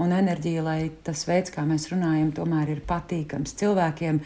un 0.00 0.12
enerģija, 0.16 0.64
lai 0.64 0.80
tas 1.04 1.24
veids, 1.28 1.52
kā 1.54 1.64
mēs 1.68 1.88
runājam, 1.92 2.32
tomēr 2.36 2.74
ir 2.74 2.82
patīkams 2.88 3.56
cilvēkiem, 3.60 4.20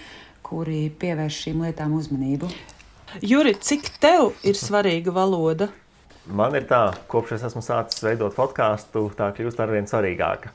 kuri 0.47 0.89
pievērš 0.99 1.41
šīm 1.47 1.65
lietām 1.67 1.95
uzmanību. 1.99 2.51
Juri, 3.23 3.55
cik 3.55 3.93
tev 4.03 4.33
ir 4.47 4.59
svarīga 4.59 5.15
valoda? 5.15 5.71
Man 6.25 6.55
ir 6.57 6.65
tā, 6.65 6.87
kopš 7.13 7.35
es 7.37 7.43
esmu 7.51 7.61
sācis 7.61 8.01
veidot 8.01 8.33
podkāstu, 8.33 9.11
tā 9.17 9.27
kļūst 9.37 9.59
ar 9.61 9.73
vien 9.75 9.85
svarīgāka. 9.85 10.55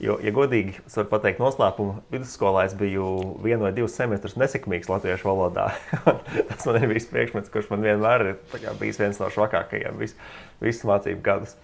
Jo, 0.00 0.14
ja 0.22 0.30
godīgi, 0.32 0.76
es 0.86 0.94
varu 0.96 1.10
pateikt, 1.10 1.40
noslēpumu 1.42 1.96
vidusskolā 2.12 2.62
es 2.68 2.76
biju 2.78 3.08
vienu 3.42 3.66
vai 3.66 3.72
divus 3.74 3.96
semestrus 3.98 4.38
nesekmīgs 4.38 4.88
latviešu 4.88 5.26
valodā. 5.26 5.66
Tas 6.52 6.62
man 6.68 6.78
ir 6.78 6.86
bijis 6.92 7.10
priekšmets, 7.10 7.50
kurš 7.50 7.72
man 7.72 7.82
vienmēr 7.84 8.24
ir 8.30 8.70
bijis 8.78 9.02
viens 9.02 9.18
no 9.20 9.32
švakākajiem 9.34 9.98
vis, 9.98 10.14
visu 10.62 10.86
mācību 10.88 11.26
gadus. 11.26 11.58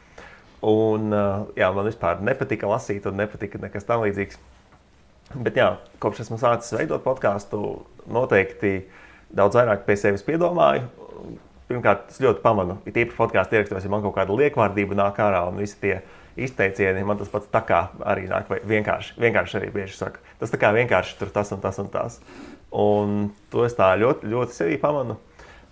Un, 0.66 1.14
jā, 1.54 1.70
man 1.70 1.86
vispār 1.86 2.18
nepatika 2.26 2.66
lasīt, 2.66 3.06
un 3.06 3.22
nepatika 3.22 3.62
nekas 3.62 3.86
tamlīdzīgs. 3.86 4.42
Bet, 5.38 5.54
jā, 5.54 5.70
kopš 6.02 6.26
esmu 6.26 6.42
sācis 6.42 6.74
veidot 6.74 7.06
podkāstu, 7.06 7.62
noteikti 8.10 8.80
daudz 9.30 9.62
vairāk 9.62 9.86
pie 9.86 10.00
sevis 10.02 10.26
piedomāju 10.26 10.90
pirmkārt, 11.70 12.10
es 12.12 12.20
ļoti 12.22 12.42
pamanu, 12.44 12.78
ir 12.86 12.94
īpaši 13.02 13.18
podkāstu 13.18 13.58
ierakstos, 13.58 13.84
ja 13.86 13.92
man 13.92 14.04
kaut 14.04 14.14
kāda 14.16 14.36
liekvārdība 14.38 14.98
nāk 14.98 15.18
ārā 15.22 15.42
un 15.50 15.58
visi 15.60 15.78
tie 15.82 15.96
izteicieni, 16.46 17.04
man 17.06 17.18
tas 17.18 17.30
pats 17.32 17.50
tā 17.52 17.62
kā 17.66 17.80
arī 18.06 18.26
nāk, 18.30 18.50
vai 18.52 18.60
vienkārši, 18.68 19.16
vienkārši 19.22 19.58
arī 19.60 19.70
bieži 19.74 19.96
saka, 19.98 20.22
tas 20.40 20.52
tā 20.52 20.60
kā 20.62 20.72
vienkārši 20.76 21.16
tur 21.20 21.32
tas 21.34 21.50
un 21.56 21.62
tas 21.64 21.80
un 21.82 21.90
tas. 21.92 22.20
Un 22.76 23.16
to 23.50 23.64
es 23.64 23.76
tā 23.78 23.92
ļoti, 23.98 24.28
ļoti 24.30 24.56
sevī 24.56 24.76
pamanu. 24.82 25.16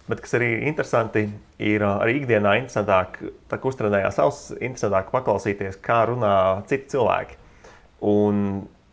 Bet 0.08 0.20
kas 0.20 0.36
arī 0.36 0.50
interesanti, 0.68 1.24
ir 1.64 1.82
arī 1.86 2.18
ikdienā 2.18 2.58
interesantāk, 2.60 3.16
tā 3.48 3.56
kā 3.56 3.70
uztrenējā 3.70 4.10
savs, 4.12 4.40
interesantāk 4.58 5.08
paklausīties, 5.12 5.78
kā 5.84 6.02
runā 6.10 6.34
citi 6.68 6.92
cilvēki. 6.92 7.38
Un 8.04 8.42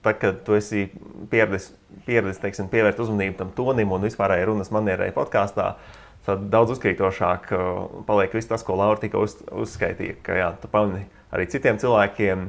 tad, 0.06 0.22
kad 0.22 0.40
tu 0.48 0.56
esi 0.56 0.86
pieredzis, 1.32 1.74
pieredzis 2.08 2.40
teiksim, 2.44 2.72
pievērt 2.72 3.02
uzmanību 3.04 3.42
tam 3.42 3.52
tonim 3.58 3.92
un 3.92 4.08
vispārējai 4.08 4.48
runas 4.48 4.72
manierai 4.72 5.12
podkāstā, 5.16 5.68
uh, 5.76 6.01
tad 6.26 6.48
daudz 6.54 6.76
uzkrītošāk 6.76 7.52
uh, 7.56 8.04
paliek 8.08 8.36
viss 8.38 8.50
tas, 8.50 8.64
ko 8.66 8.78
Laura 8.80 9.00
tikko 9.02 9.24
uz, 9.26 9.38
uzskaitīja. 9.64 10.20
Ka 10.26 10.38
jā, 10.38 10.52
tu 10.62 10.70
pamani 10.72 11.06
arī 11.34 11.48
citiem 11.52 11.80
cilvēkiem, 11.82 12.46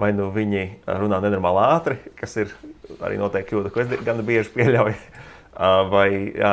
vai 0.00 0.12
nu 0.14 0.28
viņi 0.34 0.64
runā 1.00 1.20
nenormāli 1.24 1.62
ātri, 1.64 1.98
kas 2.18 2.36
ir 2.42 2.52
arī 3.00 3.18
noteikti 3.20 3.54
kļūda, 3.54 3.72
ko 3.72 3.82
es 3.82 3.92
gan 4.06 4.22
bieži 4.26 4.52
pieļauju, 4.54 4.96
uh, 5.00 5.82
vai 5.92 6.08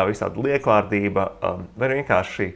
visādi 0.10 0.48
liekvārdība, 0.48 1.30
um, 1.44 1.66
vai 1.80 1.94
vienkārši, 1.98 2.50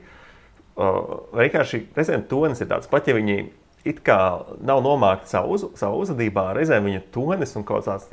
uh, 0.80 1.02
vienkārši 1.38 1.86
reizēm 1.98 2.28
tonis 2.32 2.64
ir 2.64 2.72
tāds, 2.72 2.90
pat 2.92 3.10
ja 3.10 3.18
viņi 3.18 3.42
it 3.88 4.02
kā 4.06 4.20
nav 4.66 4.82
nomākti 4.84 5.32
savu, 5.32 5.56
uz, 5.56 5.66
savu 5.80 6.02
uzvedībā, 6.04 6.50
reizēm 6.58 6.88
viņu 6.90 7.04
tonis 7.14 7.56
un 7.60 7.66
kaut 7.68 7.88
kāds 7.88 8.10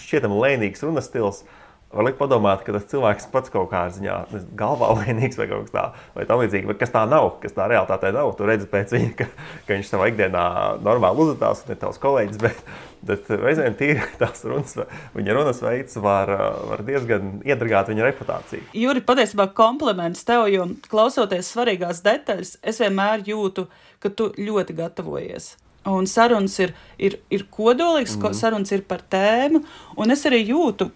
šķietami 0.00 0.38
lēnīgs 0.44 0.82
runas 0.86 1.08
stils 1.10 1.44
Var 1.90 2.06
likt 2.06 2.20
padomāt, 2.20 2.60
ka 2.62 2.70
tas 2.70 2.84
cilvēks 2.86 3.24
pats 3.32 3.50
kaut 3.50 3.72
kādā 3.72 3.90
ziņā 3.96 4.16
galvā 4.58 4.92
vainīgs 5.00 5.38
vai 5.40 5.48
kaut 5.50 5.64
kas 5.66 5.72
tāds, 5.74 6.02
vai 6.14 6.26
tā 6.28 6.36
līdzīgi, 6.38 6.76
kas 6.78 6.92
tā 6.94 7.00
nav, 7.10 7.32
kas 7.42 7.56
tā 7.56 7.64
realitātē 7.72 8.12
nav. 8.14 8.30
Tu 8.38 8.46
redzi 8.46 8.68
pēc 8.70 8.92
viņa, 8.94 9.08
ka, 9.18 9.26
ka 9.66 9.74
viņš 9.74 9.90
savā 9.90 10.06
ikdienā 10.12 10.44
normāli 10.86 11.24
uzvedās, 11.24 11.64
ne 11.66 11.74
tavs 11.80 11.98
kolēģis, 12.02 12.38
bet, 12.44 12.60
bet 13.08 13.32
reizēm 13.42 13.74
tīri 13.80 14.04
tās 14.22 14.44
runas, 14.46 14.76
viņa 15.18 15.34
runas 15.34 15.62
veids 15.64 15.98
var, 16.04 16.30
var 16.70 16.84
diezgan 16.86 17.40
iedragāt 17.48 17.90
viņa 17.90 18.06
reputāciju. 18.06 18.68
Juri, 18.84 19.02
patiesībā 19.10 19.48
kompliments 19.58 20.22
tev, 20.28 20.46
jo 20.54 20.68
klausoties 20.92 21.50
svarīgās 21.56 22.04
detaļas, 22.06 22.60
es 22.62 22.78
vienmēr 22.84 23.26
jūtu, 23.32 23.66
ka 23.98 24.14
tu 24.14 24.30
ļoti 24.38 24.78
gatavojies. 24.78 25.56
Un 25.90 26.06
sarunas 26.06 26.54
ir, 26.60 26.74
ir, 27.00 27.18
ir 27.32 27.46
kodolīgas, 27.50 28.14
mm. 28.20 28.34
sarunas 28.36 28.70
ir 28.76 28.86
par 28.86 29.00
tēmu, 29.10 29.62
un 29.98 30.12
es 30.12 30.22
arī 30.28 30.42
jūtu, 30.44 30.90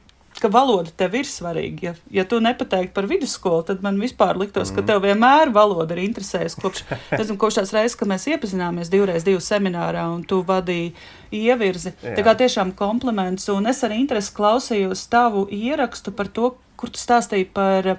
ka 0.45 0.51
valoda 0.53 0.93
tev 0.93 1.17
ir 1.17 1.29
svarīga. 1.29 1.85
Ja, 1.87 1.95
ja 2.21 2.25
tu 2.29 2.41
nepateiktu 2.45 2.93
par 2.97 3.09
vidusskolu, 3.09 3.65
tad 3.71 3.85
man 3.85 3.97
vispār 4.03 4.37
liktos, 4.41 4.71
mm. 4.71 4.77
ka 4.77 4.87
tev 4.91 5.03
vienmēr 5.07 5.53
valoda 5.55 5.97
ir 5.97 6.03
interesējusi. 6.05 6.61
Kopš, 6.61 6.83
nezinu, 7.19 7.39
kopš 7.41 7.61
tās 7.61 7.73
reizes, 7.77 7.97
kad 8.01 8.11
mēs 8.11 8.29
iepazināmies 8.35 8.93
divreiz 8.93 9.25
divu 9.25 9.41
seminārā 9.45 10.05
un 10.13 10.25
tu 10.29 10.43
vadīji 10.45 10.93
ievirzi. 11.35 11.95
Jā. 12.03 12.17
Tā 12.19 12.27
kā 12.27 12.37
tiešām 12.45 12.75
kompliments. 12.77 13.49
Un 13.55 13.71
es 13.73 13.81
ar 13.87 13.95
interesi 13.97 14.35
klausījos 14.37 15.07
tavu 15.13 15.47
ierakstu 15.53 16.13
par 16.17 16.29
to, 16.29 16.53
kur 16.81 16.93
tu 16.93 17.01
stāstīji 17.01 17.49
par 17.57 17.97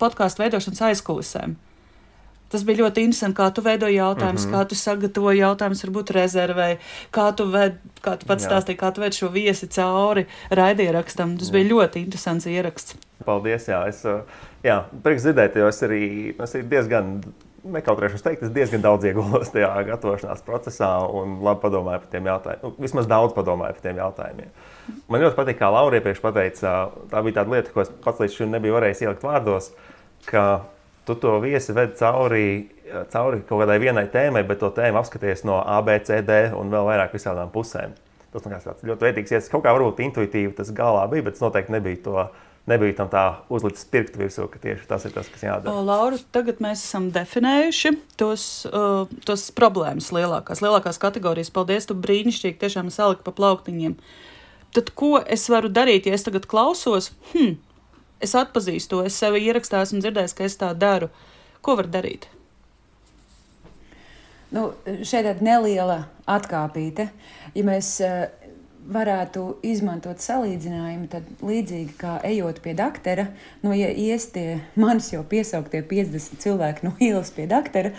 podkāstu 0.00 0.44
veidošanas 0.44 0.86
aizkulisēm. 0.92 1.58
Tas 2.50 2.64
bija 2.66 2.82
ļoti 2.82 3.04
interesanti, 3.06 3.38
kā 3.38 3.48
tu 3.54 3.62
veidoji 3.62 3.98
jautājumus, 3.98 4.46
mm 4.46 4.52
-hmm. 4.52 4.56
kā 4.56 4.68
tu 4.68 4.74
sagatavoji 4.74 5.42
jautājumus, 5.42 5.84
varbūt 5.86 6.14
rezervēji, 6.16 6.78
kā 7.14 7.26
tu, 7.36 7.46
ved, 7.50 7.76
kā 8.02 8.16
tu 8.18 8.26
pats 8.26 8.44
Jā. 8.44 8.50
stāstīji, 8.50 8.80
kā 8.80 8.92
tu 8.94 9.00
ved 9.00 9.14
šo 9.14 9.28
viesi 9.28 9.68
cauri 9.68 10.26
raidierakstam. 10.50 11.38
Tas 11.38 11.48
Jā. 11.48 11.52
bija 11.52 11.70
ļoti 11.74 12.04
interesants 12.04 12.46
ieraksts. 12.46 12.96
Paldies! 13.24 13.68
Jā, 13.68 13.86
es, 13.88 14.02
jā 14.64 14.82
prieks 15.02 15.22
dzirdēt, 15.22 15.56
jo 15.56 15.68
es 15.68 15.82
arī, 15.82 16.34
es 16.42 16.54
arī 16.54 16.68
diezgan 16.68 17.22
nekautrēšos 17.64 18.24
teikt, 18.24 18.42
es 18.46 18.52
diezgan 18.54 18.82
daudz 18.84 19.04
iegulos 19.08 19.52
tajā 19.52 19.70
gatavošanās 19.88 20.42
procesā 20.46 20.90
un 21.04 21.38
labi 21.44 21.60
padomāju 21.64 22.02
par 22.04 22.10
tiem 22.12 22.28
jautājumiem. 22.30 22.62
Nu, 22.64 22.72
vismaz 22.86 23.08
daudz 23.10 23.34
padomāju 23.36 23.76
par 23.76 23.84
tiem 23.84 24.00
jautājumiem. 24.00 24.52
Man 25.08 25.24
ļoti 25.24 25.38
patīk, 25.38 25.60
kā 25.60 25.70
Laura 25.72 26.00
iepriekš 26.00 26.22
pateica, 26.24 26.74
tā 27.12 27.22
bija 27.26 27.40
tāda 27.40 27.56
lieta, 27.56 27.72
ko 27.74 27.84
es 27.84 27.92
pats 28.04 28.22
līdz 28.22 28.38
šim 28.38 28.54
nebiju 28.54 28.78
varējis 28.78 29.04
ielikt 29.04 29.26
vārdos, 29.26 29.70
ka 30.28 30.44
tu 31.08 31.16
to 31.18 31.38
viesi 31.42 31.74
ved 31.76 31.96
cauri, 31.98 32.44
cauri 33.12 33.40
kaut 33.48 33.64
kādai 33.64 33.78
vienai 33.82 34.06
tēmai, 34.12 34.44
bet 34.48 34.60
to 34.62 34.70
tēmu 34.76 35.00
apskaties 35.00 35.44
no 35.48 35.60
A, 35.62 35.80
B, 35.86 35.96
C, 36.04 36.20
D 36.26 36.42
un 36.56 36.72
vēl 36.72 36.88
vairāk 36.92 37.16
visādām 37.16 37.52
pusēm. 37.54 37.96
Tas 38.30 38.44
man 38.46 38.54
liekas 38.54 38.86
ļoti 38.86 39.06
vērtīgs. 39.06 39.32
Ja 39.34 39.40
kaut 39.50 39.64
kā 39.64 39.72
varbūt 39.74 40.04
intuitīvi 40.04 40.54
tas 40.58 40.70
galā 40.74 41.02
bija, 41.10 41.26
bet 41.26 41.38
es 41.38 41.42
noteikti 41.42 41.74
nebiju 41.76 42.04
to. 42.06 42.28
Nebija 42.68 42.92
tam 42.98 43.08
tā 43.10 43.22
uzlicis 43.50 43.86
pirkstu 43.90 44.20
virsū, 44.20 44.44
ka 44.52 44.60
tieši 44.62 44.84
tas 44.86 45.06
ir 45.08 45.14
tas, 45.14 45.26
kas 45.32 45.42
jādara. 45.42 45.72
O, 45.72 45.80
Laura, 45.82 46.18
tagad 46.30 46.60
mēs 46.62 46.82
esam 46.84 47.08
definējuši 47.10 47.90
tos, 48.20 48.44
uh, 48.68 49.08
tos 49.26 49.46
problēmas 49.56 50.10
lielākās, 50.14 50.60
lielākās 50.62 51.00
kategorijas. 51.02 51.50
Paldies, 51.56 51.88
tu 51.88 51.96
brīnišķīgi 51.98 52.60
tiešām 52.60 52.92
saliki 52.94 53.24
pa 53.26 53.32
plauktiņiem. 53.34 53.96
Tad 54.76 54.92
ko 54.94 55.16
es 55.24 55.48
varu 55.50 55.72
darīt, 55.72 56.06
ja 56.06 56.14
es 56.14 56.28
tagad 56.28 56.46
klausos? 56.52 57.10
Hmm, 57.32 57.56
es 58.20 58.34
atpazīstu 58.36 58.96
to, 58.96 59.04
es 59.06 59.16
sevi 59.18 59.42
ierakstā 59.46 59.82
esmu 59.84 60.02
dzirdējis, 60.04 60.36
ka 60.36 60.46
es 60.46 60.58
tā 60.60 60.70
daru. 60.76 61.10
Ko 61.64 61.76
var 61.80 61.90
darīt? 61.92 62.28
Nu, 64.50 64.72
šeit 65.06 65.28
ir 65.30 65.42
neliela 65.46 66.00
atkāpīte. 66.30 67.06
Ja 67.54 67.66
mēs 67.66 67.92
uh, 68.02 68.24
varētu 68.92 69.44
izmantot 69.66 70.22
salīdzinājumu, 70.22 71.08
tad 71.12 71.26
līdzīgi 71.46 71.94
kā 72.00 72.16
ejot 72.26 72.60
pie 72.64 72.74
doktora, 72.78 73.26
nu, 73.64 73.72
ja 73.76 73.90
ies 73.90 74.28
tie 74.34 74.60
manis 74.80 75.10
jau 75.12 75.22
piesauktie 75.26 75.82
50 75.86 76.40
cilvēki 76.42 76.86
no 76.86 76.94
ielas 77.02 77.32
pie 77.34 77.46
doktora, 77.50 77.92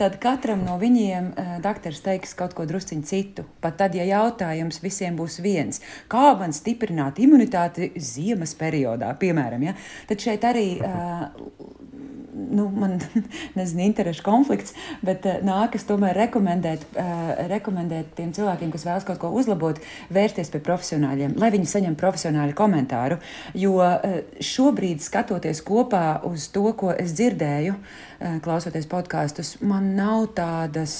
tad 0.00 0.18
katram 0.22 0.64
no 0.66 0.78
viņiem 0.80 1.32
uh, 1.32 1.54
doktors 1.64 2.02
teiks 2.04 2.34
kaut 2.38 2.56
ko 2.58 2.66
drusciņu 2.68 3.08
citu. 3.08 3.46
Pat 3.64 3.78
tad, 3.80 3.96
ja 3.98 4.06
jautājums 4.08 4.82
visiem 4.84 5.18
būs 5.18 5.40
viens, 5.44 5.82
kā 6.10 6.32
man 6.40 6.56
stiprināt 6.56 7.20
imunitāti 7.22 7.92
ziemas 7.96 8.56
periodā, 8.58 9.12
piemēram, 9.20 9.68
ja, 9.70 9.76
tad 10.10 10.24
šeit 10.24 10.46
arī 10.48 10.68
uh, 10.80 11.28
nu, 12.38 12.68
man 12.74 12.98
nezinu, 13.58 13.82
interešu 13.88 14.24
konflikts, 14.26 14.74
bet 15.04 15.26
nākas 15.46 15.86
tomēr 15.88 16.16
rekomendēt, 16.18 16.84
rekomendēt 17.50 18.14
tiem 18.18 18.32
cilvēkiem, 18.36 18.72
kas 18.74 18.86
vēlas 18.88 19.08
kaut 19.08 19.20
ko 19.22 19.32
uzlabot, 19.36 19.80
vērsties 20.14 20.52
pie 20.54 20.62
profesionāļiem, 20.64 21.36
lai 21.40 21.50
viņi 21.54 21.72
saņem 21.72 21.98
profesionāļu 21.98 22.56
komentāru. 22.58 23.18
Jo 23.58 23.80
šobrīd, 24.44 25.02
skatoties 25.04 25.62
kopā 25.66 26.20
uz 26.28 26.48
to, 26.54 26.68
ko 26.78 26.94
es 26.94 27.16
dzirdēju, 27.18 27.76
klausoties 28.44 28.88
podkāstus, 28.90 29.56
man 29.62 29.92
nav 29.98 30.30
tādas 30.38 30.96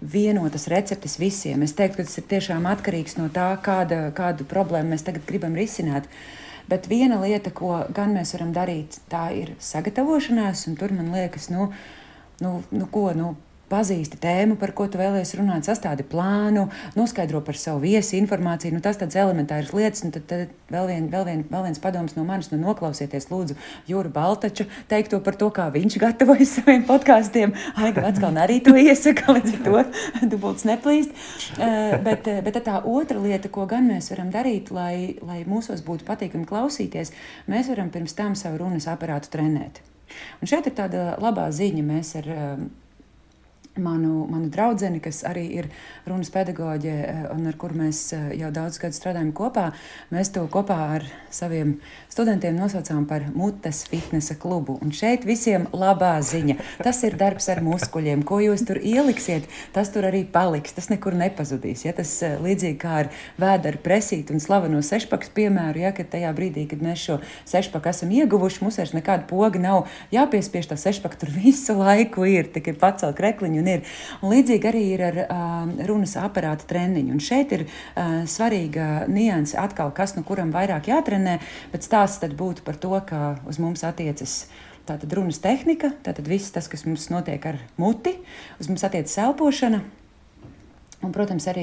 vienotas 0.00 0.66
receptes 0.72 1.18
visiem. 1.20 1.62
Es 1.62 1.74
teiktu, 1.76 2.00
ka 2.00 2.08
tas 2.08 2.18
ir 2.18 2.28
tiešām 2.30 2.68
atkarīgs 2.70 3.18
no 3.20 3.28
tā, 3.32 3.52
kāda, 3.62 4.08
kādu 4.16 4.46
problēmu 4.48 4.94
mēs 4.94 5.04
tagad 5.06 5.26
gribam 5.28 5.56
risināt. 5.58 6.08
Bet 6.70 6.86
viena 6.90 7.18
lieta, 7.18 7.50
ko 7.50 7.72
gan 7.94 8.14
mēs 8.14 8.34
varam 8.36 8.52
darīt, 8.54 9.00
tā 9.10 9.24
ir 9.34 9.54
sagatavošanās, 9.58 10.68
un 10.70 10.76
tur 10.78 10.94
man 10.94 11.10
liekas, 11.16 11.48
nu, 11.50 11.70
nu, 12.44 12.60
nu 12.70 12.86
ko, 12.94 13.08
nu, 13.18 13.32
pazīsti 13.70 14.18
tēmu, 14.20 14.56
par 14.60 14.72
ko 14.76 14.86
tu 14.90 14.98
vēlēsies 15.00 15.38
runāt, 15.38 15.66
sastādi 15.68 16.04
plānu, 16.06 16.66
noskaidro 16.96 17.40
par 17.46 17.58
savu 17.58 17.84
viesi 17.84 18.18
informāciju. 18.18 18.74
Nu, 18.74 18.82
tas 18.84 18.98
tāds 19.00 19.18
elementārs 19.18 19.72
lietas, 19.76 20.02
un 20.06 20.14
tad, 20.14 20.26
tad 20.30 20.52
vēl, 20.72 20.88
vien, 20.90 21.06
vēl, 21.12 21.26
vien, 21.28 21.44
vēl 21.50 21.66
viens 21.68 21.82
padoms 21.82 22.16
no 22.18 22.24
manis, 22.26 22.50
nu 22.52 22.58
noklausieties 22.60 23.30
lūdzu 23.30 23.56
Jūru 23.90 24.12
Baltaču 24.14 24.66
teikto 24.90 25.20
par 25.24 25.38
to, 25.40 25.50
kā 25.54 25.68
viņš 25.74 25.98
gatavojas 26.02 26.56
saviem 26.58 26.84
podkāstiem. 26.88 27.54
Aiga 27.78 28.04
Vatskalna 28.06 28.44
arī 28.46 28.60
to 28.64 28.74
iesaka, 28.78 29.30
līdz 29.36 29.56
ar 29.56 29.62
to 29.66 30.28
dubults 30.34 30.66
neplīst. 30.68 31.14
Uh, 31.56 31.96
bet, 32.04 32.26
eh, 32.30 32.42
bet 32.46 32.60
tā 32.66 32.80
otra 32.84 33.22
lieta, 33.22 33.52
ko 33.52 33.66
gan 33.70 33.88
mēs 33.90 34.10
varam 34.14 34.32
darīt, 34.34 34.72
lai, 34.74 35.16
lai 35.26 35.42
mūsos 35.48 35.84
būtu 35.86 36.06
patīkami 36.08 36.48
klausīties, 36.48 37.14
mēs 37.50 37.70
varam 37.72 37.92
pirms 37.94 38.16
tam 38.18 38.36
savu 38.38 38.60
runas 38.64 38.90
aparātu 38.90 39.30
trenēt. 39.32 39.80
Un 40.42 40.50
šeit 40.50 40.66
ir 40.66 40.74
tāda 40.74 41.14
labā 41.22 41.46
ziņa. 41.54 41.82
Mēs 41.86 42.14
ar 42.18 42.30
uh, 42.34 42.62
manu, 43.78 44.26
manu 44.30 44.50
draugu, 44.50 44.98
kas 45.02 45.22
arī 45.28 45.44
ir 45.60 45.68
runas 46.08 46.30
pedagoģe 46.34 46.94
eh, 46.98 47.22
un 47.30 47.46
ar 47.46 47.56
kuru 47.60 47.78
mēs 47.84 48.00
eh, 48.16 48.26
jau 48.40 48.50
daudz 48.54 48.80
gadu 48.82 48.96
strādājam 48.96 49.30
kopā. 49.36 49.70
Mēs 50.10 50.32
to 50.34 50.42
kopā 50.50 50.78
ar 50.96 51.06
saviem 51.30 51.76
studentiem 52.10 52.56
nosaucām 52.58 53.06
par 53.06 53.28
mutes 53.34 53.84
fitnesa 53.90 54.34
klubu. 54.40 54.78
Un 54.82 54.90
šeit 54.94 55.24
visiem 55.28 55.68
labā 55.72 56.16
ziņa. 56.24 56.58
Tas 56.82 57.02
ir 57.06 57.14
darbs 57.20 57.46
ar 57.52 57.62
muskuļiem. 57.62 58.24
Ko 58.26 58.40
jūs 58.42 58.64
tur 58.66 58.80
ieliksiet, 58.82 59.46
tas 59.74 59.92
tur 59.94 60.08
arī 60.10 60.24
paliks. 60.26 60.74
Tas 60.74 60.90
nekur 60.90 61.14
nepazudīs. 61.18 61.86
Ja? 61.86 61.94
Tas 61.96 62.16
eh, 62.26 62.36
līdzīgi 62.42 62.78
kā 62.80 62.96
ar 63.04 63.12
vēdera 63.40 63.78
presītu 63.84 64.34
un 64.34 64.42
slaveno 64.42 64.82
sešpakas 64.82 65.30
piemēru, 65.36 65.84
ja, 65.84 65.94
tajā 65.94 66.34
brīdī, 66.34 66.66
kad 66.70 66.82
mēs 66.82 67.06
šo 67.06 67.20
sešpaku 67.48 67.90
esam 67.92 68.10
ieguvuši, 68.14 68.64
mums 68.64 68.80
vairs 68.80 68.96
nekāda 68.96 69.28
poga 69.30 69.62
nav 69.62 69.86
jāpiespiež. 70.14 70.66
Tā 70.70 70.78
sešpaka 70.80 71.22
tur 71.22 71.30
visu 71.34 71.76
laiku 71.78 72.26
ir, 72.26 72.50
tikai 72.50 72.74
pacelt 72.78 73.18
krekliņu 73.20 73.59
un 73.60 73.70
ir. 73.70 73.84
Un 74.20 74.34
līdzīgi 74.34 74.70
arī 74.70 74.82
ir 74.94 75.04
ar 75.10 75.20
uh, 75.24 75.84
runas 75.88 76.16
aparāta 76.20 76.66
treniņu. 76.70 77.14
Un 77.16 77.22
šeit 77.24 77.54
ir 77.56 77.66
uh, 77.66 78.22
svarīga 78.30 79.06
nianse 79.10 79.58
atkal, 79.60 79.92
kas 79.96 80.16
no 80.16 80.24
kuram 80.26 80.52
vairāk 80.54 80.90
jātrenē, 80.90 81.38
bet 81.72 81.86
stāsts 81.86 82.22
tad 82.24 82.36
būtu 82.38 82.66
par 82.66 82.80
to, 82.80 82.92
ka 83.06 83.38
uz 83.50 83.60
mums 83.62 83.84
attiecas. 83.86 84.42
Tātad 84.88 85.12
runas 85.14 85.38
tehnika, 85.38 85.92
tātad 86.02 86.26
viss 86.26 86.50
tas, 86.50 86.66
kas 86.70 86.82
mums 86.88 87.10
notiek 87.12 87.44
ar 87.46 87.60
muti, 87.78 88.16
uz 88.58 88.70
mums 88.70 88.86
attiecas 88.86 89.18
elpošana, 89.28 89.84
Un, 91.00 91.14
protams, 91.16 91.46
arī 91.48 91.62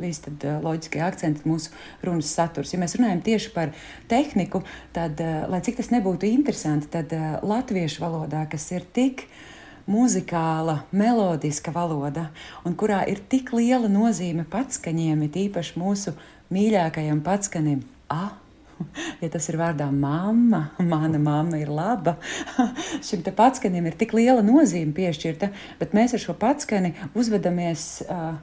visi 0.00 0.30
loģiskie 0.40 1.02
akcenti, 1.04 1.44
mūsu 1.44 1.74
runas 2.06 2.30
saturs. 2.32 2.70
Ja 2.72 2.78
mēs 2.80 2.94
runājam 2.96 3.20
tieši 3.26 3.50
par 3.52 3.74
tehniku, 4.08 4.62
tad, 4.96 5.20
lai 5.52 5.60
cik 5.66 5.76
tas 5.82 5.92
nebūtu 5.92 6.30
interesanti, 6.30 6.88
tad 6.94 7.12
latviešu 7.44 8.00
valodā, 8.00 8.46
kas 8.48 8.70
ir 8.72 8.86
tik 8.96 9.26
uh, 9.26 9.53
muzikāla, 9.90 10.80
melodiska 10.92 11.74
valoda, 11.74 12.28
un 12.64 12.76
kurā 12.78 13.02
ir 13.10 13.20
tik 13.28 13.52
liela 13.56 13.90
nozīme 13.90 14.46
patskaņiem, 14.50 15.26
it 15.28 15.36
īpaši 15.48 15.76
mūsu 15.80 16.14
mīļākajam 16.54 17.20
patskanim. 17.24 17.84
A, 18.12 18.30
Ja 19.22 19.30
tas 19.32 19.48
ir 19.50 19.58
vārdā 19.60 19.88
mamma, 19.92 20.68
mana 20.78 21.20
mamma 21.22 21.60
ir 21.60 21.70
laba. 21.72 22.16
Šim 23.06 23.24
patskanim 23.36 23.86
ir 23.88 23.98
tik 23.98 24.14
liela 24.16 24.44
nozīme 24.44 24.94
piešķirta, 24.96 25.50
bet 25.80 25.94
mēs 25.96 26.16
ar 26.16 26.22
šo 26.22 26.36
patskani 26.38 26.94
uzvedamies 27.14 27.86
uh, 28.06 28.34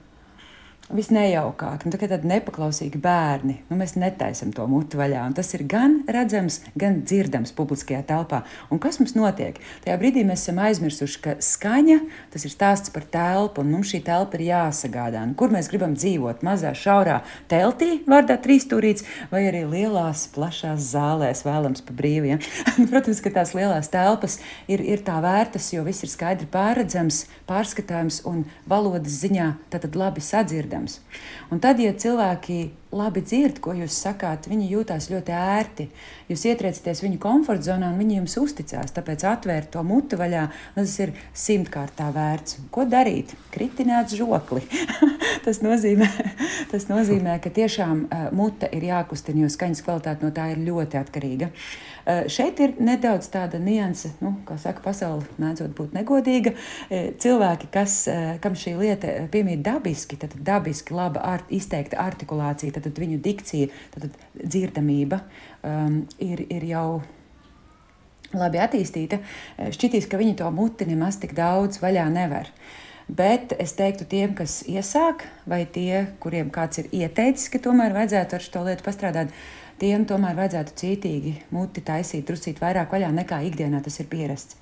visnejaukāk. 0.96 1.86
Nu, 1.88 1.98
tādi 1.98 2.28
nepaklausīgi 2.30 3.00
bērni. 3.02 3.58
Nu, 3.70 3.78
mēs 3.80 3.96
netaisam 4.00 4.52
to 4.56 4.66
mutu 4.70 5.00
vaļā. 5.00 5.24
Tas 5.38 5.52
ir 5.56 5.64
gan 5.70 6.02
redzams, 6.12 6.62
gan 6.80 7.02
dzirdams 7.06 7.54
publiskajā 7.58 8.02
telpā. 8.10 8.42
Un 8.74 8.82
kas 8.84 9.00
mums 9.02 9.16
notiek? 9.18 9.60
Tajā 9.86 9.98
brīdī 10.02 10.26
mēs 10.28 10.46
esam 10.46 10.62
aizmirsuši, 10.64 11.22
ka 11.24 11.36
skaņa 11.44 11.98
tas 12.34 12.46
ir 12.48 12.54
stāsts 12.54 12.94
par 12.94 13.06
telpu, 13.14 13.64
un 13.64 13.72
mums 13.76 13.92
šī 13.94 14.02
telpa 14.08 14.40
ir 14.40 14.48
jāsagādā. 14.50 15.24
Un 15.26 15.36
kur 15.40 15.54
mēs 15.54 15.72
gribam 15.72 15.96
dzīvot? 15.98 16.44
Mazā, 16.46 16.74
šaurā 16.78 17.22
teltī, 17.52 18.02
vārdā 18.10 18.38
trīsstūrīts, 18.42 19.08
vai 19.32 19.46
arī 19.50 19.64
lielās, 19.70 20.28
plašās 20.36 20.92
zālēs, 20.94 21.46
vēlams 21.48 21.86
pa 21.88 21.96
brīvi. 21.98 22.34
Ja? 22.34 22.40
Protams, 22.92 23.24
ka 23.24 23.34
tās 23.40 23.56
lielās 23.58 23.92
telpas 23.94 24.40
ir, 24.72 24.84
ir 24.84 25.06
tā 25.08 25.20
vērtas, 25.24 25.72
jo 25.76 25.86
viss 25.88 26.06
ir 26.06 26.12
skaidri 26.12 26.50
pārredzams, 26.52 27.26
pārskatāms 27.50 28.22
un 28.30 28.44
valodas 28.70 29.22
ziņā 29.24 29.52
labi 30.02 30.24
sadzirdams 30.24 30.81
iespējams. 30.82 31.00
Un 31.52 31.60
tad, 31.60 31.80
ja 31.80 31.94
cilvēki 31.94 32.72
labi 32.92 33.22
dzird, 33.24 33.60
ko 33.64 33.74
jūs 33.74 33.96
sakāt, 34.04 34.48
viņi 34.50 34.70
jūtas 34.72 35.10
ļoti 35.12 35.32
ērti. 35.32 35.88
Jūs 36.30 36.46
ietriecaties 36.46 37.04
viņu 37.04 37.20
komforta 37.20 37.70
zonā, 37.72 37.92
un 37.92 38.00
viņi 38.00 38.18
jums 38.20 38.38
uzticās. 38.38 38.92
Tāpēc 38.92 39.24
atvērt 39.28 39.72
to 39.72 39.84
muti 39.84 40.20
vaļā, 40.20 40.48
tas 40.76 40.98
ir 41.00 41.14
simtkārtā 41.34 42.12
vērts. 42.12 42.60
Ko 42.72 42.86
darīt? 42.86 43.36
Kritināt 43.52 44.12
žokli. 44.16 44.64
tas, 45.46 45.62
nozīmē, 45.64 46.10
tas 46.72 46.88
nozīmē, 46.92 47.40
ka 47.44 47.52
tiešām 47.52 48.06
uh, 48.08 48.28
mute 48.36 48.70
ir 48.72 48.90
jākustina, 48.92 49.46
jo 49.46 49.52
skaņas 49.52 49.86
kvalitāte 49.86 50.26
no 50.26 50.36
tā 50.36 50.52
ir 50.54 50.64
ļoti 50.68 51.00
atkarīga. 51.00 51.52
Uh, 51.52 51.91
šeit 52.32 52.60
ir 52.64 52.76
nedaudz 52.82 53.30
tāda 53.34 53.60
nianse, 53.62 54.14
nu, 54.24 54.34
kā 54.48 54.58
saka, 54.62 54.84
pasaule 54.86 55.26
mēdzot 55.42 55.74
būt 55.78 55.96
negodīga. 55.98 56.54
Uh, 56.56 57.12
cilvēki, 57.22 57.72
kas, 57.74 58.02
uh, 58.12 58.34
kam 58.44 58.58
šī 58.58 58.76
lieta 58.80 59.16
piemīt 59.32 59.64
dabiski, 59.66 60.20
tad 60.22 60.36
dabiski 60.36 60.96
laba 60.98 61.24
art, 61.34 61.50
izteikta 61.54 62.00
artikulācija 62.02 62.78
tad 62.78 62.92
viņu 62.98 63.22
dikcija, 63.24 63.72
tad 63.96 64.22
dzirdamība 64.42 65.22
um, 65.64 66.04
ir, 66.20 66.46
ir 66.50 66.70
jau 66.72 67.02
labi 68.38 68.62
attīstīta. 68.64 69.20
Šķitīs, 69.76 70.08
ka 70.10 70.20
viņi 70.22 70.38
to 70.40 70.48
muti 70.56 70.88
nemaz 70.90 71.20
tik 71.22 71.36
daudz 71.38 71.82
vaļā 71.84 72.08
nevar. 72.14 72.52
Bet 73.12 73.52
es 73.60 73.74
teiktu, 73.76 74.06
tiem, 74.08 74.36
kas 74.38 74.62
iesāk, 74.72 75.26
vai 75.50 75.66
tie, 75.68 76.06
kuriem 76.24 76.52
kāds 76.54 76.80
ir 76.80 76.88
ieteicis, 76.96 77.50
ka 77.52 77.60
tomēr 77.60 77.96
vajadzētu 77.98 78.38
ar 78.38 78.46
šo 78.46 78.62
lietu 78.70 78.86
pastrādāt, 78.86 79.34
tiem 79.82 80.06
tomēr 80.08 80.38
vajadzētu 80.38 80.76
cītīgi 80.78 81.36
muti 81.56 81.84
taisīt, 81.86 82.26
drusīt 82.28 82.62
vairāk 82.62 82.94
vaļā 82.94 83.12
nekā 83.16 83.42
ikdienā 83.50 83.82
tas 83.84 84.00
ir 84.02 84.10
pierasts. 84.12 84.58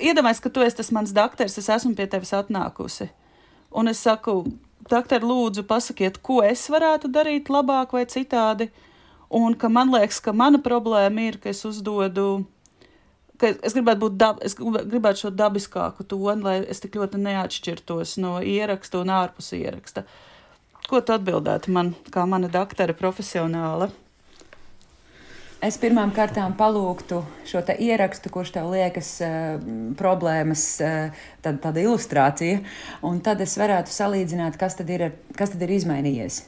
Iedomājieties, 0.00 0.42
ka 0.44 0.52
tu 0.54 0.62
esi 0.62 0.78
tas 0.78 0.92
mans 0.94 1.12
doktors, 1.14 1.58
es 1.58 1.68
esmu 1.72 1.96
pie 1.98 2.06
tevis 2.10 2.32
atnākusi. 2.36 3.08
Un 3.74 3.90
es 3.90 4.02
saku, 4.04 4.42
doktor, 4.90 5.24
lūdzu, 5.26 5.64
pasakiet, 5.68 6.20
ko 6.22 6.40
es 6.46 6.64
varētu 6.70 7.10
darīt 7.12 7.50
labāk 7.52 7.94
vai 7.96 8.04
citādi. 8.10 8.70
Un 9.32 9.56
ka 9.56 9.70
man 9.72 9.92
liekas, 9.94 10.20
ka 10.20 10.34
mana 10.36 10.60
problēma 10.62 11.28
ir, 11.30 11.38
ka 11.40 11.50
es 11.50 11.64
uzdodu, 11.64 12.44
ka 13.40 13.54
es 13.54 13.74
gribētu, 13.74 14.02
būt 14.04 14.18
dab, 14.20 14.42
es 14.44 14.54
gribētu 14.58 15.24
šo 15.24 15.32
dabiskāku 15.34 16.04
toni, 16.06 16.44
lai 16.44 16.58
es 16.68 16.84
tik 16.84 17.00
ļoti 17.00 17.20
neatšķirtos 17.22 18.18
no 18.22 18.36
ieraksta 18.44 19.00
un 19.00 19.14
ārpus 19.16 19.54
ieraksta. 19.56 20.04
Ko 20.86 21.00
tu 21.00 21.14
atbildētu 21.14 21.72
man, 21.72 21.94
kā 22.12 22.26
mana 22.28 22.50
doktora 22.52 22.94
profesionāla? 22.94 23.88
Es 25.62 25.76
pirmām 25.78 26.10
kārtām 26.10 26.56
palūgtu 26.58 27.20
šo 27.46 27.60
ierakstu, 27.70 28.32
kurš 28.34 28.50
tev 28.56 28.72
liekas 28.72 29.10
uh, 29.22 29.60
problēmas, 29.94 30.64
uh, 30.82 31.20
tad, 31.44 31.60
tāda 31.62 31.84
ilustrācija, 31.84 32.64
un 33.06 33.20
tad 33.22 33.44
es 33.44 33.54
varētu 33.60 33.94
salīdzināt, 33.94 34.58
kas 34.58 34.74
tad 34.80 34.90
ir, 34.90 35.12
kas 35.38 35.54
tad 35.54 35.62
ir 35.62 35.76
izmainījies. 35.76 36.40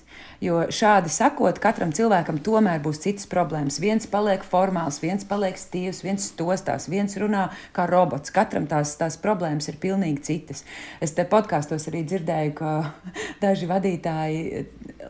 Jo 0.44 0.64
šādi 0.72 1.08
sakot, 1.12 1.58
katram 1.62 1.92
cilvēkam 1.94 2.40
tomēr 2.44 2.80
būs 2.84 3.00
citas 3.04 3.28
problēmas. 3.30 3.78
Viens 3.80 4.06
paliek 4.10 4.42
formāls, 4.44 4.98
viens 5.02 5.24
paliek 5.28 5.56
stīvs, 5.58 6.02
viens 6.04 6.26
stostās, 6.32 6.88
viens 6.90 7.16
runā 7.20 7.46
kā 7.76 7.86
robots. 7.88 8.32
Katram 8.34 8.66
tās, 8.70 8.96
tās 9.00 9.16
problēmas 9.20 9.70
ir 9.70 9.78
pilnīgi 9.80 10.24
citas. 10.26 10.64
Es 11.04 11.14
te 11.16 11.24
podkāstos 11.28 11.88
arī 11.90 12.02
dzirdēju, 12.08 12.54
ka 12.58 12.72
daži 13.44 13.68
vadītāji, 13.70 14.64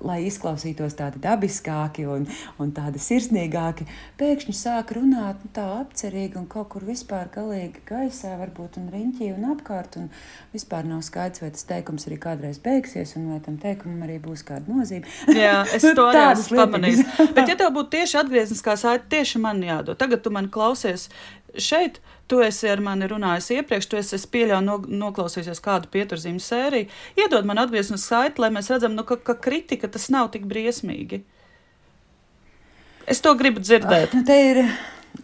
lai 0.04 0.20
izklausītos 0.28 0.96
tādi 0.98 1.22
dabiskāki 1.24 2.06
un, 2.10 2.26
un 2.60 2.72
tādi 2.76 3.00
sirsnīgāki, 3.02 3.86
pēkšņi 4.20 4.56
sāk 4.58 4.94
runāt 4.98 5.42
nu, 5.44 5.50
tā 5.56 5.66
apcerīgi 5.80 6.38
un 6.40 6.48
kaut 6.50 6.70
kur 6.74 6.86
vispār 6.86 7.30
galīgi 7.34 7.82
gaisā, 7.88 8.34
varbūt 8.40 8.78
un 8.80 8.90
riņķī 8.92 9.32
un 9.34 9.50
apkārt. 9.54 9.98
Un 10.00 10.10
vispār 10.54 10.86
nav 10.88 11.02
skaidrs, 11.06 11.42
vai 11.42 11.50
tas 11.54 11.66
teikums 11.68 12.08
arī 12.08 12.18
kādreiz 12.22 12.60
beigsies, 12.62 13.16
un 13.18 13.30
vai 13.32 13.40
tam 13.44 13.58
teikumam 13.62 14.06
arī 14.06 14.20
būs 14.22 14.44
kāda 14.46 14.70
nozīme 14.70 14.93
pieturzīme. 15.02 15.40
Jā, 15.40 15.54
es 15.74 15.86
to 15.98 16.08
esmu 16.12 16.60
pamanījis. 16.62 17.04
Bet, 17.36 17.48
ja 17.50 17.56
tev 17.58 17.72
būtu 17.74 17.94
tieši 17.96 18.20
atgriezniskā 18.22 18.76
saite, 18.80 19.08
tieši 19.12 19.40
man 19.42 19.62
jādod. 19.64 19.98
Tagad 20.00 20.24
tu 20.24 20.32
man 20.34 20.50
klausies 20.52 21.08
šeit, 21.58 22.00
tu 22.26 22.40
esi 22.42 22.68
ar 22.70 22.82
mani 22.82 23.06
runājis 23.10 23.52
iepriekš, 23.58 23.88
tu 23.90 23.98
esi, 24.00 24.16
es 24.18 24.26
pieļauju, 24.30 24.64
no, 24.66 24.78
noklausīsies 25.04 25.62
kādu 25.64 25.90
pieturzīmu 25.92 26.42
sēriju. 26.42 26.90
Iedod 27.20 27.46
man 27.46 27.62
atgrieznisku 27.62 28.02
saiti, 28.08 28.42
lai 28.42 28.50
mēs 28.54 28.72
redzam, 28.72 28.96
nu, 28.96 29.06
ka, 29.06 29.18
ka 29.20 29.36
kritika 29.38 29.90
tas 29.90 30.08
nav 30.14 30.32
tik 30.34 30.48
briesmīgi. 30.50 31.22
Es 33.10 33.20
to 33.20 33.34
gribu 33.36 33.62
dzirdēt. 33.62 34.16
Te 34.26 34.40
ir. 34.50 34.64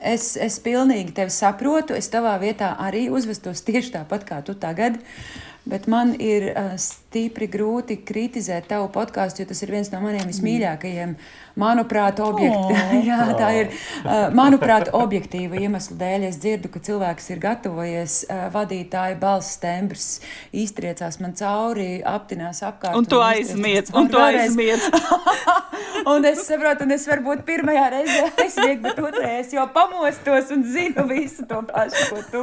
Es, 0.07 0.37
es 0.39 0.61
pilnīgi 0.63 1.11
tevi 1.17 1.33
saprotu. 1.35 1.97
Es 1.99 2.07
tavā 2.13 2.37
vietā 2.41 2.71
arī 2.79 3.09
uzvestos 3.11 3.65
tieši 3.67 3.97
tāpat 3.97 4.27
kā 4.29 4.39
tu 4.47 4.55
tagad. 4.55 5.01
Bet 5.69 5.89
man 5.91 6.13
ir 6.23 6.47
uh, 6.53 6.77
stipri 7.11 7.49
grūti 7.51 7.96
kritizēt 8.07 8.68
tavu 8.70 8.87
podkāstu, 8.94 9.42
jo 9.42 9.51
tas 9.51 9.64
ir 9.64 9.73
viens 9.75 9.88
no 9.90 9.99
maniem 10.03 10.29
vismīļākajiem. 10.31 11.16
Manuprāt, 11.59 12.20
objekti, 12.23 12.59
Oh. 12.61 12.92
jā, 13.11 13.18
tā 13.38 13.49
ir. 13.59 13.73
Manuprāt, 14.37 14.92
objektīva 14.94 15.59
iemesla 15.59 15.96
dēļ 15.99 16.29
es 16.29 16.38
dzirdu, 16.42 16.70
ka 16.70 16.83
cilvēks 16.87 17.27
ir 17.35 17.42
gatavojies, 17.42 18.14
vadītāja 18.55 19.18
balss 19.20 19.59
tembrs 19.62 20.07
iztriecās 20.55 21.18
man 21.23 21.35
cauri, 21.38 21.99
aptinās 22.07 22.62
apkārt. 22.66 22.94
Un 22.99 23.09
tu 23.11 23.18
iztriecās 23.18 23.51
aizmiedz, 23.51 23.94
un 23.96 24.11
tu 24.12 24.23
aizmiedz. 24.23 24.87
Un 26.07 26.25
es 26.25 26.40
saprotu, 26.46 26.87
un 26.87 26.94
es 26.94 27.03
varbūt 27.09 27.42
pirmajā 27.44 27.83
reizē 27.92 28.23
aizmiegu, 28.40 28.81
bet 28.87 29.01
otrajā 29.05 29.40
es 29.42 29.51
jau 29.53 29.66
pamostos 29.75 30.53
un 30.55 30.62
zinu 30.64 31.05
visu 31.11 31.44
to 31.51 31.61
pašu, 31.68 32.07
ko 32.09 32.23
tu. 32.31 32.42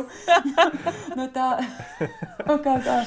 nu, 1.18 1.26
tā, 1.34 1.48
kaut 2.44 2.62
kā, 2.68 2.76
kā, 2.86 3.00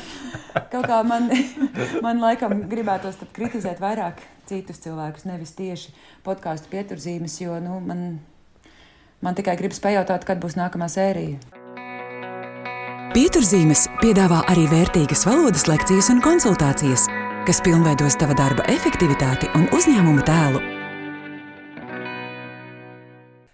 kaut 0.73 0.89
kā 0.89 1.01
man, 1.07 1.31
man 2.07 2.23
laikam 2.23 2.65
gribētos 2.71 3.21
kritizēt 3.37 3.81
vairāk 3.83 4.23
citus 4.51 4.83
cilvēkus, 4.83 5.29
nevis 5.29 5.55
tieši 5.59 5.95
podkāstu 6.27 6.73
pieturzīmes, 6.73 7.39
jo 7.43 7.61
nu, 7.63 7.79
man, 7.85 8.19
man 9.23 9.39
tikai 9.39 9.57
gribas 9.61 9.83
pajautāt, 9.83 10.27
kad 10.27 10.43
būs 10.43 10.59
nākamā 10.59 10.91
sērija. 10.91 11.39
Pieturzīmes 13.11 13.89
piedāvā 13.99 14.45
arī 14.53 14.69
vērtīgas 14.71 15.25
valodas 15.27 15.67
lekcijas 15.67 16.13
un 16.15 16.21
konsultācijas, 16.23 17.09
kas 17.49 17.63
pilnveidos 17.67 18.19
tava 18.21 18.37
darba 18.39 18.67
efektivitāti 18.71 19.51
un 19.59 19.67
uzņēmuma 19.75 20.27
tēlu. 20.29 20.80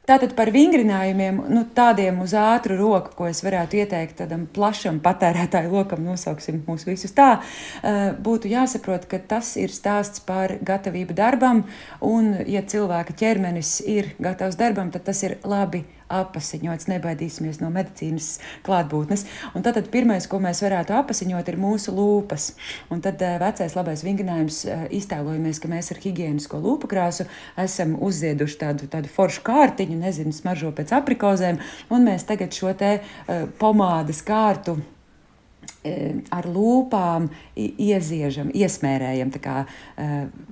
Tātad 0.06 0.36
par 0.38 0.52
vingrinājumiem, 0.54 1.40
nu, 1.50 1.64
tādiem 1.74 2.20
uz 2.22 2.30
ātru 2.38 2.76
roku, 2.78 3.10
ko 3.18 3.26
es 3.26 3.40
varētu 3.42 3.80
ieteikt 3.80 4.20
tādam 4.20 4.44
plašam 4.54 5.00
patērētāju 5.02 5.72
lokam, 5.72 6.04
nosauksim 6.06 6.60
mūs 6.68 6.86
visus 6.86 7.14
tā, 7.16 7.40
eh, 7.82 8.14
būtu 8.14 8.46
jāsaprot, 8.52 9.08
ka 9.10 9.18
tas 9.18 9.56
ir 9.58 9.74
stāsts 9.74 10.22
par 10.22 10.58
gatavību 10.62 11.16
darbam, 11.16 11.64
un, 12.00 12.36
ja 12.46 12.62
cilvēka 12.62 13.18
ķermenis 13.18 13.80
ir 13.82 14.14
gatavs 14.22 14.54
darbam, 14.54 14.94
tad 14.94 15.08
tas 15.10 15.22
ir 15.26 15.38
labi 15.42 15.82
apziņots, 16.12 16.88
nebaidīsimies 16.90 17.58
no 17.62 17.70
medicīnas 17.74 18.36
klātbūtnes. 18.66 19.24
Un 19.54 19.64
tad, 19.66 19.78
tad 19.78 19.90
pirmais, 19.92 20.28
ko 20.30 20.38
mēs 20.42 20.62
varētu 20.62 20.94
apziņot, 20.96 21.50
ir 21.50 21.58
mūsu 21.60 21.94
lūpas. 21.96 22.52
Un 22.94 23.02
tad 23.04 23.22
eh, 23.26 23.36
vecais 23.42 23.74
labais 23.78 24.04
vingrinājums 24.06 24.62
eh, 24.66 24.86
iztēlojamies, 25.00 25.60
ka 25.62 25.70
mēs 25.72 25.90
ar 25.94 26.02
higiēnisko 26.02 26.60
lūpu 26.62 26.90
krāsu 26.90 27.26
esam 27.60 27.96
uzzieduši 28.06 28.60
tādu, 28.62 28.90
tādu 28.92 29.10
foršu 29.12 29.42
kārtiņu, 29.46 29.98
nezinu, 30.04 30.34
smaržo 30.36 30.72
pēc 30.76 30.94
aprikozēm, 31.00 31.60
un 31.90 32.06
mēs 32.06 32.26
tagad 32.28 32.54
šo 32.54 32.72
te 32.78 32.98
uh, 33.00 33.46
pomādas 33.60 34.22
kārtu 34.26 34.76
eh, 35.82 36.22
ar 36.34 36.48
lūpām 36.50 37.30
ieziežam, 37.56 38.52
iesmērējam. 38.54 39.34
Kā, 39.42 39.64
uh, 39.66 40.46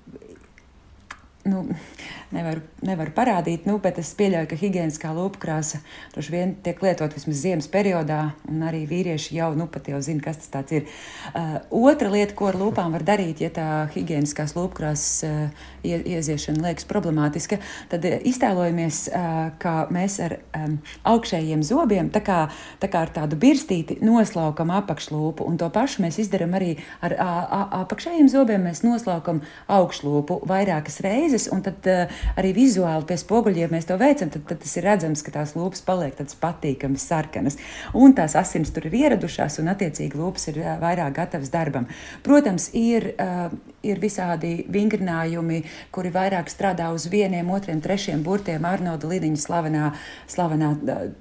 nu, 1.48 1.64
nevaru, 2.34 2.62
nevaru 2.84 3.14
parādīt, 3.14 3.68
nu, 3.68 3.78
bet 3.82 3.98
es 4.02 4.12
pieļauju, 4.18 4.48
ka 4.50 4.58
higiēniskā 4.58 5.12
lūpkrāsa 5.14 5.80
droši 6.14 6.34
vien 6.34 6.54
tiek 6.64 6.80
lietot 6.84 7.14
vismaz 7.16 7.42
ziemas 7.44 7.68
periodā, 7.70 8.20
un 8.50 8.64
arī 8.66 8.84
vīrieši 8.90 9.38
jau, 9.38 9.52
nu, 9.58 9.68
pat 9.70 9.88
jau 9.90 10.00
zina, 10.04 10.22
kas 10.24 10.40
tas 10.42 10.52
tāds 10.52 10.76
ir. 10.78 10.88
Uh, 11.32 11.56
otra 11.84 12.10
lieta, 12.12 12.34
ko 12.36 12.50
ar 12.50 12.58
lūpām 12.60 12.94
var 12.94 13.04
darīt, 13.06 13.42
ja 13.44 13.50
tā 13.54 13.68
higiēniskās 13.94 14.56
lūpkrāsas 14.58 15.26
uh, 15.28 15.64
ie, 15.86 15.98
ieziešana 16.16 16.66
liekas 16.68 16.88
problemātiska, 16.90 17.60
tad 17.92 18.06
uh, 18.08 18.18
iztēlojamies, 18.26 19.04
uh, 19.10 19.38
ka 19.62 19.74
mēs 19.94 20.18
ar 20.24 20.38
um, 20.58 20.78
augšējiem 21.14 21.64
zobiem, 21.66 22.10
tā 22.14 22.22
kā, 22.24 22.40
tā 22.82 22.90
kā 22.92 23.04
ar 23.06 23.14
tādu 23.14 23.38
birstīti, 23.40 24.00
noslaukam 24.04 24.72
apakšlūpu, 24.74 25.46
un 25.48 25.58
to 25.60 25.70
pašu 25.74 26.04
mēs 26.04 26.20
izdarām 26.22 26.56
arī 26.58 26.74
ar 27.04 27.16
ā, 27.16 27.30
ā, 27.44 27.62
apakšējiem 27.84 28.30
zobiem. 28.32 28.64
Mēs 28.64 28.84
noslaukam 28.84 29.42
augšlūpu 29.70 30.40
vairākas 30.48 31.00
reizes, 31.04 31.48
un 31.52 31.62
tad 31.64 31.88
uh, 31.90 32.23
arī 32.38 32.54
vizuāli 32.56 33.06
pie 33.08 33.18
spoguļiem 33.20 33.74
mēs 33.74 33.88
to 33.88 33.98
veicam, 34.00 34.30
tad, 34.32 34.46
tad 34.48 34.62
tas 34.64 34.74
ir 34.78 34.86
redzams, 34.88 35.22
ka 35.24 35.34
tās 35.34 35.54
lūpas 35.58 35.84
paliek 35.86 36.16
tādas 36.18 36.36
patīkamas, 36.40 37.06
sarkanas, 37.10 37.58
un 37.96 38.14
tās 38.16 38.36
asins 38.38 38.72
tur 38.74 38.88
ir 38.88 38.96
ieradušās, 39.04 39.58
un 39.62 39.70
attiecīgi 39.72 40.18
lūpas 40.18 40.48
ir 40.52 40.60
vairāk 40.82 41.14
gatavas 41.18 41.52
darbam. 41.52 41.88
Protams, 42.26 42.70
ir, 42.78 43.10
ir 43.84 44.02
visādi 44.02 44.54
vingrinājumi, 44.72 45.62
kuri 45.94 46.12
vairāk 46.14 46.50
strādā 46.52 46.90
uz 46.94 47.06
vieniem, 47.12 47.50
otriem, 47.54 47.82
trešiem 47.84 48.24
burtiem. 48.26 48.64
Arnolda 48.68 49.10
Lidiņa 49.10 49.40
slavenā, 49.44 49.92
slavenā 50.30 50.72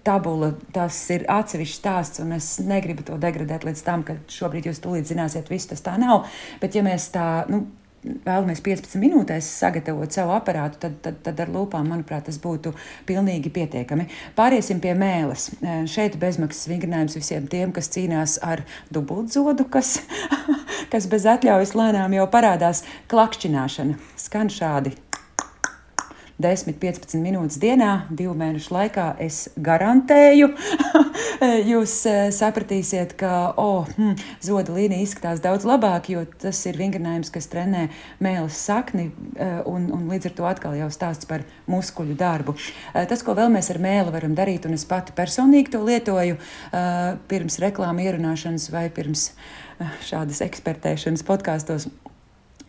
tabula, 0.08 0.54
tas 0.76 0.98
ir 1.13 1.28
atsevišķs 1.32 1.80
stāsts, 1.80 2.24
un 2.24 2.36
es 2.38 2.56
negribu 2.63 3.06
to 3.08 3.20
degradēt 3.22 3.68
līdz 3.68 3.86
tam, 3.86 4.06
ka 4.08 4.18
šobrīd 4.32 4.70
jūs 4.70 4.82
tūlīt 4.84 5.10
zināsiet, 5.10 5.52
viss 5.52 5.70
tas 5.72 5.84
tā 5.84 5.98
nav. 6.02 6.28
Bet 6.62 6.78
ja 6.78 6.84
mēs 6.86 7.10
tā, 7.13 7.28
nu, 7.52 7.66
vēlamies 8.04 8.62
15 8.63 9.00
minūtēs 9.02 9.48
sagatavot 9.60 10.13
savu 10.13 10.36
aparātu, 10.36 10.80
tad, 10.86 10.98
tad, 11.06 11.20
tad 11.26 11.39
ar 11.44 11.52
lūpām, 11.54 11.88
manuprāt, 11.92 12.26
tas 12.28 12.39
būtu 12.44 12.74
pilnīgi 13.10 13.52
pietiekami. 13.54 14.08
Pāriesim 14.38 14.82
pie 14.84 14.96
mēles. 14.98 15.50
Šeit 15.92 16.18
bezmaksas 16.22 16.70
vingrinājums 16.72 17.18
visiem 17.20 17.48
tiem, 17.52 17.74
kas 17.76 17.92
cīnās 17.94 18.39
ar 18.44 18.66
dubultzodu, 18.94 19.68
kas, 19.74 19.98
kas 20.94 21.10
bez 21.12 21.28
atļaujas 21.36 21.76
lēnām 21.80 22.20
jau 22.20 22.28
parādās 22.32 22.86
klakšķināšana. 23.12 24.00
Skan 24.20 24.54
šādi. 24.54 24.96
10-15 26.44 27.18
minūtes 27.24 27.58
dienā, 27.62 27.92
divu 28.12 28.34
mēnešu 28.38 28.74
laikā 28.74 29.06
es 29.24 29.46
garantēju, 29.64 30.50
jūs 31.72 31.96
eh, 32.10 32.28
sapratīsiet, 32.36 33.16
ka 33.20 33.32
oh, 33.62 33.88
hm, 33.96 34.18
zoda 34.44 34.76
līnija 34.76 35.06
izskatās 35.06 35.42
daudz 35.44 35.68
labāk, 35.68 36.12
jo 36.14 36.26
tas 36.44 36.60
ir 36.70 36.80
vingrinājums, 36.80 37.32
kas 37.34 37.50
trenē 37.52 37.88
mēlis 38.24 38.60
sakni, 38.68 39.10
eh, 39.38 39.60
un, 39.70 39.90
un 39.96 40.06
līdz 40.12 40.30
ar 40.30 40.38
to 40.38 40.48
atkal 40.50 40.78
jau 40.78 40.92
stāsts 40.94 41.30
par 41.30 41.48
muskuļu 41.72 42.18
darbu. 42.20 42.58
Eh, 42.94 43.08
Tas, 43.14 43.22
ko 43.22 43.36
vēl 43.38 43.52
mēs 43.54 43.70
ar 43.70 43.78
mēli 43.84 44.14
varam 44.14 44.34
darīt, 44.34 44.66
un 44.66 44.74
es 44.74 44.88
pati 44.90 45.14
personīgi 45.14 45.76
to 45.76 45.84
lietoju 45.86 46.40
pirms 47.30 47.60
reklāmu 47.62 48.02
ierunāšanas 48.08 48.72
vai 48.74 48.88
pirms 48.94 49.28
šādas 50.08 50.42
ekspertēšanas 50.48 51.26
podkāstos. 51.28 51.92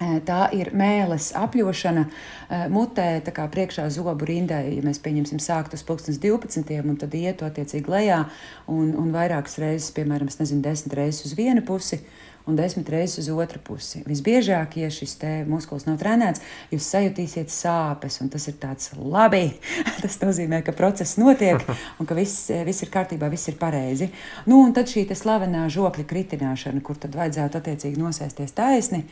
Eh, 0.04 0.20
Tā 0.24 0.48
ir 0.56 0.72
mēlis 0.76 1.30
apļošana 1.38 2.04
eh, 2.04 2.66
mutē, 2.72 3.06
tā 3.24 3.32
kā 3.34 3.46
priekšā 3.50 3.86
zobu 3.94 4.26
rindai. 4.28 4.76
Ja 4.76 4.84
mēs 4.84 5.00
pieņemsim, 5.04 5.40
sākt 5.42 5.76
uz 5.76 5.84
12, 5.86 6.82
un 6.82 7.00
tad 7.00 7.14
ietu 7.16 7.46
attiecīgi 7.48 7.90
lejā, 7.90 8.24
un, 8.70 8.92
un 9.00 9.14
vairākas 9.14 9.58
reizes, 9.62 9.92
piemēram, 9.96 10.28
es 10.28 10.40
nezinu, 10.40 10.64
desmit 10.64 10.96
reizes 10.98 11.28
uz 11.30 11.36
vienu 11.38 11.64
pusi. 11.64 12.02
Un 12.44 12.58
desmit 12.58 12.90
reizes 12.92 13.22
uz 13.22 13.28
otru 13.32 13.56
pusi. 13.64 14.02
Visbiežāk, 14.04 14.74
ja 14.76 14.90
šis 14.92 15.14
muskulis 15.48 15.86
nav 15.86 15.94
trenēts, 16.02 16.42
jūs 16.68 16.88
sajutīsiet 16.92 17.48
sāpes, 17.48 18.18
un 18.20 18.28
tas 18.28 18.44
ir 18.50 18.58
tāds 18.60 18.90
labi. 18.98 19.46
tas 20.04 20.18
nozīmē, 20.20 20.58
ka 20.66 20.74
process 20.76 21.16
notiek, 21.16 21.64
un 21.98 22.10
ka 22.10 22.18
viss, 22.18 22.50
viss 22.68 22.84
ir 22.84 22.92
kārtībā, 22.92 23.30
viss 23.32 23.48
ir 23.48 23.56
pareizi. 23.62 24.10
Nu, 24.44 24.60
un 24.66 24.76
tad 24.76 24.92
šī 24.92 25.06
slavenā 25.16 25.64
žokļa 25.72 26.04
kritināšana, 26.10 26.84
kur 26.84 27.00
tad 27.00 27.16
vajadzētu 27.16 27.62
attiecīgi 27.62 28.04
nosēsties 28.04 28.52
taisni. 28.60 29.06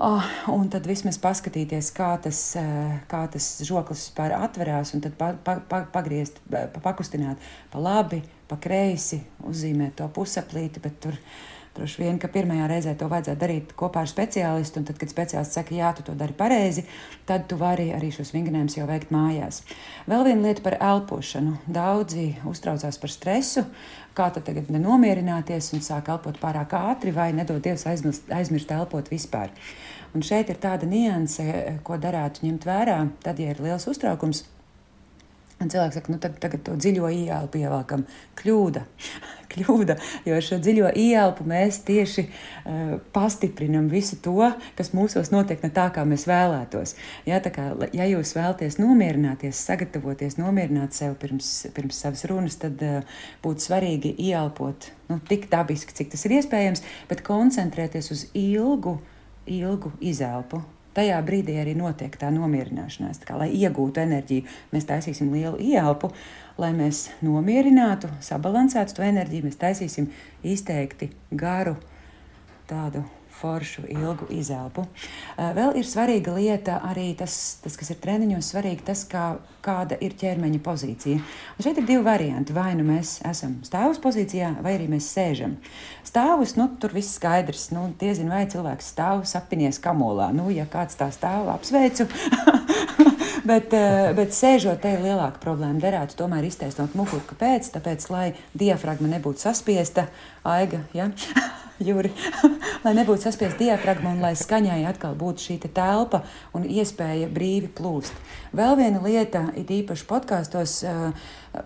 Oh, 0.00 0.24
un 0.48 0.70
tad 0.72 0.86
vismaz 0.88 1.18
paskatīties, 1.20 1.90
kā 1.92 2.14
tas, 2.24 2.38
eh, 2.56 3.00
kā 3.10 3.26
tas 3.28 3.48
žoklis 3.60 4.06
vispār 4.06 4.32
atverās, 4.32 4.94
un 4.94 5.02
tad 5.04 5.18
pa, 5.18 5.34
pa, 5.44 5.58
pa, 5.68 5.82
pagriezt, 5.92 6.40
pa, 6.48 6.80
pakustināt 6.80 7.36
pa 7.70 7.78
labi, 7.78 8.22
pa 8.48 8.56
kreisi, 8.56 9.20
uzzīmēt 9.44 9.98
to 10.00 10.08
pusaplīti, 10.08 10.80
bet 10.80 10.96
tur 10.98 11.18
droši 11.76 12.02
vien, 12.02 12.18
ka 12.20 12.28
pirmajā 12.32 12.66
reizē 12.70 12.92
to 12.98 13.08
vajadzētu 13.10 13.40
darīt 13.40 13.72
kopā 13.78 14.02
ar 14.04 14.10
speciālistu, 14.10 14.80
un 14.80 14.88
tad, 14.88 14.98
kad 15.00 15.12
speciālists 15.12 15.56
saka, 15.58 15.74
jā, 15.76 15.92
tu 15.96 16.04
to 16.06 16.14
dari 16.18 16.36
pareizi, 16.36 16.84
tad 17.28 17.46
tu 17.50 17.56
vari 17.60 17.90
arī 17.96 18.10
šos 18.14 18.34
vingrinājumus 18.34 18.76
jau 18.78 18.86
veikt 18.90 19.12
mājās. 19.14 19.62
Vēl 20.10 20.26
viena 20.28 20.48
lieta 20.48 20.64
par 20.64 20.78
elpošanu. 20.80 21.56
Daudzi 21.72 22.28
uztraucās 22.48 23.00
par 23.00 23.14
stresu, 23.14 23.64
kā 24.16 24.28
tad 24.34 24.46
tagad 24.48 24.68
nenomierināties 24.72 25.72
un 25.76 25.84
sāk 25.84 26.12
elpot 26.12 26.40
pārāk 26.42 26.76
ātri, 26.76 27.14
vai 27.16 27.30
nedod 27.36 27.62
Dievs 27.64 27.86
aizmirst, 27.88 28.28
aizmirst 28.32 28.72
elpot 28.74 29.08
vispār. 29.12 29.54
Un 30.12 30.24
šeit 30.24 30.50
ir 30.52 30.58
tāda 30.60 30.84
nianse, 30.88 31.78
ko 31.86 31.96
darētu 31.96 32.44
ņemt 32.44 32.66
vērā, 32.68 32.98
tad, 33.24 33.40
ja 33.40 33.54
ir 33.54 33.62
liels 33.64 33.88
uztraukums. 33.88 34.44
Un 35.62 35.70
cilvēks 35.70 35.98
saka, 35.98 36.10
nu 36.10 36.18
tad, 36.18 36.34
tagad 36.42 36.64
to 36.66 36.74
dziļo 36.74 37.08
ielpu 37.14 37.60
ievelkam. 37.60 38.02
Kļūda. 38.40 38.82
Kļūda, 39.52 39.94
jo 40.24 40.34
ar 40.38 40.44
šo 40.46 40.56
dziļo 40.64 40.90
ielpu 40.96 41.44
mēs 41.46 41.82
tieši 41.86 42.24
uh, 42.24 42.94
pastiprinam 43.14 43.90
visu 43.92 44.16
to, 44.24 44.48
kas 44.78 44.90
mūsos 44.96 45.28
notiek 45.34 45.60
ne 45.62 45.68
tā, 45.74 45.86
kā 45.92 46.06
mēs 46.08 46.24
vēlētos. 46.30 46.96
Ja, 47.28 47.38
kā, 47.44 47.68
ja 47.92 48.08
jūs 48.08 48.32
vēlaties 48.38 48.80
nomierināties, 48.80 49.60
sagatavoties, 49.68 50.38
nomierināt 50.40 50.96
sevi 50.96 51.18
pirms, 51.20 51.52
pirms 51.76 52.00
savas 52.06 52.24
runas, 52.32 52.56
tad 52.64 52.80
uh, 52.86 53.22
būtu 53.44 53.68
svarīgi 53.68 54.16
ielpot 54.32 54.88
nu, 55.12 55.20
tik 55.28 55.50
dabiski, 55.52 55.94
cik 56.00 56.14
tas 56.16 56.24
ir 56.26 56.38
iespējams, 56.40 56.82
bet 57.12 57.22
koncentrēties 57.26 58.08
uz 58.16 58.28
ilgu, 58.32 58.96
ilgu 59.46 59.92
izelpu 60.00 60.64
tajā 60.96 61.18
brīdī 61.26 61.56
arī 61.60 61.74
notiek 61.78 62.16
tā 62.18 62.30
nomierināšanās. 62.34 63.22
Tā 63.22 63.30
kā, 63.30 63.38
lai 63.40 63.50
iegūtu 63.56 64.02
enerģiju, 64.02 64.46
mēs 64.74 64.88
taisīsim 64.90 65.32
lielu 65.32 65.56
ielpu, 65.62 66.12
lai 66.60 66.72
mēs 66.76 67.06
nomierinātu, 67.24 68.10
sabalansētu 68.24 68.98
to 68.98 69.06
enerģiju. 69.06 69.48
Mēs 69.48 69.58
taisīsim 69.60 70.10
izteikti 70.44 71.12
garu 71.30 71.76
tādu 72.70 73.04
foršu, 73.42 73.84
ilgu 73.90 74.28
izelpu. 74.30 74.84
Eh, 75.36 75.50
vēl 75.56 75.76
ir 75.80 75.88
svarīga 75.88 76.34
lieta, 76.36 76.78
arī 76.88 77.10
tas, 77.18 77.58
tas 77.62 77.76
kas 77.78 77.90
ir 77.90 78.00
treniņos, 78.02 78.52
svarīgi 78.54 78.86
tas, 78.86 79.04
kā, 79.10 79.26
kāda 79.64 79.98
ir 80.02 80.16
ķermeņa 80.18 80.60
pozīcija. 80.62 81.22
Un 81.56 81.66
šeit 81.66 81.80
ir 81.82 81.88
divi 81.88 82.02
varianti. 82.06 82.54
Vai 82.56 82.72
nu 82.78 82.86
mēs 82.86 83.18
esam 83.28 83.58
stāvus 83.66 84.00
pozīcijā, 84.02 84.54
vai 84.62 84.76
arī 84.78 84.88
mēs 84.92 85.10
sēžam. 85.14 85.56
Stāvus, 86.06 86.56
nu, 86.58 86.68
tur 86.82 86.94
viss 86.94 87.16
skaidrs. 87.18 87.70
Nu, 87.74 87.88
Diezin 88.00 88.30
vai 88.32 88.44
cilvēks 88.50 88.92
stāv 88.94 89.26
sapinies 89.28 89.80
kamolā. 89.82 90.32
Nu, 90.34 90.50
ja 90.54 90.66
kāds 90.70 90.98
tā 90.98 91.10
stāv, 91.14 91.50
apsveicu. 91.54 92.08
bet, 93.48 93.72
eh, 93.74 94.12
bet 94.16 94.34
sēžot, 94.36 94.80
te 94.82 94.92
ir 94.94 95.02
lielāka 95.04 95.40
problēma. 95.42 95.80
Derētu 95.82 96.18
tomēr 96.18 96.46
iztaisnot 96.48 96.94
muguru. 96.98 97.22
Kāpēc? 97.32 97.70
Tāpēc, 97.74 98.08
lai 98.10 98.26
diafragma 98.58 99.10
nebūtu 99.16 99.44
saspiesta, 99.44 100.08
aiga. 100.44 100.82
Ja? 100.96 101.10
Juri, 101.86 102.12
lai 102.84 102.94
nebūtu 102.94 103.24
saspiesta 103.26 103.58
diafragma 103.58 104.12
un 104.14 104.22
lai 104.22 104.34
skaņai 104.38 104.82
atkal 104.86 105.16
būtu 105.18 105.46
šī 105.46 105.58
te 105.64 105.70
telpa 105.72 106.22
un 106.54 106.66
iespēja 106.68 107.30
brīvi 107.32 107.72
plūst. 107.74 108.14
Vēl 108.54 108.76
viena 108.78 109.02
lieta, 109.02 109.48
it 109.58 109.72
īpaši 109.72 110.06
podkāstos, 110.06 110.82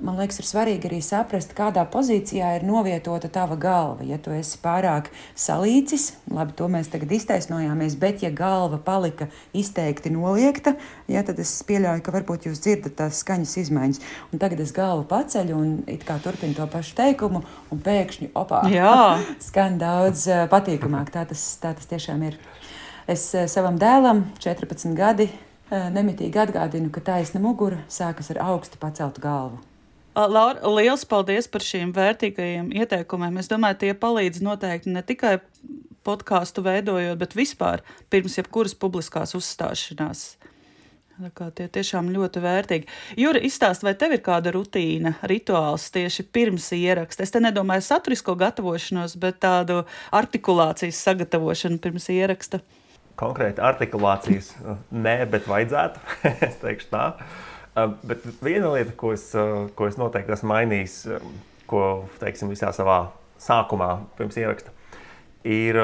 man 0.01 0.16
liekas, 0.18 0.41
ir 0.41 0.47
svarīgi 0.49 0.89
arī 0.89 0.99
saprast, 1.05 1.53
kādā 1.57 1.84
pozīcijā 1.91 2.57
ir 2.57 2.64
novietota 2.66 3.28
tava 3.32 3.57
galva. 3.61 4.05
Ja 4.07 4.18
tu 4.22 4.32
esi 4.34 4.59
pārāk 4.62 5.11
salīcis, 5.39 6.09
labi, 6.32 6.55
to 6.59 6.68
mēs 6.72 6.91
tagad 6.93 7.14
iztaisnojāmies, 7.16 7.99
bet 8.01 8.24
ja 8.24 8.32
galva 8.34 8.80
palika 8.82 9.28
izteikti 9.57 10.11
noliekta, 10.14 10.74
ja, 11.11 11.22
tad 11.26 11.39
es 11.43 11.55
pieļauju, 11.68 12.03
ka 12.03 12.14
varbūt 12.16 12.49
jūs 12.49 12.62
dzirdat 12.64 12.99
tās 12.99 13.22
skaņas 13.22 13.57
izmaiņas. 13.62 14.03
Un 14.32 14.43
tagad 14.43 14.62
es 14.64 14.74
galvu 14.76 15.07
paceļu 15.11 15.57
un 15.57 15.72
it 15.91 16.07
kā 16.09 16.18
turpinu 16.22 16.59
to 16.59 16.66
pašu 16.72 16.97
teikumu, 16.99 17.45
un 17.70 17.82
pēkšņi 17.87 18.32
opā 18.37 18.64
skan 19.49 19.78
daudz 19.82 20.26
patīkamāk. 20.51 21.14
Tā 21.14 21.26
tas, 21.30 21.47
tā 21.62 21.76
tas 21.78 21.91
tiešām 21.91 22.26
ir. 22.26 22.41
Es 23.07 23.28
savam 23.53 23.78
dēlam 23.78 24.24
14 24.43 24.97
gadi 24.99 25.28
nemitīgi 25.70 26.43
atgādinu, 26.43 26.91
ka 26.95 27.03
taisna 27.07 27.43
mugura 27.43 27.78
sākas 27.91 28.32
ar 28.34 28.43
augstu 28.51 28.82
paceltu 28.82 29.22
galvu. 29.22 29.62
Laura, 30.16 30.62
liels 30.72 31.04
paldies 31.04 31.48
par 31.52 31.60
šīm 31.60 31.90
vērtīgajiem 31.96 32.70
ieteikumiem. 32.80 33.36
Es 33.42 33.50
domāju, 33.52 33.82
tie 33.82 33.92
palīdz 34.00 34.40
noteikti 34.44 34.94
ne 34.94 35.02
tikai 35.04 35.38
podkāstu 36.06 36.64
veidojot, 36.64 37.18
bet 37.20 37.36
vispār 37.36 37.82
pirms 38.12 38.38
jebkuras 38.38 38.72
publiskās 38.78 39.36
uzstāšanās. 39.36 40.28
Tie 41.16 41.66
tiešām 41.72 42.10
ļoti 42.12 42.40
vērtīgi. 42.44 42.88
Juri, 43.20 43.40
izstāst, 43.48 43.84
vai 43.84 43.94
tev 43.96 44.12
ir 44.16 44.20
kāda 44.24 44.52
rutīna, 44.52 45.14
rituāls 45.24 45.88
tieši 45.92 46.26
pirms 46.28 46.68
ieraksta? 46.76 47.24
Es 47.24 47.32
te 47.32 47.40
nedomāju 47.40 47.84
saturisko 47.86 48.34
gatavošanos, 48.40 49.16
bet 49.20 49.40
tādu 49.44 49.82
artikulācijas 50.16 51.00
sagatavošanu 51.08 51.80
pirms 51.84 52.10
ieraksta 52.12 52.60
konkrēti 53.16 53.62
artikulācijas 53.64 54.50
nē, 54.92 55.18
bet 55.32 55.48
vajadzētu. 55.48 56.02
es 56.48 56.58
teikšu 56.60 56.90
tā. 56.92 57.04
Bet 57.77 58.24
viena 58.41 58.70
lieta, 58.72 58.95
ko 58.97 59.12
es, 59.12 59.29
ko 59.77 59.89
es 59.89 59.99
noteikti 60.01 60.33
esmu 60.33 60.49
mainījis, 60.53 60.95
ko 61.68 61.83
teiksim, 62.20 62.49
visā 62.53 62.70
savā 62.72 63.11
sākumā, 63.43 63.91
pirms 64.16 64.39
ieraksta, 64.41 64.72
ir, 65.45 65.77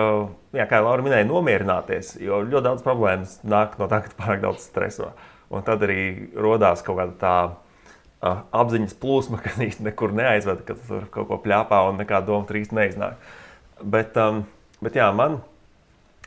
jā, 0.56 0.64
kā 0.70 0.80
jau 0.80 0.86
Laura 0.86 1.04
minēja, 1.04 1.28
nomierināties. 1.28 2.14
Jo 2.24 2.40
ļoti 2.46 2.64
daudz 2.64 2.86
problēmas 2.86 3.36
nāk 3.44 3.76
no 3.80 3.90
tā, 3.92 4.00
ka 4.06 4.16
pārāk 4.16 4.40
daudz 4.46 4.64
streso. 4.64 5.10
Un 5.52 5.66
tad 5.66 5.84
arī 5.84 6.30
radās 6.32 6.80
kaut 6.86 6.96
kāda 7.02 7.18
tā 7.20 8.34
apziņas 8.56 8.96
plūsma, 9.02 9.40
kas 9.44 9.60
īstenībā 9.60 9.92
nekur 9.92 10.16
neaizveda, 10.16 10.64
ka 10.64 10.78
tur 10.88 11.08
kaut 11.12 11.28
ko 11.28 11.42
plāpā 11.44 11.84
un 11.90 12.00
nekāda 12.00 12.30
doma 12.32 12.48
tur 12.48 12.62
īsti 12.62 12.78
neiznāk. 12.80 13.32
Bet, 13.82 14.16
bet 14.80 14.96
jā, 14.96 15.12
man 15.12 15.42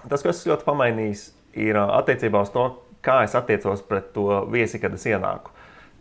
Tas, 0.03 0.22
kas 0.22 0.43
ļoti 0.45 0.66
pamainījis, 0.68 1.22
ir 1.57 1.80
attiecībā 1.80 2.43
uz 2.45 2.51
to, 2.53 2.66
kā 3.05 3.22
es 3.26 3.36
attiecos 3.38 3.84
pret 3.88 4.11
to 4.13 4.43
viesi, 4.51 4.82
kad 4.82 4.93
es 4.97 5.05
ienāku. 5.07 5.53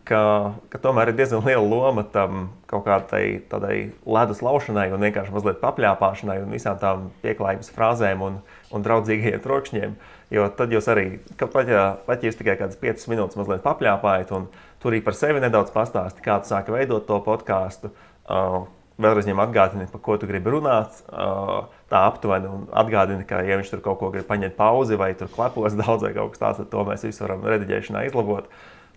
Ka, 0.05 0.21
ka 0.69 0.79
tomēr 0.85 1.11
ir 1.11 1.17
diezgan 1.17 1.41
liela 1.47 1.65
loma 1.65 2.03
tam 2.13 2.51
kaut 2.69 2.83
kādai 2.85 3.41
tādai 3.49 3.77
ledus 4.05 4.43
laušanai 4.45 4.91
un 4.93 5.01
vienkārši 5.01 5.33
mazliet 5.33 5.63
papļāpāšanai 5.63 6.43
un 6.43 6.53
visām 6.53 6.77
tām 6.83 7.07
pieklājības 7.23 7.73
frāzēm 7.73 8.21
un, 8.27 8.37
un 8.69 8.85
draudzīgajiem 8.85 9.41
trokšņiem. 9.47 9.97
Jo 10.35 10.51
tad 10.59 10.75
jūs 10.77 10.91
arī, 10.93 11.07
pat 11.41 11.73
ja, 11.73 11.87
pat 12.05 12.21
ja 12.21 12.29
jūs 12.29 12.37
tikai 12.37 12.59
kādas 12.61 12.77
5 12.81 13.09
minūtes 13.13 13.41
mazliet 13.41 13.65
papļāpājat 13.65 14.35
un 14.37 14.51
tur 14.83 14.93
arī 14.93 15.01
par 15.05 15.17
sevi 15.17 15.41
nedaudz 15.41 15.73
pastāstāt, 15.73 16.21
kā 16.25 16.37
tu 16.43 16.53
sāki 16.53 16.75
veidot 16.75 17.07
to 17.09 17.17
podkāstu, 17.25 17.93
uh, 18.29 18.67
vēlreiz 19.01 19.25
viņam 19.25 19.43
atgādini, 19.47 19.89
par 19.89 20.05
ko 20.05 20.19
tu 20.21 20.29
gribi 20.29 20.53
runāt. 20.53 21.01
Uh, 21.09 21.65
tā 21.95 22.05
aptuveni 22.09 22.49
un 22.51 22.69
atgādini, 22.75 23.25
ka, 23.29 23.41
ja 23.47 23.59
viņš 23.61 23.73
tur 23.73 23.83
kaut 23.85 24.01
ko 24.01 24.11
grib 24.15 24.27
paņemt 24.29 24.57
pauzi 24.59 24.99
vai 24.99 25.13
tur 25.19 25.31
klepos 25.33 25.77
daudz 25.81 26.07
vai 26.07 26.15
kaut 26.17 26.35
kas 26.35 26.43
tāds, 26.43 26.63
tad 26.63 26.71
to 26.73 26.85
mēs 26.89 27.07
visu 27.07 27.25
varam 27.25 27.45
rediģēšanā 27.49 28.07
izlabot. 28.09 28.51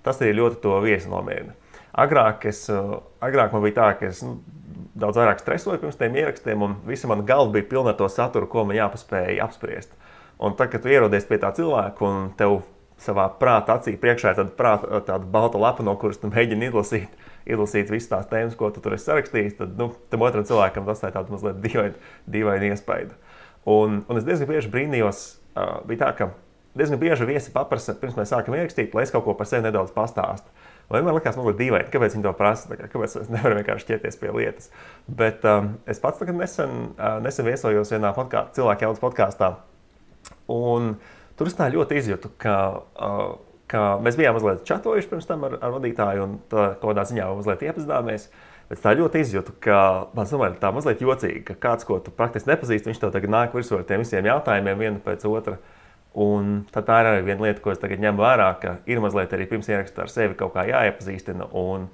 Tas 0.08 0.22
ir 0.24 0.38
ļoti 0.38 0.62
to 0.64 0.78
viesi 0.84 1.12
nomierina. 1.12 1.58
Agrāk, 1.98 2.46
es, 2.48 2.64
uh, 2.72 3.00
agrāk 3.26 3.52
man 3.52 3.66
bija 3.66 3.76
tā, 3.80 3.88
ka 4.00 4.08
es 4.12 4.22
nu, 4.24 4.38
daudz 4.98 5.20
vairāk 5.20 5.42
stresoju 5.42 5.82
pirms 5.82 6.00
tiem 6.00 6.16
ierakstiem, 6.18 6.64
un 6.64 6.78
visa 6.88 7.10
mana 7.10 7.26
galva 7.28 7.56
bija 7.58 7.68
pilna 7.74 7.94
ar 7.94 8.00
to 8.00 8.08
saturu, 8.12 8.50
ko 8.50 8.64
man 8.68 8.78
jāpaspēj 8.78 9.42
apspriest. 9.44 9.94
Un 10.38 10.54
tad, 10.58 10.70
kad 10.72 10.84
tu 10.84 10.92
ierodies 10.94 11.26
pie 11.26 11.40
tā 11.42 11.50
cilvēka 11.58 12.06
un 12.06 12.28
tev 12.38 12.60
savā 13.02 13.28
prāta 13.40 13.78
acī 13.78 13.96
priekšā 14.00 14.34
ir 14.34 14.40
tāda, 14.40 14.54
prāta, 14.58 15.02
tāda 15.06 15.30
balta 15.34 15.62
lapa, 15.62 15.86
no 15.86 15.94
kuras 16.02 16.22
tu 16.22 16.30
mēģini 16.32 16.70
izlasīt, 16.72 17.14
izlasīt 17.50 17.92
visas 17.94 18.10
tās 18.14 18.30
tēmas, 18.30 18.58
ko 18.58 18.70
tu 18.74 18.82
tur 18.82 18.96
esi 18.98 19.10
sarakstījis, 19.10 19.58
tad 19.60 19.78
nu, 19.78 19.92
tam 20.12 20.26
otram 20.26 20.46
cilvēkam 20.48 20.88
tas 20.88 21.04
ir 21.06 21.14
tāds 21.14 21.34
mazliet 21.34 21.62
dīvaini, 21.66 22.02
dīvaini 22.34 22.72
iespēja. 22.74 23.14
Un, 23.70 24.02
un 24.08 24.20
es 24.20 24.26
diezgan 24.26 24.50
bieži 24.50 24.72
brīnījos, 24.74 25.24
uh, 25.54 25.80
bija 25.90 26.06
tā, 26.06 26.12
ka 26.18 26.30
diezgan 26.80 27.02
bieži 27.02 27.28
viesi 27.30 27.54
paprasa, 27.54 27.96
pirms 28.00 28.18
mēs 28.20 28.32
sākam 28.34 28.56
ierakstīt, 28.58 28.96
lai 28.96 29.06
es 29.08 29.14
kaut 29.14 29.26
ko 29.26 29.36
par 29.38 29.50
sevi 29.50 29.66
nedaudz 29.66 29.94
pastāstu. 29.96 30.54
Man 30.94 31.10
liekas, 31.12 31.36
mazliet 31.36 31.58
dīvaini, 31.60 31.90
kāpēc 31.92 32.16
viņi 32.16 32.24
to 32.24 32.32
prasa, 32.38 32.78
kā, 32.80 32.88
kāpēc 32.94 33.18
es 33.20 33.32
nevaru 33.34 33.58
vienkārši 33.60 33.90
ķerties 33.90 34.20
pie 34.22 34.30
lietas. 34.32 34.70
Bet 35.08 35.44
um, 35.50 35.74
es 35.90 36.00
pats 36.00 36.24
nesen, 36.24 36.78
uh, 36.96 37.18
nesen 37.24 37.50
viesojos 37.50 37.92
vienā 37.92 38.14
podkā, 38.16 38.46
cilvēku 38.56 38.88
jaudas 38.88 39.04
podkāstā. 39.04 39.52
Un 40.54 40.94
tur 41.36 41.52
es 41.52 41.58
tā 41.60 41.68
ļoti 41.74 42.00
izjūtu, 42.00 42.32
ka 42.40 42.56
uh, 42.96 43.36
ka 43.72 43.98
mēs 44.04 44.18
bijām 44.20 44.38
mazliet 44.38 44.66
čatojuši 44.68 45.10
pirms 45.12 45.28
tam 45.28 45.46
ar, 45.48 45.58
ar 45.64 45.74
vadītāju 45.76 46.24
un 46.24 46.38
tā, 46.52 46.70
kādā 46.82 47.04
ziņā 47.10 47.28
mazliet 47.36 47.66
iepazināmies. 47.68 48.30
Bet 48.68 48.82
tā 48.84 48.92
ļoti 49.00 49.22
izjūtu, 49.24 49.54
ka 49.64 49.80
man 50.16 50.28
domāju, 50.28 50.58
tā 50.60 50.74
mazliet 50.76 51.04
jocīgi, 51.04 51.44
ka 51.48 51.56
kāds, 51.68 51.88
ko 51.88 52.02
tu 52.04 52.12
praktiski 52.16 52.52
nepazīsti, 52.52 52.90
viņš 52.90 53.00
tev 53.00 53.14
tagad 53.16 53.32
nāk 53.32 53.56
virsū 53.56 53.78
ar 53.78 53.86
tiem 53.88 54.04
visiem 54.04 54.28
jautājumiem, 54.28 54.82
vienu 54.82 55.04
pēc 55.04 55.24
otra. 55.30 55.56
Un 56.18 56.64
tā 56.74 56.82
ir 56.82 57.08
arī 57.12 57.26
viena 57.28 57.46
lieta, 57.46 57.62
ko 57.62 57.70
es 57.70 57.82
tagad 57.82 58.02
ņemu 58.02 58.24
vērā, 58.24 58.48
ka 58.62 58.78
ir 58.90 59.02
mazliet 59.04 59.34
arī 59.38 59.46
pirms 59.52 59.68
ierakstā 59.70 60.08
ar 60.08 60.10
sevi 60.10 60.38
kaut 60.40 60.56
kā 60.56 60.64
jāiepazīstina. 60.66 61.52
Un 61.54 61.86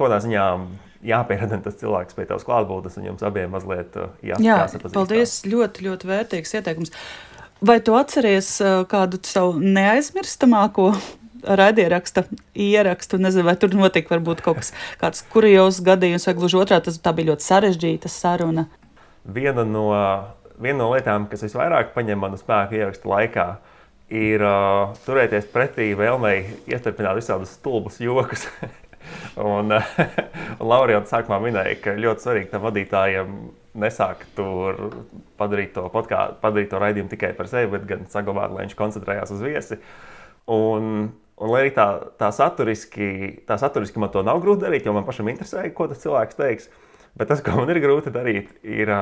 kādā 0.00 0.16
ziņā 0.24 0.44
jāpierada 1.04 1.58
tas 1.64 1.76
cilvēks 1.80 2.16
pie 2.16 2.24
tavas 2.28 2.46
klātbūtnes, 2.48 2.96
un 2.96 3.10
jums 3.10 3.24
abiem 3.26 3.52
mazliet 3.52 3.98
uh, 4.00 4.14
jāsapazīst. 4.24 4.88
Jā, 4.88 4.94
paldies, 4.96 5.36
ļoti, 5.44 5.84
ļoti 5.90 6.10
vērtīgs 6.10 6.56
ieteikums. 6.56 6.94
Vai 7.60 7.76
tu 7.84 7.96
atceries 8.00 8.54
uh, 8.64 8.80
kādu 8.88 9.20
savu 9.28 9.60
neaizmirstamāko 9.60 10.94
raidieraksta 11.60 12.24
ierakstu? 12.56 13.20
Nezinu, 13.20 13.44
vai 13.48 13.58
tur 13.60 13.76
notika 13.76 14.16
varbūt 14.16 14.40
kaut 14.44 14.62
kas 14.62 14.72
tāds 15.04 15.20
kurjos 15.32 15.82
gadījums, 15.84 16.24
vai 16.28 16.36
gluži 16.40 16.60
otrā, 16.64 16.80
tas 16.84 16.96
bija 17.00 17.34
ļoti 17.34 17.48
sarežģīta 17.50 18.12
saruna. 18.12 18.70
Viena 19.28 19.68
no, 19.68 19.90
viena 20.62 20.82
no 20.82 20.90
lietām, 20.94 21.28
kas 21.30 21.44
visvairāk 21.46 21.94
paņem 21.94 22.20
manu 22.20 22.38
spēku 22.40 22.78
ierakstu 22.78 23.10
laikā, 23.10 23.46
ir 24.10 24.44
uh, 24.44 24.92
turēties 25.06 25.48
pretī 25.52 25.90
vēlmei 25.98 26.36
iestarpināt 26.70 27.20
visādus 27.20 27.54
stulbus 27.58 28.00
jokus. 28.02 28.46
un, 29.54 29.72
uh, 29.76 29.94
jau 30.94 31.00
sākumā 31.08 31.40
minēja, 31.46 31.78
ka 31.84 31.96
ļoti 31.98 32.26
svarīgi 32.26 32.52
tam 32.52 32.66
vadītājam 32.66 33.40
nesāk 33.80 34.26
tur 34.34 34.78
padarīt 35.38 35.74
to, 35.76 35.86
podkā, 35.94 36.26
padarīt 36.42 36.72
to 36.72 36.82
raidījumu 36.82 37.12
tikai 37.12 37.32
par 37.38 37.48
sevi, 37.50 37.70
bet 37.76 37.86
gan 37.88 38.06
saglabāt, 38.10 38.54
lai 38.54 38.66
viņš 38.66 38.78
koncentrējās 38.78 39.34
uz 39.36 39.44
viesi. 39.46 39.82
Un, 40.50 41.10
Un, 41.40 41.48
lai 41.48 41.62
arī 41.64 41.72
tā, 41.72 41.86
tā, 42.20 42.28
saturiski, 42.36 43.06
tā 43.48 43.56
saturiski 43.60 44.00
man 44.00 44.10
to 44.12 44.20
nav 44.26 44.42
grūti 44.44 44.66
darīt, 44.66 44.84
jo 44.84 44.92
man 44.92 45.06
pašam 45.06 45.30
interesē, 45.32 45.62
ko 45.72 45.86
tas 45.88 46.02
cilvēks 46.02 46.36
teiks. 46.36 46.68
Bet 47.16 47.30
tas, 47.32 47.40
ko 47.44 47.54
man 47.56 47.72
ir 47.72 47.80
grūti 47.80 48.12
darīt, 48.12 48.50
ir, 48.60 48.92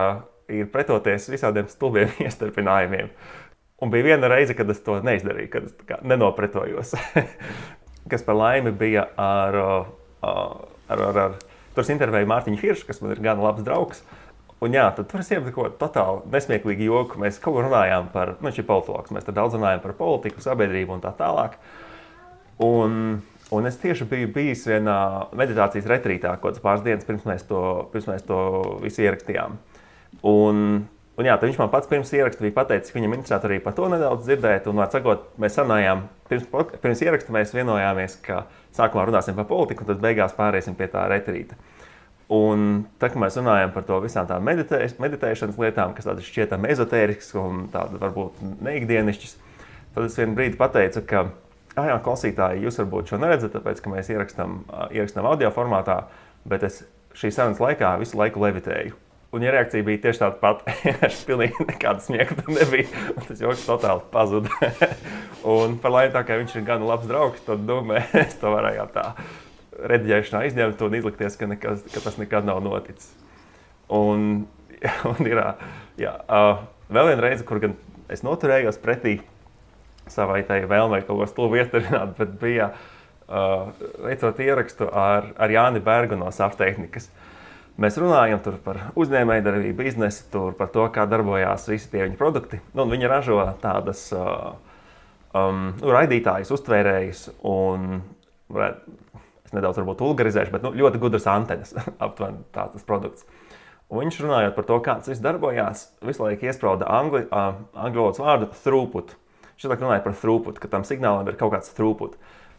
ir 0.52 0.70
pretoties 0.72 1.28
visādiem 1.32 1.68
stulbiem 1.70 2.12
iestarpinājumiem. 2.26 3.10
Un 3.78 3.92
bija 3.92 4.10
viena 4.10 4.30
reize, 4.30 4.56
kad 4.58 4.70
es 4.72 4.80
to 4.82 4.98
neizdarīju, 5.06 5.50
kad 5.52 5.68
es 5.68 6.02
nenopretojos. 6.02 6.94
kas 8.10 8.24
par 8.26 8.38
laimi 8.38 8.72
bija 8.74 9.04
ar, 9.20 9.58
ar, 10.24 10.62
ar, 10.94 11.20
ar, 11.24 11.36
tur 11.76 11.92
intervēju 11.94 12.30
Mārtiņu 12.30 12.62
Hiršu, 12.62 12.88
kas 12.88 13.02
man 13.04 13.14
ir 13.14 13.22
gan 13.22 13.42
labs 13.44 13.62
draugs. 13.66 14.02
Un 14.64 14.74
jā, 14.74 14.88
tad 14.96 15.06
tur 15.06 15.22
es 15.22 15.28
iemetu 15.30 15.52
kaut 15.54 15.76
ko 15.76 15.84
totāli 15.84 16.32
nesmieklīgu 16.34 16.88
joku. 16.88 17.20
Mēs 17.22 17.38
kaut 17.38 17.54
ko 17.54 17.66
runājām 17.68 18.08
par, 18.10 18.34
nu, 18.42 18.50
ir 18.50 18.66
politologs, 18.66 19.12
mēs 19.14 19.28
daudz 19.30 19.54
runājām 19.54 19.84
par 19.84 19.94
politiku, 20.00 20.42
sabiedrību 20.42 20.96
un 20.96 21.04
tā 21.04 21.12
tālāk. 21.14 21.54
Uh, 21.54 21.88
Un, 22.58 23.22
un 23.50 23.66
es 23.66 23.78
tieši 23.78 24.06
biju 24.10 24.32
bijis 24.34 24.64
vienā 24.66 24.98
meditācijas 25.38 25.86
retrītā, 25.86 26.34
kaut 26.34 26.50
kādas 26.50 26.62
pāris 26.64 26.84
dienas 26.86 27.06
pirms 27.06 27.26
mēs 27.28 27.44
to, 27.46 27.60
pirms 27.92 28.08
mēs 28.10 28.24
to 28.26 28.38
visu 28.82 29.04
ierakstījām. 29.04 29.54
Un, 30.26 30.62
un 31.18 31.28
jā, 31.28 31.38
viņš 31.40 31.58
man 31.60 31.70
pats 31.72 31.90
pirms 31.90 32.12
ieraksta 32.16 32.44
bija 32.44 32.56
pateicis, 32.56 32.92
ka 32.92 32.98
viņam 32.98 33.16
interesētu 33.18 33.50
arī 33.50 33.58
par 33.64 33.76
to 33.78 33.88
nedaudz 33.92 34.26
dzirdēt. 34.26 34.68
Un, 34.70 34.82
sakot, 34.92 35.28
mēs 35.40 35.58
sanājām, 35.58 36.06
pirms, 36.30 36.46
pirms 36.82 37.02
ieraksta 37.06 37.34
mēs 37.34 37.54
vienojāmies, 37.56 38.18
ka 38.24 38.44
sākumā 38.76 39.08
runāsim 39.08 39.38
par 39.38 39.48
politiku, 39.50 39.84
un 39.84 39.92
tad 39.92 40.02
beigās 40.02 40.36
pāriesim 40.38 40.78
pie 40.78 40.90
tā 40.92 41.06
retrīta. 41.10 41.58
Un 42.34 42.84
tā 43.00 43.08
kā 43.08 43.20
mēs 43.20 43.38
runājam 43.40 43.70
par 43.72 43.86
to 43.88 44.02
visām 44.04 44.26
tām 44.28 44.44
meditē, 44.44 44.82
meditēšanas 45.00 45.56
lietām, 45.62 45.94
kas 45.96 46.10
tādas 46.10 46.26
šķietami 46.28 46.68
ezotēriskas 46.74 47.32
un 47.40 47.62
tādas 47.72 48.02
varbūt 48.02 48.42
neikdienišķas, 48.66 49.36
tad 49.94 50.10
es 50.10 50.18
vienu 50.20 50.36
brīdi 50.36 50.60
pateicu, 50.60 51.06
ka 51.08 51.24
ah, 51.78 51.88
jā, 51.88 51.96
klausītāji, 52.04 52.66
jūs 52.66 52.82
varbūt 52.82 53.14
šo 53.14 53.22
neredzat, 53.22 53.56
tāpēc 53.56 53.80
ka 53.80 53.94
mēs 53.94 54.12
ierakstām, 54.12 54.60
ierakstām 54.92 55.28
audio 55.30 55.48
formātā, 55.56 56.02
bet 56.48 56.68
es 56.68 56.82
šīs 57.16 57.38
sarunas 57.40 57.64
laikā 57.64 57.96
visu 58.02 58.20
laiku 58.20 58.44
levitēju. 58.44 59.07
Un 59.32 59.42
ja 59.44 59.50
reakcija 59.52 59.84
bija 59.84 60.00
tieši 60.06 60.22
tāda 60.22 60.38
pati. 60.40 60.72
Es 61.06 61.20
pilnīgi 61.28 61.66
nekāda 61.68 62.00
smiekla 62.00 62.46
nebija. 62.48 62.88
Tas 63.26 63.42
joks 63.42 63.66
totāli 63.68 64.00
pazuda. 64.12 64.70
un 65.56 65.76
par 65.82 65.92
laimi, 65.92 66.14
tā 66.14 66.22
kā 66.24 66.38
viņš 66.40 66.56
ir 66.56 66.64
gan 66.68 66.86
labs 66.88 67.08
draugs, 67.10 67.44
tad 67.44 67.66
nu, 67.68 67.82
mēs 67.90 68.38
to 68.40 68.54
varējām 68.54 68.88
tā 68.94 69.10
rediģēšanā 69.78 70.42
izņemt 70.48 70.80
un 70.82 70.96
izlikties, 70.98 71.36
ka, 71.38 71.48
nekas, 71.50 71.84
ka 71.92 72.02
tas 72.02 72.16
nekad 72.18 72.48
nav 72.48 72.62
noticis. 72.64 73.12
Un, 73.92 74.46
un 75.12 75.28
ir 75.28 75.42
jā, 76.00 76.14
vēl 76.88 77.12
viena 77.12 77.26
reize, 77.28 77.44
kur 77.44 77.60
gan 77.62 77.76
es 78.08 78.24
noturējos 78.24 78.80
pretī 78.80 79.18
savai 80.08 80.40
tai 80.48 80.62
vēlmei 80.64 81.02
kaut 81.04 81.20
ko 81.20 81.28
stulbu 81.28 81.60
ietarināt, 81.60 82.16
bet 82.16 82.32
bija 82.40 82.72
veicot 83.28 84.38
ierakstu 84.40 84.88
ar, 84.88 85.34
ar 85.36 85.52
Jāni 85.52 85.82
Bergu 85.84 86.16
no 86.16 86.30
Saftehnikas. 86.32 87.10
Mēs 87.78 87.94
runājam 88.00 88.40
par 88.64 88.80
uzņēmējdarbību, 88.98 89.76
biznesu, 89.78 90.48
par 90.58 90.70
to, 90.74 90.88
kā 90.90 91.04
darbojās 91.06 91.68
visi 91.70 91.90
tie 91.92 92.02
viņa 92.02 92.16
produkti. 92.18 92.58
Nu, 92.74 92.88
viņi 92.90 93.10
ražo 93.10 93.38
tādas 93.62 94.08
uh, 94.16 94.56
um, 95.30 95.68
nu, 95.78 95.92
raidītājas, 95.94 96.50
uztvērējas 96.56 97.20
un, 97.46 98.00
varētu, 98.50 98.96
es 99.46 99.54
nedaudz 99.54 99.78
vulgarizēšu, 99.86 100.54
bet 100.56 100.66
nu, 100.66 100.72
ļoti 100.74 101.02
gudras 101.04 101.28
antenas, 101.30 101.70
aptuveni 102.04 102.42
tāds 102.56 102.82
produkts. 102.88 103.28
Un 103.88 104.02
viņš 104.02 104.18
runājot 104.26 104.58
par 104.58 104.66
to, 104.68 104.80
kā 104.84 104.98
tas 104.98 105.12
viss 105.12 105.22
darbojās, 105.24 105.86
visu 106.04 106.26
laiku 106.26 106.50
iesprāda 106.50 106.90
angļu 106.98 107.22
uh, 107.30 107.62
valodas 107.78 108.18
vārdu 108.20 108.50
throughput. 108.64 109.14
Viņš 109.54 109.70
runāja 109.70 110.02
par 110.04 110.18
throughput, 110.18 110.58
ka 110.58 110.68
tam 110.74 110.82
signālam 110.86 111.30
ir 111.30 111.38
kaut 111.38 111.54
kāds 111.54 111.70
throughput. 111.78 112.18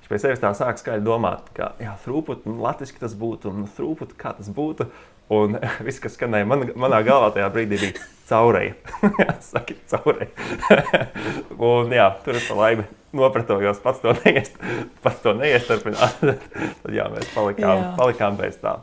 Pie 0.10 0.18
sevis 0.18 0.42
tā 0.42 0.50
sāk 0.58 0.80
skaļi 0.82 1.06
domāt, 1.06 1.52
ka 1.54 1.76
throughput, 2.02 2.48
nu, 2.50 2.58
latviešu 2.64 2.98
tas 2.98 3.14
būtu, 3.14 3.52
un 3.54 3.68
throughput, 3.76 4.16
kā 4.18 4.34
tas 4.38 4.50
būtu. 4.50 4.90
Un 5.30 5.60
viss, 5.86 6.02
kas 6.02 6.18
skanēja 6.18 6.48
man, 6.50 6.66
manā 6.80 7.04
galvā 7.06 7.30
tajā 7.36 7.50
brīdī, 7.54 7.78
bija 7.84 8.08
caurēji. 8.32 8.74
Saki, 9.52 9.78
caurēji. 9.92 10.32
un 11.70 11.94
jā, 11.94 12.10
tur 12.26 12.42
es 12.42 12.50
pa 12.50 12.58
laimi 12.58 12.88
nopratojos, 13.14 13.82
pats 13.86 14.02
to, 14.02 14.16
neiest, 14.24 14.58
pats 15.06 15.22
to 15.22 15.36
neiestarpināt. 15.38 16.26
Tad 16.26 16.94
jā, 16.94 17.06
mēs 17.14 17.30
palikām, 17.36 17.86
jā. 17.86 17.92
palikām 18.02 18.42
bez 18.42 18.58
tā. 18.64 18.80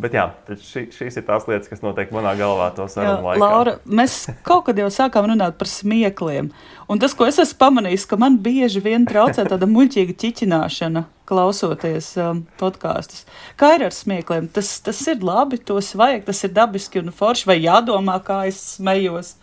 Bet 0.00 0.14
jā, 0.16 0.24
ši, 0.48 0.86
šīs 0.94 1.18
ir 1.20 1.24
tās 1.26 1.44
lietas, 1.46 1.68
kas 1.70 1.82
notiek 1.84 2.10
manā 2.14 2.32
galvā 2.38 2.70
to 2.74 2.86
sarunu 2.90 3.26
laikā. 3.26 3.42
Laura, 3.42 3.74
mēs 3.84 4.24
kaut 4.46 4.64
kad 4.66 4.78
jau 4.80 4.88
sākām 4.90 5.28
runāt 5.28 5.58
par 5.60 5.68
smiekliem. 5.70 6.48
Un 6.90 7.02
tas, 7.02 7.14
ko 7.16 7.28
es 7.28 7.38
esmu 7.42 7.58
pamanījis, 7.60 8.06
ka 8.08 8.16
man 8.20 8.38
bieži 8.42 8.82
vien 8.82 9.04
traucē 9.08 9.44
tāda 9.50 9.68
muļķīga 9.70 10.16
ķiķināšana, 10.24 11.04
klausoties 11.28 12.08
um, 12.18 12.42
podkāstus. 12.60 13.26
Kā 13.60 13.74
ir 13.76 13.86
ar 13.90 13.94
smiekliem? 13.94 14.48
Tas, 14.56 14.74
tas 14.82 15.04
ir 15.12 15.22
labi, 15.22 15.60
tos 15.60 15.92
vajag, 15.98 16.26
tas 16.26 16.42
ir 16.48 16.56
dabiski 16.56 17.04
un 17.04 17.12
forši, 17.14 17.50
vai 17.52 17.60
jādomā, 17.60 18.16
kā 18.24 18.42
es 18.50 18.58
smējos. 18.78 19.36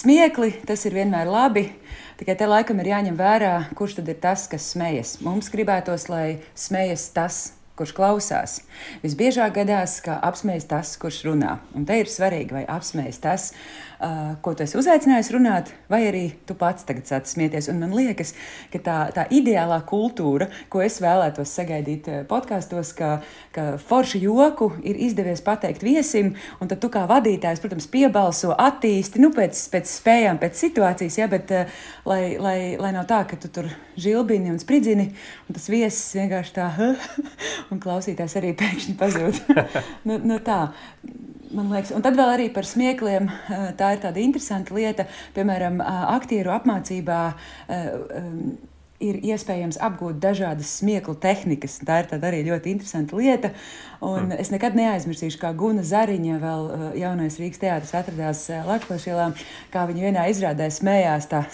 Smiekli 0.00 0.54
tas 0.66 0.84
ir 0.88 0.96
vienmēr 0.96 1.30
labi. 1.30 1.68
Tikai 2.20 2.36
te 2.40 2.46
laikam 2.50 2.82
ir 2.82 2.90
jāņem 2.92 3.16
vērā, 3.20 3.54
kurš 3.78 4.00
tad 4.00 4.10
ir 4.12 4.18
tas, 4.22 4.48
kas 4.50 4.72
smejas. 4.74 5.16
Mums 5.24 5.48
gribētos, 5.52 6.10
lai 6.12 6.40
smejas 6.58 7.08
tas, 7.14 7.40
kurš 7.80 7.94
klausās. 7.96 8.56
Visbiežāk 9.04 9.56
gadās, 9.56 9.98
ka 10.04 10.18
apsmējas 10.28 10.68
tas, 10.70 10.96
kurš 11.00 11.22
runā. 11.30 11.56
Un 11.74 11.88
te 11.88 11.96
ir 12.02 12.10
svarīgi, 12.12 12.60
vai 12.60 12.66
apsmējas 12.68 13.22
tas, 13.24 13.50
kurš 13.52 13.89
uh, 14.00 14.34
ko 14.42 14.54
tu 14.56 14.64
esi 14.64 14.78
uzaicinājis 14.80 15.30
runāt, 15.34 15.70
vai 15.90 16.02
arī 16.08 16.22
tu 16.48 16.56
pats 16.58 16.86
tagad 16.88 17.08
sāc 17.08 17.28
smieties. 17.30 17.68
Un 17.72 17.80
man 17.82 17.92
liekas, 17.96 18.32
ka 18.72 18.80
tā, 18.84 18.96
tā 19.16 19.26
ideālā 19.34 19.80
kultūra, 19.88 20.48
ko 20.72 20.82
es 20.84 21.00
vēlētos 21.02 21.52
sagaidīt 21.58 22.08
podkāstos, 22.30 22.92
ka, 22.96 23.12
ka 23.54 23.66
foršu 23.90 24.22
joku 24.22 24.70
ir 24.86 24.98
izdevies 25.08 25.44
pateikt 25.44 25.84
viesim, 25.86 26.34
un 26.60 26.70
tad 26.70 26.82
tu 26.82 26.90
kā 26.92 27.04
vadītājs, 27.10 27.62
protams, 27.62 27.88
piebalso, 27.90 28.54
attīsti 28.56 29.22
nu, 29.22 29.32
pēc, 29.36 29.60
pēc 29.72 29.92
spējām, 30.00 30.40
pēc 30.42 30.64
situācijas, 30.64 31.20
ja, 31.20 31.28
bet 31.30 31.54
uh, 31.54 31.80
lai, 32.08 32.22
lai, 32.40 32.58
lai 32.80 32.94
nav 32.96 33.08
tā, 33.10 33.22
ka 33.28 33.38
tu 33.40 33.52
tur 33.52 33.68
žilbini 34.00 34.52
un 34.52 34.60
spridzini, 34.62 35.10
un 35.48 35.58
tas 35.58 35.68
viesis 35.72 36.16
vienkārši 36.18 36.56
tā, 36.56 36.70
un 37.72 37.82
klausītājs 37.82 38.38
arī 38.40 38.54
pēkšņi 38.58 38.96
pazūd. 39.00 39.42
nu, 40.08 40.20
nu 40.24 40.40
tā 40.44 40.62
man 41.54 41.70
liekas, 41.72 41.92
un 41.94 42.02
tad 42.04 42.18
vēl 42.18 42.34
arī 42.34 42.48
par 42.54 42.66
smiekliem. 42.68 43.28
Tā 43.78 43.94
ir 43.94 44.02
tāda 44.02 44.22
interesanta 44.22 44.74
lieta, 44.76 45.06
piemēram, 45.36 45.80
aktieru 46.16 46.52
apmācībā. 46.54 47.20
Ir 49.00 49.16
iespējams 49.24 49.78
apgūt 49.80 50.18
dažādas 50.20 50.74
smieklu 50.82 51.14
tehnikas. 51.16 51.78
Tā 51.88 52.02
ir 52.02 52.10
arī 52.18 52.42
ļoti 52.50 52.74
interesanta 52.74 53.16
lieta. 53.16 53.54
Un 54.04 54.26
mm. 54.26 54.36
Es 54.42 54.50
nekad 54.52 54.76
neaizmirsīšu, 54.76 55.40
kā 55.40 55.54
Guna 55.56 55.80
Zariņa, 55.88 56.36
vēl 56.42 56.68
jaunais 57.00 57.38
Rīgas 57.40 57.62
teātris, 57.62 57.94
atradās 57.96 58.44
Latvijas 58.68 59.08
ielā, 59.08 59.30
kā 59.72 59.86
viņa 59.88 60.04
vienā 60.10 60.26
izrādē 60.34 60.68
smējās. 60.68 61.30
Tā. 61.32 61.46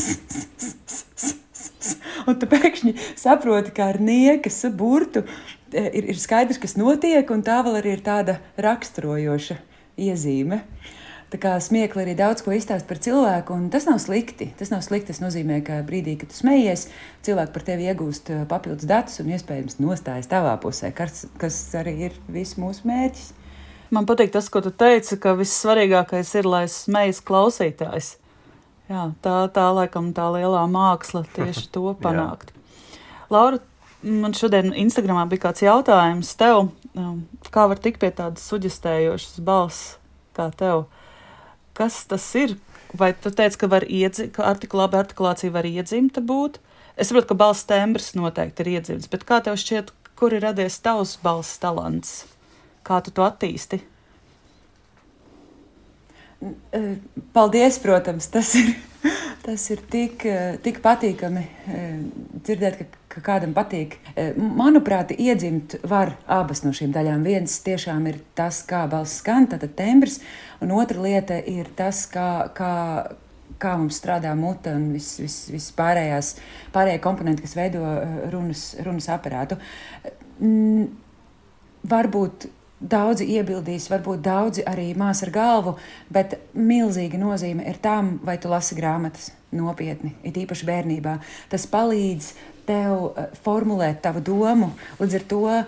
Un 2.27 2.35
tu 2.41 2.51
pēkšņi 2.51 2.97
saproti, 3.15 3.71
ka 3.77 3.93
ar 3.93 4.01
niekas 4.03 4.59
burtu 4.75 5.23
ir, 5.71 6.03
ir 6.03 6.19
skaidrs, 6.19 6.59
kas 6.59 6.75
notiek, 6.81 7.31
un 7.31 7.47
tā 7.47 7.61
vēl 7.63 7.79
arī 7.79 7.95
ir 7.95 8.03
tāda 8.07 8.41
raksturojoša 8.59 9.61
iezīme. 10.01 10.63
Tā 11.27 11.41
kā 11.43 11.57
smiekli 11.59 12.05
arī 12.05 12.13
daudz 12.15 12.45
ko 12.47 12.53
izstāst 12.55 12.87
par 12.87 13.01
cilvēku, 13.03 13.57
un 13.57 13.67
tas 13.75 13.89
nav 13.89 13.99
slikti. 13.99 14.53
Tas 14.59 14.71
nav 14.71 14.85
slikti. 14.87 15.11
Tas 15.11 15.19
nozīmē, 15.25 15.59
ka 15.67 15.81
brīdī, 15.87 16.15
kad 16.21 16.31
tu 16.31 16.39
smejies, 16.39 16.87
cilvēki 17.27 17.55
par 17.57 17.65
tevi 17.67 17.89
iegūst 17.91 18.31
papildus 18.51 18.87
datus 18.87 19.19
un 19.25 19.33
iespējams 19.35 19.81
nostājas 19.83 20.31
tavā 20.31 20.55
pusē, 20.63 20.93
kas, 20.95 21.25
kas 21.41 21.59
arī 21.81 21.97
ir 22.09 22.21
viss 22.31 22.61
mūsu 22.63 22.87
mērķis. 22.87 23.33
Man 23.95 24.07
patīk 24.07 24.33
tas, 24.35 24.47
ko 24.51 24.63
tu 24.63 24.71
teici, 24.75 25.19
ka 25.23 25.35
vissvarīgākais 25.39 26.31
ir, 26.39 26.47
lai 26.51 26.65
smejas 26.71 27.21
klausītājs. 27.27 28.17
Jā, 28.87 29.09
tā, 29.23 29.35
tā 29.51 29.67
laikam 29.75 30.13
tā 30.15 30.29
lielā 30.35 30.63
māksla 30.71 31.25
tieši 31.35 31.67
to 31.75 31.91
panākt. 32.05 32.53
Laura, 33.35 33.59
man 34.07 34.35
šodien 34.35 34.71
Instagramā 34.79 35.27
bija 35.31 35.49
kāds 35.49 35.67
jautājums 35.67 36.31
tev, 36.39 36.69
kā 37.53 37.67
var 37.71 37.81
tikt 37.83 38.01
pie 38.03 38.11
tādas 38.15 38.47
suģistējošas 38.51 39.41
balss 39.45 39.97
kā 40.37 40.49
tev? 40.57 40.87
Kas 41.77 42.05
tas 42.09 42.25
ir? 42.39 42.57
Vai 42.97 43.11
tu 43.13 43.33
teici, 43.35 43.59
ka, 43.61 43.69
iedzi, 43.83 44.29
ka 44.33 44.47
artikula, 44.49 44.87
labi 44.87 45.01
artikulācija 45.03 45.53
var 45.53 45.67
iedzimta 45.69 46.23
būt? 46.25 46.61
Es 46.97 47.11
saprotu, 47.11 47.33
ka 47.33 47.41
balss 47.43 47.67
tembrs 47.69 48.15
noteikti 48.17 48.65
ir 48.65 48.77
iedzimts, 48.79 49.11
bet 49.13 49.27
kā 49.29 49.43
tev 49.45 49.59
šķiet, 49.61 49.93
kur 50.17 50.33
ir 50.33 50.47
radies 50.47 50.79
tavs 50.81 51.17
balss 51.21 51.59
talants? 51.61 52.23
Kā 52.87 53.03
tu 53.05 53.13
to 53.13 53.27
attīsti? 53.27 53.83
Paldies, 57.37 57.81
protams, 57.83 58.31
tas 58.33 58.55
ir, 58.57 58.73
tas 59.47 59.71
ir 59.71 59.83
tik, 59.91 60.27
tik 60.67 60.83
patīkami 60.85 61.45
dzirdēt, 62.43 62.81
ka 62.81 63.07
ka 63.17 63.23
kādam 63.25 63.55
patīk. 63.57 63.97
E, 64.13 64.29
manuprāt, 64.37 65.15
iedzimt 65.17 65.79
var 65.89 66.15
abas 66.29 66.63
no 66.67 66.73
šīm 66.77 66.93
daļām. 66.95 67.25
Viens 67.25 67.55
tiešām 67.65 68.09
ir 68.11 68.21
tas, 68.37 68.61
kā 68.69 68.85
balss 68.93 69.23
skan, 69.23 69.49
tātad 69.53 69.73
tembrs, 69.79 70.21
un 70.61 70.75
otra 70.77 71.01
lieta 71.05 71.39
ir 71.41 71.71
tas, 71.79 72.05
kā, 72.13 72.51
kā, 72.57 72.75
kā 73.63 73.73
mums 73.81 73.97
strādā 74.03 74.35
mute 74.37 74.75
un 74.77 74.91
viss 74.93 75.17
vis, 75.23 75.39
vis 75.53 75.71
pārējās, 75.79 76.35
pārējie 76.77 77.01
komponenti, 77.05 77.47
kas 77.47 77.57
veido 77.57 77.85
runas, 78.35 78.69
runas 78.85 79.09
aparātu. 79.17 79.57
Mm, 80.37 80.91
varbūt 81.89 82.51
Daudzi 82.77 83.25
iebildīs, 83.33 83.87
varbūt 83.89 84.21
daudzi 84.21 84.65
arī 84.69 84.91
mās 85.01 85.23
ar 85.25 85.31
galvu, 85.33 85.79
bet 86.13 86.35
milzīga 86.53 87.17
nozīme 87.17 87.65
ir 87.71 87.79
tam, 87.81 88.19
vai 88.21 88.37
tu 88.37 88.51
lasi 88.53 88.77
grāmatas 88.77 89.31
nopietni, 89.57 90.13
it 90.21 90.37
īpaši 90.37 90.69
bērnībā. 90.69 91.15
Tas 91.49 91.65
palīdz 91.73 92.35
tev 92.69 92.93
uh, 93.07 93.25
formulēt 93.47 94.03
tavu 94.05 94.21
domu, 94.27 94.73
līdz 95.01 95.17
ar 95.17 95.27
to 95.31 95.41
uh, 95.49 95.65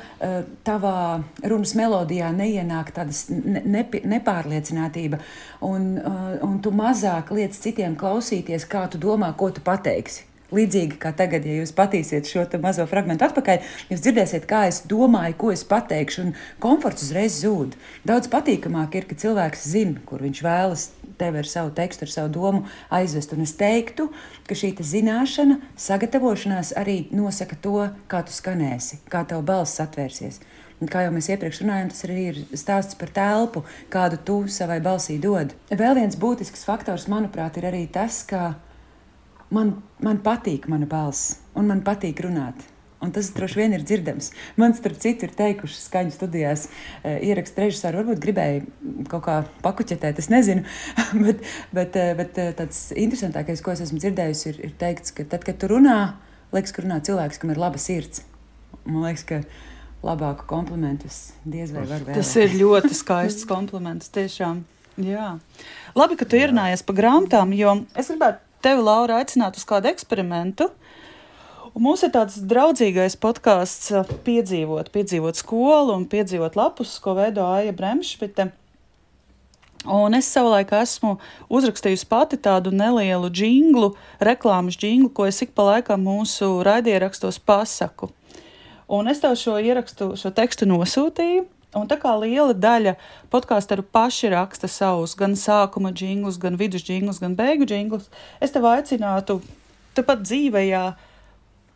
tavā 0.68 1.00
runas 1.48 1.72
melodijā 1.78 2.28
neienāk 2.34 2.92
tādas 2.92 3.24
ne, 3.32 3.62
ne, 3.64 3.86
nepārliecinātība, 4.12 5.22
un, 5.64 5.94
uh, 6.02 6.32
un 6.44 6.60
tu 6.60 6.74
mazāk 6.76 7.32
liec 7.32 7.56
citiem 7.56 7.96
klausīties, 7.96 8.68
kā 8.68 8.84
tu 8.92 9.00
domā, 9.00 9.32
ko 9.38 9.48
tu 9.54 9.64
pateiksi. 9.64 10.27
Līdzīgi 10.48 10.96
kā 10.96 11.10
tagad, 11.12 11.44
ja 11.44 11.58
jūs 11.58 11.74
patīsiet 11.76 12.28
šo 12.30 12.46
mazo 12.62 12.86
fragment 12.88 13.20
atpakaļ, 13.20 13.66
jūs 13.90 14.00
dzirdēsiet, 14.00 14.46
kā 14.48 14.62
es 14.70 14.80
domāju, 14.88 15.34
ko 15.36 15.50
es 15.52 15.64
pateikšu, 15.68 16.22
un 16.24 16.30
komforts 16.62 17.04
uzreiz 17.04 17.36
zūd. 17.42 17.74
Daudz 18.08 18.30
patīkamāk 18.32 18.96
ir, 18.96 19.04
ka 19.10 19.18
cilvēks 19.20 19.66
zina, 19.68 20.00
kur 20.08 20.24
viņš 20.24 20.40
vēlas 20.46 20.86
tevi 21.20 21.42
ar 21.42 21.50
savu 21.50 21.74
tekstu, 21.76 22.06
ar 22.06 22.12
savu 22.14 22.32
domu 22.32 22.62
aizvest. 22.88 23.34
Un 23.36 23.44
es 23.44 23.52
teiktu, 23.60 24.06
ka 24.48 24.56
šī 24.56 24.72
zināšana, 24.80 25.58
sagatavošanās 25.76 26.72
arī 26.80 27.02
nosaka 27.12 27.58
to, 27.60 27.90
kā 28.08 28.22
tu 28.24 28.32
skanēsi, 28.32 29.02
kā 29.12 29.26
tava 29.28 29.44
balss 29.44 29.82
atvērsies. 29.84 30.40
Un 30.78 30.88
kā 30.88 31.02
jau 31.04 31.10
mēs 31.12 31.26
iepriekš 31.32 31.60
runājām, 31.64 31.90
tas 31.90 32.04
arī 32.06 32.18
ir 32.30 32.40
stāsts 32.56 32.96
par 32.96 33.10
telpu, 33.12 33.64
kādu 33.90 34.20
tu 34.24 34.38
savai 34.48 34.78
balsī 34.80 35.18
dod. 35.20 35.52
Vēl 35.74 35.98
viens 35.98 36.16
būtisks 36.16 36.64
faktors, 36.64 37.08
manuprāt, 37.10 37.58
ir 37.58 37.66
arī 37.68 37.82
tas, 37.90 38.22
ka 38.22 38.54
man, 39.54 39.76
man 40.04 40.18
patīk 40.24 40.68
mana 40.70 40.88
balss, 40.88 41.38
un 41.56 41.70
man 41.70 41.84
patīk 41.86 42.24
runāt. 42.26 42.66
Un 42.98 43.12
tas 43.14 43.28
droši 43.30 43.60
vien 43.60 43.74
ir 43.76 43.84
dzirdams. 43.86 44.32
Man, 44.58 44.72
starp 44.74 44.98
citu, 44.98 45.28
ir 45.28 45.34
teikuši 45.38 45.76
skaņu 45.84 46.10
studijās, 46.16 46.64
e, 47.06 47.12
ierakstu 47.28 47.62
režisori, 47.62 48.00
varbūt 48.00 48.22
gribēja 48.24 48.64
kaut 49.12 49.22
kā 49.28 49.36
pakuķetēt, 49.62 50.18
es 50.18 50.26
nezinu. 50.32 50.64
bet, 51.26 51.44
bet, 51.74 51.94
e, 51.94 52.08
bet 52.18 52.40
e, 52.42 52.48
tāds 52.58 52.88
interesantākais, 52.98 53.62
ko 53.62 53.70
es 53.76 53.84
esmu 53.86 54.02
dzirdējusi, 54.02 54.48
ir, 54.50 54.58
ir 54.66 54.72
teikts, 54.82 55.14
ka 55.14 55.28
tad, 55.30 55.46
kad 55.46 55.60
tu 55.62 55.70
runā, 55.70 55.98
liekas, 56.56 56.74
ka 56.74 56.82
runā 56.82 56.98
cilvēks, 57.06 57.38
kam 57.38 57.54
ir 57.54 57.62
laba 57.62 57.78
sirds. 57.82 58.24
Man 58.82 59.06
liekas, 59.06 59.22
ka 59.30 59.40
labāku 60.02 60.48
komplimentu 60.50 61.06
es 61.06 61.20
diez 61.46 61.70
vai 61.70 61.86
varu 61.86 62.02
vēlēt. 62.02 62.18
Tas 62.18 62.34
ir 62.42 62.58
ļoti 62.58 62.98
skaists 62.98 63.46
kompliments, 63.46 64.10
tiešām. 64.14 64.64
Jā. 65.06 65.36
Labi, 65.94 66.18
ka 66.18 66.26
tu 66.26 66.34
ierunājies 66.34 66.82
pa 66.82 66.98
grāmatām, 66.98 67.54
jo 67.54 67.78
es 67.94 68.10
gribētu 68.10 68.47
tevi, 68.64 68.82
Laura, 68.84 69.20
aicināt 69.22 69.58
uz 69.58 69.66
kādu 69.68 69.90
eksperimentu. 69.90 70.68
Un 71.74 71.84
mums 71.84 72.02
ir 72.02 72.12
tāds 72.14 72.38
draudzīgais 72.50 73.14
podkāsts, 73.20 73.92
piedzīvot, 74.26 74.88
piedzīvot 74.94 75.38
skolu 75.38 75.94
un 75.94 76.08
piedzīvot 76.10 76.56
lapus, 76.58 76.96
ko 77.02 77.14
veido 77.18 77.44
Aija 77.46 77.74
Bremšpite. 77.76 78.48
Un 79.86 80.16
es 80.18 80.26
savulaik 80.26 80.72
esmu 80.74 81.14
uzrakstījusi 81.54 82.08
pati 82.10 82.38
tādu 82.42 82.72
nelielu 82.74 83.30
jinglu, 83.30 83.92
reklāmas 84.18 84.78
jinglu, 84.80 85.12
ko 85.14 85.28
es 85.30 85.38
ik 85.44 85.54
pa 85.54 85.68
laikam 85.68 86.02
mūsu 86.02 86.48
raidierakstos 86.66 87.38
pasaku. 87.38 88.10
Un 88.90 89.06
es 89.12 89.22
tev 89.22 89.36
šo 89.38 89.54
ierakstu, 89.60 90.14
šo 90.18 90.32
tekstu 90.34 90.66
nosūtīju, 90.66 91.44
Un 91.76 91.84
tā 91.90 91.98
kā 92.00 92.14
liela 92.16 92.54
daļa 92.56 92.94
podkāstu 93.32 93.82
paši 93.92 94.30
raksta 94.32 94.70
savus 94.72 95.12
gan 95.18 95.36
sākuma 95.36 95.92
jinglus, 95.92 96.38
gan 96.40 96.56
vidus 96.56 96.86
jinglus, 96.88 97.20
gan 97.20 97.36
beigu 97.36 97.68
jinglus, 97.68 98.08
es 98.40 98.54
tev 98.54 98.64
aicinātu 98.70 99.42
tepat 99.98 100.24
dzīvējā 100.24 100.82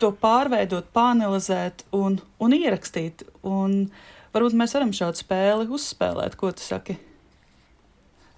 to 0.01 0.11
pārveidot, 0.22 0.88
panelizēt 0.97 1.84
un, 1.95 2.18
un 2.43 2.57
ierakstīt. 2.57 3.26
Un 3.47 3.86
varbūt 4.34 4.57
mēs 4.59 4.74
varam 4.78 4.95
šādu 4.97 5.20
spēli 5.20 5.68
uzspēlēt, 5.70 6.38
ko 6.40 6.51
tu 6.57 6.64
saki. 6.64 6.97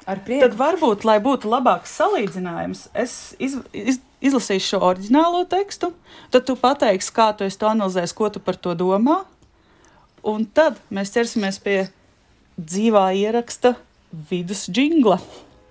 Tad 0.05 0.57
varbūt, 0.59 1.07
lai 1.09 1.17
būtu 1.25 1.49
labāks 1.49 1.95
salīdzinājums, 1.97 2.89
es 2.93 3.15
iz, 3.41 3.55
iz, 3.73 4.03
izlasīšu 4.21 4.75
šo 4.75 4.81
oriģinālo 4.91 5.47
tekstu, 5.49 5.95
tad 6.35 6.45
tu 6.45 6.59
pateiksi, 6.61 7.13
kā 7.15 7.31
tu 7.39 7.49
to 7.49 7.71
analizēsi, 7.71 8.17
ko 8.19 8.29
tu 8.35 8.43
par 8.45 8.59
to 8.61 8.75
domā. 8.77 9.23
Un 10.25 10.47
tad 10.49 10.79
mēs 10.89 11.11
ķersimies 11.13 11.59
pie 11.61 11.79
dzīvā 12.57 13.11
ieraksta 13.13 13.75
vidus 14.31 14.63
jingla. 14.73 15.19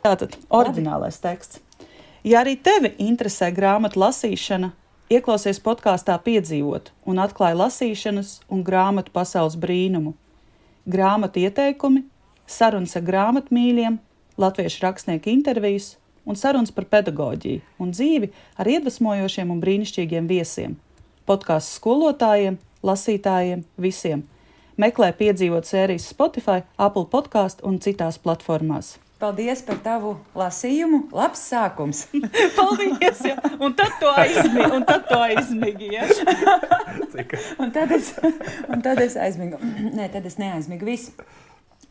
Tātad 0.06 0.36
oriģinālais 0.54 1.18
teksts. 1.24 1.62
Ja 2.22 2.43
arī 2.43 2.54
tevi 2.62 2.91
interesē 3.01 3.49
grāmatu 3.56 3.97
lasīšana, 4.04 4.70
ieklausies 5.10 5.58
podkāstā 5.64 6.20
piedzīvot 6.22 6.91
un 7.10 7.22
atklāj 7.24 7.56
lasīšanas 7.58 8.36
un 8.54 8.62
grāmatu 8.68 9.10
pasaules 9.16 9.58
brīnumu. 9.60 10.14
Grāmatu 10.86 11.41
ieteikumi, 11.41 12.04
sarunas 12.45 12.93
ar 12.99 13.08
grāmatmīļiem, 13.08 13.97
latviešu 14.38 14.84
rakstnieku 14.86 15.32
intervijas 15.34 15.95
un 16.30 16.38
sarunas 16.38 16.72
par 16.76 16.86
pedagoģiju 16.93 17.64
un 17.82 17.95
dzīvi 17.95 18.30
ar 18.62 18.70
iedvesmojošiem 18.70 19.49
un 19.49 19.66
brīnišķīgiem 19.66 20.30
viesiem, 20.30 20.78
podkāstu 21.26 21.80
skolotājiem, 21.80 22.62
lasītājiem, 22.86 23.66
visiem– 23.82 24.28
Meklē 24.78 25.11
piedzīvot 25.13 25.67
sērijas 25.69 26.07
Spotify, 26.09 26.63
Apple 26.82 27.05
podkāstu 27.11 27.67
un 27.69 27.78
citās 27.84 28.17
platformās. 28.21 28.95
Paldies 29.21 29.61
par 29.63 29.78
tavu 29.86 30.15
lasījumu. 30.36 31.05
Labs 31.15 31.43
sākums. 31.51 32.01
Paldies! 32.57 33.21
Ja. 33.24 33.38
Un 33.61 33.76
tad 33.78 33.93
to 34.01 34.09
aizmigi. 34.11 34.65
Un 34.76 34.84
tad 34.89 35.05
to 35.07 35.19
aizmigi 35.24 35.91
ja. 35.93 36.09
un, 37.61 37.71
tad 37.71 37.93
es, 37.95 38.11
un 38.67 38.84
tad 38.84 38.99
es 39.05 39.15
aizmigu. 39.15 39.61
Nē, 39.97 40.09
tad 40.11 40.28
es 40.28 40.36
neaizmigu 40.41 40.89
visu. 40.89 41.13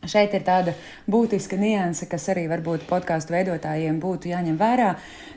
Šeit 0.03 0.33
ir 0.35 0.43
tāda 0.43 0.73
būtiska 1.07 1.55
nianse, 1.55 2.09
kas 2.11 2.25
arī 2.33 2.43
varbūt 2.51 2.83
podkāstu 2.89 3.37
veidotājiem 3.37 4.01
būtu 4.03 4.33
jāņem 4.33 4.57
vērā. 4.59 4.89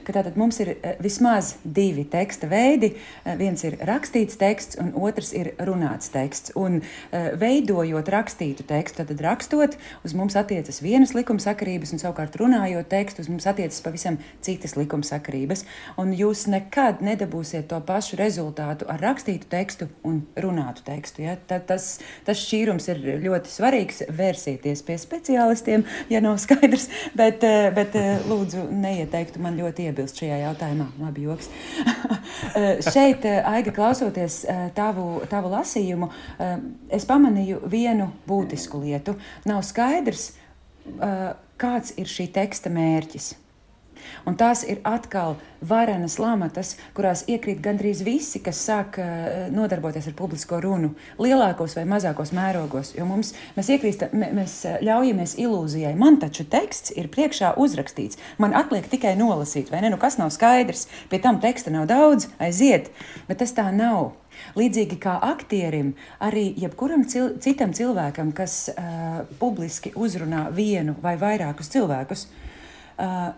Ka 0.06 0.14
tātad 0.14 0.36
mums 0.38 0.58
ir 0.62 0.72
eh, 0.74 0.96
vismaz 1.02 1.56
divi 1.62 2.04
teksta 2.10 2.46
veidi. 2.50 2.92
Eh, 3.24 3.36
viens 3.38 3.62
ir 3.66 3.76
rakstīts 3.86 4.38
teksts, 4.38 4.78
un 4.82 4.92
otrs 4.98 5.32
ir 5.34 5.52
runāts 5.66 6.10
teksts. 6.14 6.52
Un, 6.58 6.80
eh, 7.10 7.28
veidojot 7.38 8.10
rakstītu 8.10 8.66
tekstu, 8.66 9.06
tad 9.06 9.22
rakstot, 9.22 9.76
uz 10.06 10.14
mums 10.18 10.34
attiecas 10.38 10.78
vienas 10.82 11.14
likumsakarības, 11.14 11.94
un 11.94 12.02
savukārt 12.02 12.38
runājot 12.38 12.90
tekstu, 12.90 13.22
uz 13.22 13.30
mums 13.30 13.46
attiecas 13.50 13.82
pavisam 13.82 14.18
citas 14.46 14.74
likumsakarības. 14.78 15.62
Un 15.98 16.14
jūs 16.14 16.46
nekad 16.50 17.02
nedabūsiet 17.06 17.66
to 17.70 17.80
pašu 17.86 18.18
rezultātu 18.18 18.86
ar 18.90 19.02
rakstītu 19.02 19.50
tekstu 19.50 19.90
un 20.06 20.24
runātu 20.38 20.86
tekstu. 20.86 21.22
Ja? 21.26 21.38
Tad, 21.50 21.66
tas, 21.70 21.96
tas 22.26 22.42
šķīrums 22.46 22.90
ir 22.94 23.02
ļoti 23.26 23.54
svarīgs. 23.58 24.02
Vērsieties 24.56 24.82
pie 24.86 24.96
speciālistiem, 24.96 25.82
ja 26.08 26.20
nav 26.24 26.38
skaidrs, 26.40 26.88
bet, 27.16 27.42
bet 27.76 27.92
lūdzu 28.28 28.64
neieteiktu 28.72 29.40
man 29.42 29.56
ļoti 29.58 29.90
iebilst 29.90 30.16
šajā 30.16 30.38
jautājumā. 30.46 30.88
Labi, 31.02 31.26
joks. 31.28 31.50
Eh, 32.56 32.78
šeit, 32.84 33.24
eh, 33.24 33.44
Aiga, 33.48 33.72
klausoties 33.74 34.42
eh, 34.48 34.66
tavu, 34.76 35.22
tavu 35.30 35.48
lasījumu, 35.52 36.08
es 36.92 37.04
pamanīju 37.08 37.62
vienu 37.70 38.10
būtisku 38.28 38.80
lietu. 38.82 39.16
Nav 39.48 39.62
skaidrs, 39.66 40.30
kāds 41.60 41.94
ir 41.96 42.10
šī 42.10 42.28
teksta 42.34 42.72
mērķis. 42.72 43.32
Un 44.26 44.36
tās 44.38 44.64
ir 44.66 44.80
atkal 44.86 45.36
varenas 45.66 46.18
lamatas, 46.20 46.74
kurās 46.96 47.24
iekrīt 47.30 47.62
gandrīz 47.64 48.02
visi, 48.06 48.40
kas 48.44 48.60
sāk 48.68 48.98
uh, 49.00 49.46
nodarboties 49.54 50.08
ar 50.10 50.16
publisko 50.18 50.60
runu, 50.62 50.92
lielākos 51.22 51.76
vai 51.78 51.86
mazākos 51.88 52.32
mērogos. 52.36 52.92
Jo 52.96 53.06
mums, 53.08 53.32
mēs, 53.56 53.70
iekrīsta, 53.76 54.10
mēs 54.12 54.58
eh, 54.66 54.78
ļaujamies 54.86 55.36
ilūzijai. 55.42 55.94
Man 55.98 56.20
taču 56.22 56.46
teksts 56.50 56.94
ir 56.96 57.10
priekšā 57.12 57.54
uzrakstīts. 57.60 58.20
Man 58.42 58.54
atliek 58.56 58.88
tikai 58.90 59.16
nolasīt, 59.18 59.72
vai 59.72 59.82
ne? 59.84 59.92
Nu, 59.94 60.00
kas 60.02 60.18
nav 60.20 60.32
skaidrs, 60.34 60.86
pie 61.10 61.20
tam 61.22 61.40
teksta 61.42 61.72
nav 61.74 61.88
daudz, 61.90 62.28
aiziet. 62.42 62.92
Bet 63.28 63.42
tas 63.42 63.54
tā 63.56 63.68
nav. 63.74 64.14
Līdzīgi 64.56 64.98
kā 65.00 65.16
aktierim, 65.24 65.94
arī 66.20 66.50
jebkuram 66.60 67.06
cil 67.08 67.34
citam 67.40 67.72
cilvēkam, 67.76 68.34
kas 68.36 68.66
uh, 68.72 69.22
publiski 69.40 69.94
uzrunā 69.96 70.46
vienu 70.52 70.96
vai 71.00 71.16
vairākus 71.20 71.72
cilvēkus, 71.72 72.26
uh, 72.26 73.30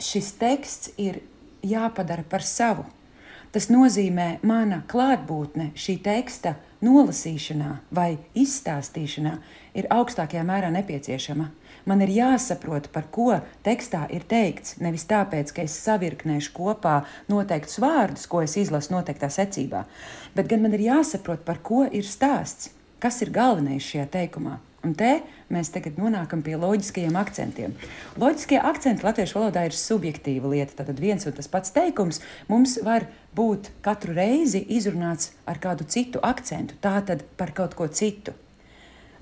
šis 0.00 0.32
teksts 0.40 0.94
ir 0.98 1.20
jāpadara 1.62 2.24
par 2.28 2.44
savu. 2.46 2.86
Tas 3.50 3.66
nozīmē, 3.66 4.38
mana 4.46 4.84
klātbūtne 4.90 5.72
šī 5.74 5.96
teksta 6.04 6.54
nolasīšanā 6.86 7.70
vai 7.94 8.12
izstāstīšanā 8.38 9.32
ir 9.74 9.88
augstākajā 9.90 10.44
mērā 10.46 10.70
nepieciešama. 10.74 11.48
Man 11.88 12.04
ir 12.04 12.12
jāsaprot, 12.14 12.90
par 12.94 13.08
ko 13.10 13.40
tekstā 13.66 14.04
ir 14.14 14.22
teikts. 14.30 14.76
Nevis 14.84 15.06
tāpēc, 15.10 15.50
ka 15.56 15.64
es 15.66 15.74
savirknēšu 15.82 16.52
kopā 16.54 17.00
noteiktus 17.32 17.80
vārdus, 17.82 18.28
ko 18.30 18.44
es 18.44 18.54
izlasu 18.60 18.94
noteiktā 18.94 19.32
secībā, 19.32 19.86
bet 20.36 20.50
gan 20.50 20.62
man 20.62 20.76
ir 20.76 20.86
jāsaprot, 20.90 21.42
par 21.46 21.58
ko 21.64 21.86
ir 21.90 22.06
stāsts, 22.06 22.70
kas 23.02 23.22
ir 23.24 23.32
galvenais 23.34 23.82
šajā 23.82 24.06
teikumā. 24.12 24.60
Un 24.80 24.94
te 24.96 25.18
mēs 25.52 25.68
tagad 25.74 25.98
nonākam 26.00 26.40
pie 26.44 26.54
loģiskajiem 26.56 27.16
akcentiem. 27.20 27.74
Loģiskie 28.20 28.56
akcenti 28.64 29.04
latviešu 29.04 29.36
valodā 29.36 29.66
ir 29.68 29.76
subjektīva 29.76 30.48
lieta. 30.54 30.86
Tad 30.86 31.02
viens 31.02 31.26
un 31.28 31.36
tas 31.36 31.50
pats 31.52 31.74
teikums 31.76 32.22
mums 32.48 32.78
var 32.86 33.04
būt 33.36 33.68
katru 33.84 34.16
reizi 34.16 34.64
izrunāts 34.72 35.34
ar 35.44 35.60
kādu 35.60 35.84
citu 35.84 36.22
akcentu, 36.24 36.80
tātad 36.80 37.26
par 37.36 37.52
kaut 37.56 37.76
ko 37.76 37.90
citu. 37.92 38.32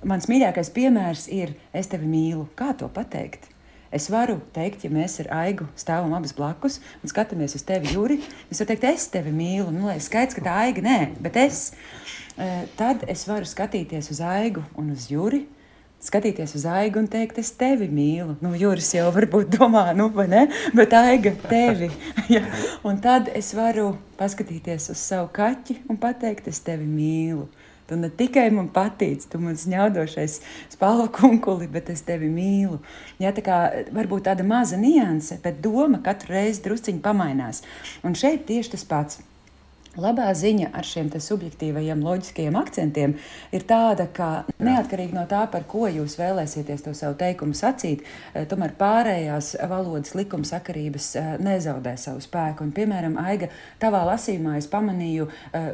Mans 0.06 0.30
mīļākais 0.30 0.70
piemērs 0.70 1.26
ir 1.34 1.56
Es 1.74 1.90
tevi 1.90 2.06
mīlu. 2.06 2.46
Kā 2.54 2.70
to 2.78 2.86
pateikt? 2.86 3.50
Es 3.94 4.10
varu 4.12 4.36
teikt, 4.52 4.82
ja 4.84 4.92
mēs 4.92 5.16
ar 5.22 5.30
Aigu 5.32 5.64
stāvam 5.78 6.12
abas 6.16 6.34
blakus 6.36 6.78
un 7.00 7.08
skatāmies 7.08 7.56
uz 7.56 7.64
tevi, 7.64 7.94
Juri, 7.94 8.18
es 8.52 8.60
varu 8.60 8.74
teikt, 8.74 8.88
es 8.90 9.06
tevi 9.12 9.32
mīlu. 9.32 9.70
Nu, 9.72 9.86
lai 9.88 9.96
skaidrs, 10.04 10.36
ka 10.36 10.44
tā 10.44 10.56
Aiga 10.66 10.84
nē, 10.84 10.98
bet 11.24 11.38
es. 11.40 11.70
Eh, 12.36 12.66
tad 12.76 13.06
es 13.08 13.24
varu 13.28 13.48
skatīties 13.48 14.12
uz 14.12 14.20
Aigu 14.20 14.64
un 14.76 14.92
uz 14.92 15.08
Juri. 15.12 15.46
Skatīties 15.98 16.52
uz 16.54 16.62
aigu 16.70 17.00
un 17.00 17.08
teikt, 17.10 17.40
es 17.42 17.48
tevi 17.58 17.88
mīlu. 17.90 18.36
Nu, 18.38 18.52
Juris 18.54 18.92
jau 18.94 19.08
varbūt 19.10 19.56
domā, 19.56 19.88
nu, 19.98 20.06
vai 20.14 20.28
ne? 20.30 20.44
Bet 20.70 20.94
aiga 20.94 21.32
tevi. 21.50 21.88
ja. 22.34 22.44
Un 22.86 23.00
tad 23.02 23.32
es 23.34 23.50
varu 23.58 23.88
paskatīties 24.20 24.92
uz 24.94 25.02
savu 25.02 25.26
kaķi 25.34 25.80
un 25.90 25.98
pateikt, 25.98 26.46
es 26.52 26.62
tevi 26.62 26.86
mīlu. 26.86 27.48
Tu 27.88 27.96
ne 27.96 28.10
tikai 28.12 28.50
man 28.52 28.66
patīc, 28.68 29.22
tu 29.32 29.40
man 29.40 29.56
ņaudošais 29.56 30.34
spalva 30.74 31.06
kunkuli, 31.08 31.70
bet 31.72 31.88
es 31.94 32.04
tevi 32.04 32.28
mīlu. 32.28 32.82
Jā, 33.22 33.32
tā 33.32 33.44
kā 33.46 33.60
varbūt 33.96 34.26
tāda 34.28 34.44
maza 34.44 34.76
nianse, 34.76 35.40
bet 35.44 35.62
doma 35.64 36.02
katru 36.04 36.36
reizi 36.36 36.66
drusciņi 36.66 37.00
pamainās. 37.04 37.62
Un 38.04 38.18
šeit 38.18 38.44
tieši 38.50 38.76
tas 38.76 38.84
pats. 38.88 39.22
Labā 39.98 40.28
ziņa 40.36 40.68
ar 40.78 40.86
šiem 40.86 41.08
subjektīvajiem, 41.10 42.02
loģiskajiem 42.06 42.54
akcentiem 42.60 43.16
ir 43.54 43.64
tāda, 43.66 44.04
ka 44.14 44.44
neatkarīgi 44.62 45.16
no 45.16 45.24
tā, 45.26 45.40
par 45.50 45.64
ko 45.66 45.88
jūs 45.90 46.14
vēlēsieties 46.20 46.84
to 46.84 46.92
savu 46.94 47.16
teikumu 47.18 47.56
sacīt, 47.58 48.04
eh, 48.30 48.44
tomēr 48.46 48.76
pārējās 48.78 49.56
valodas 49.66 50.14
likumsakarības 50.14 51.08
eh, 51.18 51.30
nezaudē 51.42 51.96
savu 51.98 52.22
spēku. 52.22 52.62
Un, 52.62 52.70
piemēram, 52.76 53.16
Aiga, 53.18 53.48
tavā 53.82 54.04
lasījumā 54.06 54.54
es 54.60 54.68
pamanīju 54.70 55.26
eh, 55.26 55.66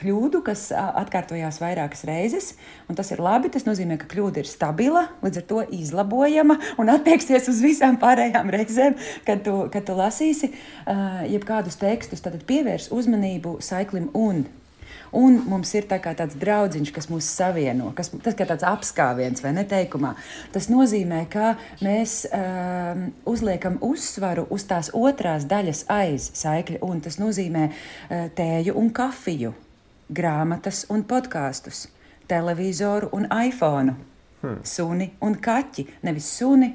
kļūdu, 0.00 0.42
kas 0.48 0.66
atkārtojās 0.74 1.60
vairākas 1.62 2.02
reizes, 2.10 2.50
un 2.90 2.98
tas 2.98 3.14
ir 3.14 3.22
labi. 3.22 3.52
Tas 3.54 3.68
nozīmē, 3.68 4.00
ka 4.02 4.10
kļūda 4.10 4.42
ir 4.42 4.50
stabila, 4.50 5.04
līdz 5.22 5.42
ar 5.44 5.46
to 5.52 5.62
izlabojama 5.78 6.58
un 6.80 6.90
attieksies 6.96 7.46
uz 7.52 7.62
visām 7.62 8.00
pārējām 8.02 8.50
reizēm, 8.50 8.98
kad 9.28 9.46
tu, 9.46 9.56
kad 9.70 9.86
tu 9.86 9.94
lasīsi 9.98 10.50
jebkādus 11.30 11.78
tekstus, 11.78 12.22
tad 12.24 12.40
pievērs 12.48 12.90
uzmanību 12.94 13.59
saiklim 13.64 14.10
un. 14.14 14.46
Un 15.10 15.40
mums 15.50 15.72
ir 15.74 15.88
tā 15.90 15.98
tāds 15.98 16.36
draugs, 16.38 16.92
kas 16.94 17.08
mūs 17.10 17.26
savieno, 17.26 17.90
kas 17.98 18.12
tas 18.22 18.36
ir 18.36 18.46
tāds 18.46 18.66
apskāviens 18.66 19.42
vai 19.42 19.52
neteikumā. 19.56 20.12
Tas 20.54 20.68
nozīmē, 20.70 21.24
ka 21.30 21.56
mēs 21.82 22.24
um, 22.30 23.08
uzliekam 23.26 23.80
uzsvaru 23.82 24.46
uz 24.54 24.66
tās 24.70 24.92
otrās 24.94 25.48
daļas 25.50 25.84
aiz 25.90 26.30
saikļa, 26.38 26.82
un 26.86 27.02
tas 27.02 27.18
nozīmē 27.22 27.66
uh, 27.70 28.28
tēju 28.38 28.76
un 28.78 28.92
kafiju, 28.94 29.54
grāmatas 30.10 30.84
un 30.90 31.02
podkāstus, 31.02 31.88
televizoru 32.30 33.10
un 33.16 33.26
iPhone, 33.34 33.96
hmm. 34.44 34.62
suni 34.62 35.10
un 35.26 35.34
kaķi. 35.42 35.88
Nevis 36.06 36.30
suni, 36.38 36.70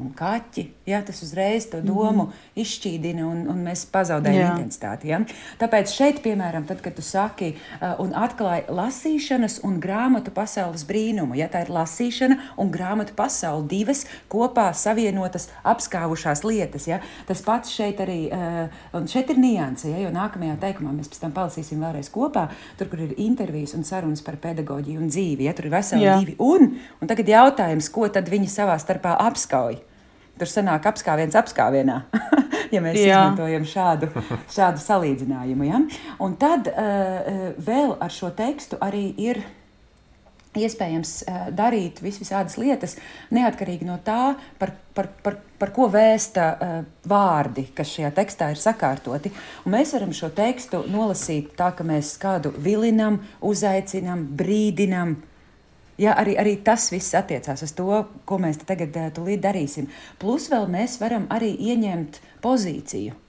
un 0.00 0.16
kaķi. 0.16 0.70
Ja, 0.86 1.00
tas 1.02 1.18
uzreiz 1.22 1.64
to 1.66 1.80
domu 1.82 2.28
mm. 2.28 2.34
izšķīdina, 2.62 3.24
un, 3.26 3.40
un 3.50 3.62
mēs 3.66 3.80
pazaudējam 3.90 4.38
Jā. 4.38 4.50
intensitāti. 4.54 5.08
Ja? 5.10 5.18
Tāpēc 5.58 5.90
šeit, 5.90 6.20
piemēram, 6.22 6.62
tad, 6.68 6.78
kad 6.84 6.94
tu 6.94 7.02
saki 7.02 7.48
uh, 7.56 7.96
un 8.04 8.12
atklāji 8.14 8.68
lasīšanas 8.70 9.58
un 9.66 9.80
grāmatu 9.82 10.30
pasaules 10.36 10.84
brīnumu, 10.86 11.34
ja 11.40 11.48
tā 11.50 11.64
ir 11.64 11.72
lasīšana 11.74 12.36
un 12.62 12.70
grāmatu 12.70 13.16
pasaule, 13.18 13.66
divas 13.66 14.04
kopā 14.30 14.68
savienotas, 14.78 15.48
apskāvušās 15.66 16.44
lietas. 16.46 16.86
Ja? 16.86 17.00
Tas 17.26 17.42
pats 17.42 17.74
šeit 17.74 18.04
arī, 18.06 18.20
uh, 18.30 19.02
šeit 19.10 19.34
ir 19.34 19.42
nianse, 19.42 19.90
ja? 19.90 20.04
jo 20.04 20.14
nākamajā 20.14 20.54
teikumā 20.68 20.94
mēs 20.94 21.10
pēc 21.10 21.24
tam 21.24 21.34
palasīsim 21.34 21.82
vēlreiz 21.82 22.12
kopā, 22.14 22.46
tur, 22.78 22.92
kur 22.94 23.02
ir 23.08 23.18
intervijas 23.26 23.74
un 23.74 23.82
sarunas 23.82 24.22
par 24.22 24.38
pedagoģiju 24.46 25.02
un 25.02 25.10
dzīvi. 25.10 25.50
Ja? 25.50 25.58
Tur 25.58 25.66
ir 25.66 25.74
veseli 25.74 26.06
Jā. 26.06 26.14
divi 26.22 26.38
un, 26.38 26.76
un 27.02 27.10
tagad 27.10 27.34
jautājums, 27.34 27.90
ko 27.90 28.06
tad 28.06 28.30
viņi 28.30 28.54
savā 28.54 28.78
starpā 28.78 29.18
apskauj. 29.26 29.82
Tur 30.36 30.50
sanāk 30.50 30.84
apskāviens 30.90 31.36
apskāvienā, 31.38 32.00
ja 32.74 32.80
mēs 32.84 32.98
Jā. 33.00 33.20
izmantojam 33.20 33.64
šādu, 33.68 34.10
šādu 34.52 34.82
salīdzinājumu. 34.84 35.68
Ja? 35.68 35.80
Un 36.24 36.34
tad 36.40 36.68
uh, 36.72 37.54
vēl 37.56 37.94
ar 37.96 38.12
šo 38.12 38.32
tekstu 38.36 38.76
arī 38.84 39.08
ir 39.28 39.40
iespējams 40.56 41.12
uh, 41.24 41.46
darīt 41.56 42.02
vis 42.04 42.18
visādas 42.20 42.56
lietas, 42.60 42.96
neatkarīgi 43.34 43.88
no 43.88 43.96
tā, 44.04 44.34
par, 44.60 44.74
par, 44.96 45.08
par, 45.24 45.38
par 45.60 45.72
ko 45.76 45.88
vēsta 45.92 46.46
uh, 46.52 46.74
vārdi, 47.08 47.68
kas 47.76 47.94
šajā 47.96 48.12
tekstā 48.16 48.50
ir 48.52 48.60
sakārtoti. 48.60 49.32
Un 49.64 49.76
mēs 49.76 49.94
varam 49.96 50.12
šo 50.16 50.30
tekstu 50.36 50.82
nolasīt 50.92 51.54
tā, 51.58 51.72
ka 51.76 51.86
mēs 51.86 52.14
kādu 52.20 52.52
vilinam, 52.56 53.22
uzaicinam, 53.44 54.26
brīdinam, 54.36 55.16
Ja, 55.98 56.12
arī, 56.20 56.34
arī 56.36 56.56
tas 56.64 56.90
viss 56.92 57.16
attiecās 57.16 57.62
uz 57.64 57.72
to, 57.76 57.88
ko 58.28 58.38
mēs 58.40 58.60
tagad 58.68 58.96
uh, 59.00 59.36
darīsim. 59.40 59.88
Plus 60.20 60.50
vēl 60.52 60.68
mēs 60.68 60.98
varam 61.00 61.24
arī 61.32 61.54
ieņemt 61.70 62.20
pozīciju. 62.44 63.25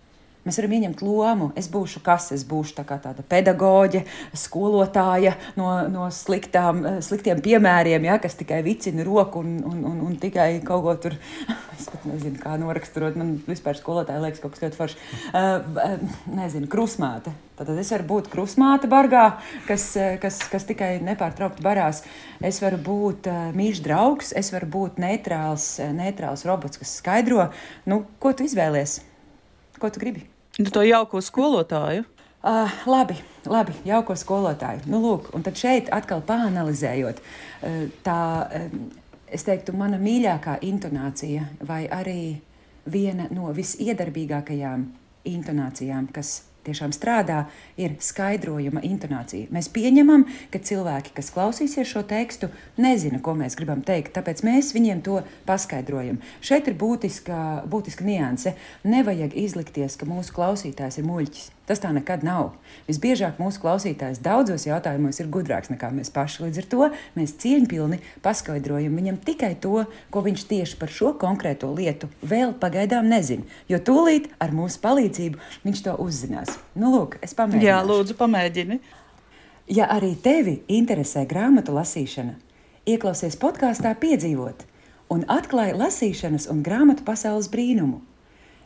Mēs 0.48 0.62
varam 0.62 0.74
ieņemt 0.78 1.02
lomu. 1.04 1.50
Es 1.60 1.68
būšu 1.68 2.00
kas? 2.06 2.30
Es 2.32 2.46
būšu 2.48 2.78
tā 2.78 2.86
tāda 2.88 3.24
pedagoģe, 3.28 4.06
skolotāja 4.38 5.34
no, 5.60 5.68
no 5.92 6.06
sliktām, 6.14 6.80
eh, 6.88 7.00
sliktiem 7.04 7.42
piemēriem, 7.44 8.06
ja, 8.08 8.16
kas 8.24 8.38
tikai 8.40 8.62
vicina 8.64 9.04
roku 9.04 9.42
un, 9.44 9.58
un, 9.68 9.82
un, 9.90 9.98
un 10.08 10.14
tikai 10.22 10.54
kaut 10.64 10.86
ko 10.86 10.96
tur. 11.08 11.18
Es 11.78 11.92
pat 11.94 12.08
nezinu, 12.10 12.40
kā 12.42 12.56
noraksturot. 12.58 13.20
Man 13.20 13.36
vispār 13.46 13.78
skolotāja 13.78 14.18
liekas 14.24 14.40
kaut 14.42 14.56
kas 14.56 14.64
ļoti 14.64 14.78
foršs. 14.80 15.04
Uh, 15.30 16.08
nezinu, 16.34 16.66
krusmāte. 16.72 17.30
Tad 17.60 17.70
es 17.78 17.92
varu 17.94 18.08
būt 18.10 18.32
krusmāte 18.34 18.90
bargā, 18.90 19.28
kas, 19.68 19.86
kas, 20.24 20.40
kas 20.50 20.66
tikai 20.66 20.96
nepārtraukti 21.06 21.62
barās. 21.66 22.02
Es 22.42 22.64
varu 22.64 22.80
būt 22.82 23.30
uh, 23.30 23.44
mīļš 23.58 23.84
draugs, 23.86 24.34
es 24.42 24.50
varu 24.56 24.72
būt 24.74 24.98
neitrāls, 25.04 25.68
neitrāls 26.00 26.48
robots, 26.50 26.82
kas 26.82 26.96
skaidro, 26.98 27.52
nu, 27.86 28.02
ko 28.18 28.34
tu 28.34 28.50
izvēlies, 28.50 29.04
ko 29.78 29.94
tu 29.94 30.02
gribi. 30.02 30.26
Nu, 30.58 30.70
to 30.74 30.82
jauko 30.82 31.22
skolotāju. 31.22 32.06
Uh, 32.48 32.72
labi, 32.90 33.18
labi, 33.46 33.74
jauko 33.86 34.16
skolotāju. 34.18 34.86
Nu, 34.90 35.02
lūk, 35.04 35.30
un 35.38 35.44
tad 35.46 35.58
šeit 35.60 35.92
atkal 35.94 36.24
pāanalizējot, 36.26 37.20
uh, 37.22 37.76
tā, 38.06 38.22
uh, 38.46 39.12
es 39.30 39.46
teiktu, 39.46 39.76
mana 39.78 40.00
mīļākā 40.02 40.58
intonācija, 40.66 41.46
vai 41.68 41.84
arī 41.92 42.22
viena 42.90 43.28
no 43.34 43.52
visiedarbīgākajām 43.54 44.86
intonācijām, 45.28 46.08
kas 46.16 46.40
tiešām 46.68 46.94
strādā, 46.96 47.46
ir 47.80 47.98
skaidrojuma 48.04 48.84
intonācija. 48.86 49.50
Mēs 49.54 49.72
pieņemam, 49.74 50.28
ka 50.54 50.62
cilvēki, 50.70 51.16
kas 51.18 51.32
klausīsies 51.36 51.90
šo 51.90 52.06
tekstu, 52.08 52.52
nezina, 52.78 53.22
ko 53.24 53.36
mēs 53.40 53.58
gribam 53.60 53.84
teikt, 53.88 54.14
tāpēc 54.18 54.46
mēs 54.48 54.74
viņiem 54.78 55.04
to 55.08 55.22
paskaidrojam. 55.50 56.22
Šeit 56.46 56.70
ir 56.70 56.78
būtiska, 56.80 57.68
būtiska 57.72 58.08
nianse. 58.08 58.58
Nevajag 58.88 59.38
izlikties, 59.38 60.00
ka 60.00 60.10
mūsu 60.10 60.36
klausītājs 60.38 61.02
ir 61.02 61.08
muļķis. 61.10 61.57
Tas 61.68 61.82
tā 61.84 61.90
nekad 61.92 62.22
nav. 62.24 62.54
Visbiežāk 62.88 63.42
mūsu 63.42 63.60
klausītājs 63.60 64.22
daudzos 64.24 64.64
jautājumos 64.70 65.18
ir 65.20 65.28
gudrāks 65.32 65.68
nekā 65.68 65.90
mēs 65.92 66.12
paši. 66.16 66.46
Līdz 66.46 66.62
ar 66.62 66.68
to 66.72 66.88
mēs 67.18 67.34
cieņpilni 67.44 68.00
paskaidrojam 68.24 68.96
viņam 68.96 69.18
tikai 69.28 69.52
to, 69.60 69.84
ko 70.14 70.24
viņš 70.24 70.46
tieši 70.48 70.80
par 70.80 70.94
šo 70.96 71.12
konkrēto 71.20 71.74
lietu 71.76 72.08
vēl 72.24 72.56
pagaidām 72.62 73.12
nezina. 73.12 73.44
Jo 73.68 73.82
tūlīt 73.84 74.32
ar 74.40 74.56
mūsu 74.56 74.80
palīdzību 74.86 75.44
viņš 75.68 75.84
to 75.90 75.98
uzzinās. 76.08 76.56
Nu, 76.72 76.94
lūk, 76.96 77.20
es 77.20 77.36
pamēģinu. 77.36 77.68
Jā, 77.68 77.82
lūdzu, 77.84 78.16
pamēģini. 78.16 78.80
Ja 79.76 79.92
arī 79.92 80.14
tevi 80.24 80.62
interesē 80.72 81.26
grāmatu 81.28 81.76
lasīšana, 81.76 82.38
ieklausies 82.88 83.36
podkāstā 83.36 83.92
piedzīvot 84.00 84.64
un 85.12 85.28
atklāj 85.28 85.74
lasīšanas 85.76 86.48
un 86.52 86.64
grāmatu 86.64 87.04
pasaules 87.08 87.52
brīnumu 87.52 88.00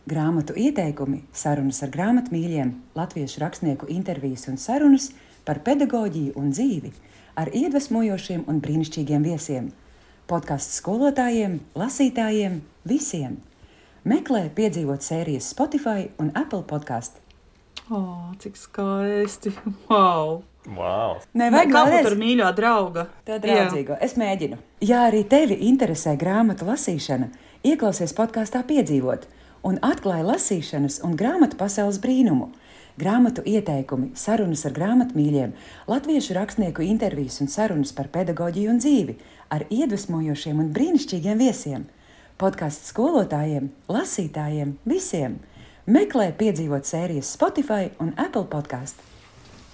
grāmatu 0.09 0.55
ieteikumi, 0.57 1.21
sarunas 1.33 1.81
ar 1.85 1.91
grāmatmīļiem, 1.93 2.73
latviešu 2.97 3.41
rakstnieku 3.43 3.89
intervijas 3.93 4.47
un 4.49 4.57
sarunas 4.57 5.11
par 5.45 5.61
pedagoģiju 5.65 6.33
un 6.39 6.51
dzīvi 6.53 6.91
ar 7.39 7.51
iedvesmojošiem 7.55 8.43
un 8.49 8.59
brīnišķīgiem 8.63 9.23
viesiem, 9.25 9.71
podkāstu 10.29 10.77
skolotājiem, 10.81 11.59
lasītājiem, 11.77 12.59
visiem. 12.87 13.39
Meklē 14.03 14.47
piedzīvot 14.57 15.05
sērijas 15.05 15.51
Spotify 15.53 16.09
un 16.19 16.31
Apple 16.35 16.63
podkāstu. 16.67 17.21
Oh, 17.91 18.31
cik 18.41 18.57
skaisti! 18.57 19.53
Wow! 19.89 20.41
Wow. 20.61 21.17
Nevajag 21.33 21.71
kaut 21.73 21.89
kādu 21.89 22.17
mīļo 22.19 22.47
draugu. 22.53 23.07
Tā 23.25 23.39
draudzīgo. 23.41 23.95
Jā. 23.95 24.01
Es 24.05 24.13
mēģinu. 24.13 24.59
Ja 24.85 25.07
arī 25.07 25.23
tevi 25.25 25.57
interesē 25.65 26.13
grāmatu 26.21 26.67
lasīšana, 26.67 27.31
ieklausies 27.65 28.13
podkāstā 28.17 28.61
piedzīvot– 28.69 29.25
un 29.67 29.77
atklāja 29.85 30.25
lasīšanas 30.25 31.01
un 31.05 31.15
grāmatu 31.17 31.57
pasaules 31.59 32.01
brīnumu. 32.01 32.51
grāmatu 33.01 33.41
ieteikumi, 33.47 34.11
sarunas 34.19 34.65
ar 34.67 34.73
grāmatmīļiem, 34.75 35.53
latviešu 35.87 36.35
rakstnieku 36.37 36.83
intervijas 36.85 37.39
un 37.41 37.47
sarunas 37.47 37.93
par 37.97 38.09
pedagoģiju 38.13 38.69
un 38.69 38.81
dzīvi 38.83 39.15
ar 39.49 39.65
iedvesmojošiem 39.69 40.59
un 40.59 40.69
brīnišķīgiem 40.75 41.39
viesiem. 41.39 41.87
Podkāsts 42.37 42.91
skolotājiem, 42.91 43.71
lasītājiem, 43.89 44.75
visiem! 44.85 45.39
Meklē 45.87 46.29
piedzīvot 46.37 46.85
sērijas 46.85 47.33
Spotify 47.33 47.89
un 48.03 48.13
Apple 48.17 48.45
podkāstu. 48.51 49.01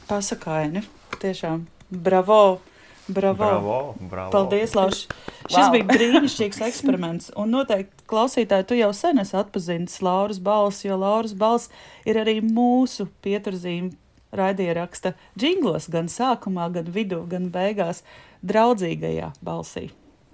Pasakaini, 0.08 0.86
tiešām 1.20 1.66
bravo! 1.92 2.62
Bravo! 3.08 3.38
Bravo, 3.38 3.96
bravo. 4.00 4.32
Paldies, 4.32 4.76
Lauš! 4.76 5.06
Šis 5.48 5.58
Wow. 5.58 5.72
bija 5.72 5.86
brīnišķīgs 5.88 6.60
eksperiments. 6.68 7.30
Un 7.40 7.54
noteikti, 7.56 8.04
klausītāji, 8.12 8.68
tu 8.68 8.76
jau 8.76 8.90
sen 8.94 9.22
esi 9.24 9.38
atpazīstis 9.40 10.02
Lauras 10.04 10.42
balsi, 10.44 10.90
jo 10.90 10.98
Lauras 11.00 11.34
balss 11.34 11.70
ir 12.06 12.20
arī 12.20 12.42
mūsu 12.44 13.08
pieturzīme 13.24 13.94
raidieraksta 14.36 15.14
džinglos, 15.40 15.88
gan 15.90 16.12
sākumā, 16.12 16.68
gan 16.76 16.92
vidū, 16.92 17.22
gan 17.32 17.48
beigās, 17.54 18.04
draudzīgajā 18.44 19.32
balsī. 19.44 19.88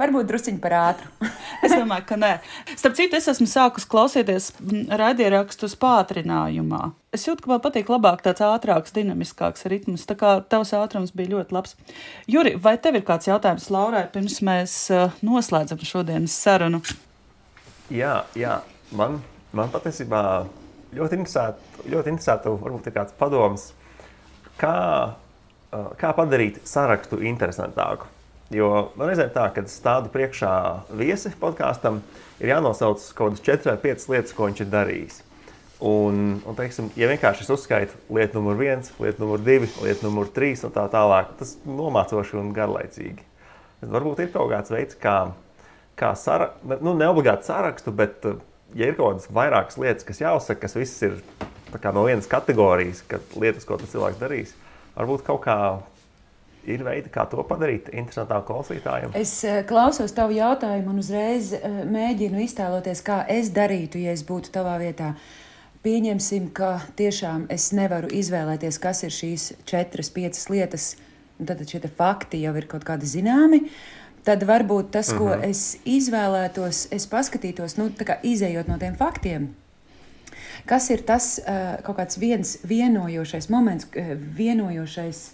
Varbūt 0.04 0.28
drusciņi 0.28 0.60
par 0.64 0.74
ātru. 0.82 1.10
Es 1.64 1.72
domāju, 1.72 2.04
ka 2.10 2.18
nē. 2.20 2.32
Starp 2.76 2.98
citu, 2.98 3.16
es 3.16 3.30
esmu 3.32 3.46
sākus 3.48 3.86
klausīties 3.88 4.50
raidierakstus 5.00 5.78
pātrinājumā. 5.80 6.90
Es 7.16 7.24
jūtu, 7.24 7.46
ka 7.46 7.52
man 7.54 7.62
patīk 7.64 7.88
labāk 7.88 8.20
tāds 8.26 8.44
ātrāks, 8.44 8.92
dinamiskāks 8.92 9.64
ritms. 9.72 10.04
Tā 10.10 10.18
kā 10.20 10.34
tavs 10.52 10.74
ātrums 10.76 11.14
bija 11.16 11.38
ļoti 11.38 11.56
labs. 11.56 11.78
Juri, 12.28 12.58
vai 12.60 12.74
tev 12.84 12.98
ir 13.00 13.06
kāds 13.08 13.30
jautājums 13.30 13.70
Laurai, 13.72 14.02
pirms 14.12 14.42
mēs 14.44 14.76
uh, 14.92 15.16
noslēdzam 15.24 15.80
šodienas 15.88 16.36
sarunu? 16.36 16.82
Jā, 17.94 18.26
jā. 18.36 18.58
Man, 18.92 19.22
man 19.56 19.72
patiesībā 19.72 20.24
ļoti 20.98 21.22
interesētu, 21.22 21.86
ļoti 21.94 22.14
interesētu, 22.18 22.58
varbūt 22.66 22.92
ir 22.92 22.98
kāds 22.98 23.16
padoms, 23.24 23.70
kā, 24.60 24.76
uh, 25.14 25.88
kā 26.02 26.12
padarīt 26.18 26.60
sarakstu 26.68 27.24
interesantāku. 27.24 28.12
Jo 28.54 28.70
man 29.00 29.10
reizēm 29.10 29.32
tā, 29.34 29.48
kad 29.56 29.70
stādu 29.72 30.12
priekšā 30.14 30.54
viesi 31.00 31.32
podkāstam, 31.42 32.02
ir 32.42 32.52
jānosauc 32.52 33.04
kaut 33.18 33.34
kādas 33.34 33.46
4 33.48 33.72
vai 33.72 33.78
5 33.88 34.10
lietas, 34.14 34.34
ko 34.38 34.50
viņš 34.50 34.62
ir 34.66 34.74
darījis. 34.74 35.22
Un, 35.84 36.20
un 36.48 36.56
teiksim, 36.56 36.92
ja 36.96 37.10
vienkārši 37.12 37.44
es 37.44 37.52
uzskaitu 37.52 37.98
lietu 38.14 38.40
numur 38.40 38.56
viens, 38.60 38.92
lietu 39.04 39.26
numur 39.26 39.42
divi, 39.44 39.68
lietu 39.84 40.06
numur 40.06 40.30
trīs 40.32 40.64
un 40.64 40.72
tā 40.76 40.86
tālāk, 40.92 41.34
tas 41.40 41.58
nomācoši 41.68 42.38
un 42.40 42.54
garlaicīgi. 42.56 43.26
Bet 43.82 43.92
varbūt 43.92 44.22
ir 44.24 44.30
kaut 44.32 44.54
kāds 44.54 44.72
veids, 44.72 44.96
kā, 45.02 45.18
kā 46.00 46.14
sara, 46.16 46.54
nu, 46.78 46.94
ne 46.96 47.10
obligāti 47.12 47.50
sarakstu, 47.50 47.92
bet, 48.00 48.24
ja 48.78 48.88
ir 48.88 48.96
kaut 48.96 49.18
kādas 49.18 49.28
vairākas 49.34 49.80
lietas, 49.82 50.08
kas 50.08 50.24
jāuzsaka, 50.24 50.62
kas 50.64 50.78
visas 50.80 51.04
ir 51.10 51.18
no 51.90 52.06
vienas 52.06 52.30
kategorijas, 52.32 53.02
kad 53.10 53.36
lietas, 53.36 53.66
ko 53.68 53.82
tas 53.82 53.92
cilvēks 53.92 54.22
darīs, 54.22 54.56
varbūt 54.96 55.26
kaut 55.28 55.44
kā 55.44 55.58
ir 56.70 56.84
veidi, 56.86 57.12
kā 57.14 57.26
to 57.30 57.44
padarīt 57.48 57.90
interesantāk 57.94 58.46
klausītājiem. 58.48 59.14
Es 59.20 59.36
eh, 59.48 59.62
klausos 59.68 60.14
tavu 60.16 60.36
jautājumu 60.38 60.94
un 60.94 61.02
uzreiz 61.04 61.54
eh, 61.58 61.80
mēģinu 61.90 62.44
iztēloties, 62.46 63.04
kā 63.06 63.24
es 63.32 63.52
darītu, 63.56 64.02
ja 64.04 64.14
es 64.16 64.26
būtu 64.28 64.54
tavā 64.54 64.78
vietā. 64.82 65.14
Pieņemsim, 65.84 66.48
ka 66.56 66.78
tiešām 66.96 67.50
es 67.52 67.72
nevaru 67.76 68.08
izvēlēties, 68.16 68.80
kas 68.80 69.04
ir 69.04 69.12
šīs 69.12 69.50
četras, 69.68 70.14
piecas 70.16 70.48
lietas, 70.52 70.94
tad 71.44 71.60
šie 71.68 71.82
fakti 71.92 72.40
jau 72.46 72.54
ir 72.56 72.70
kaut 72.72 72.88
kādi 72.88 73.10
zināmi. 73.10 73.66
Tad 74.24 74.46
varbūt 74.48 74.94
tas, 74.96 75.10
ko 75.12 75.34
es 75.44 75.82
izvēlētos, 75.84 76.86
es 76.96 77.10
paskatītos, 77.12 77.76
nu, 77.76 77.90
tā 77.92 78.08
kā 78.08 78.16
izējot 78.24 78.70
no 78.72 78.78
tiem 78.80 78.96
faktiem, 78.96 79.50
kas 80.70 80.88
ir 80.96 81.04
tas 81.04 81.34
eh, 81.44 81.82
kaut 81.84 82.00
kāds 82.00 82.22
viens 82.22 82.56
vienojošais 82.64 83.52
moments, 83.52 83.90
vienojošais 84.40 85.26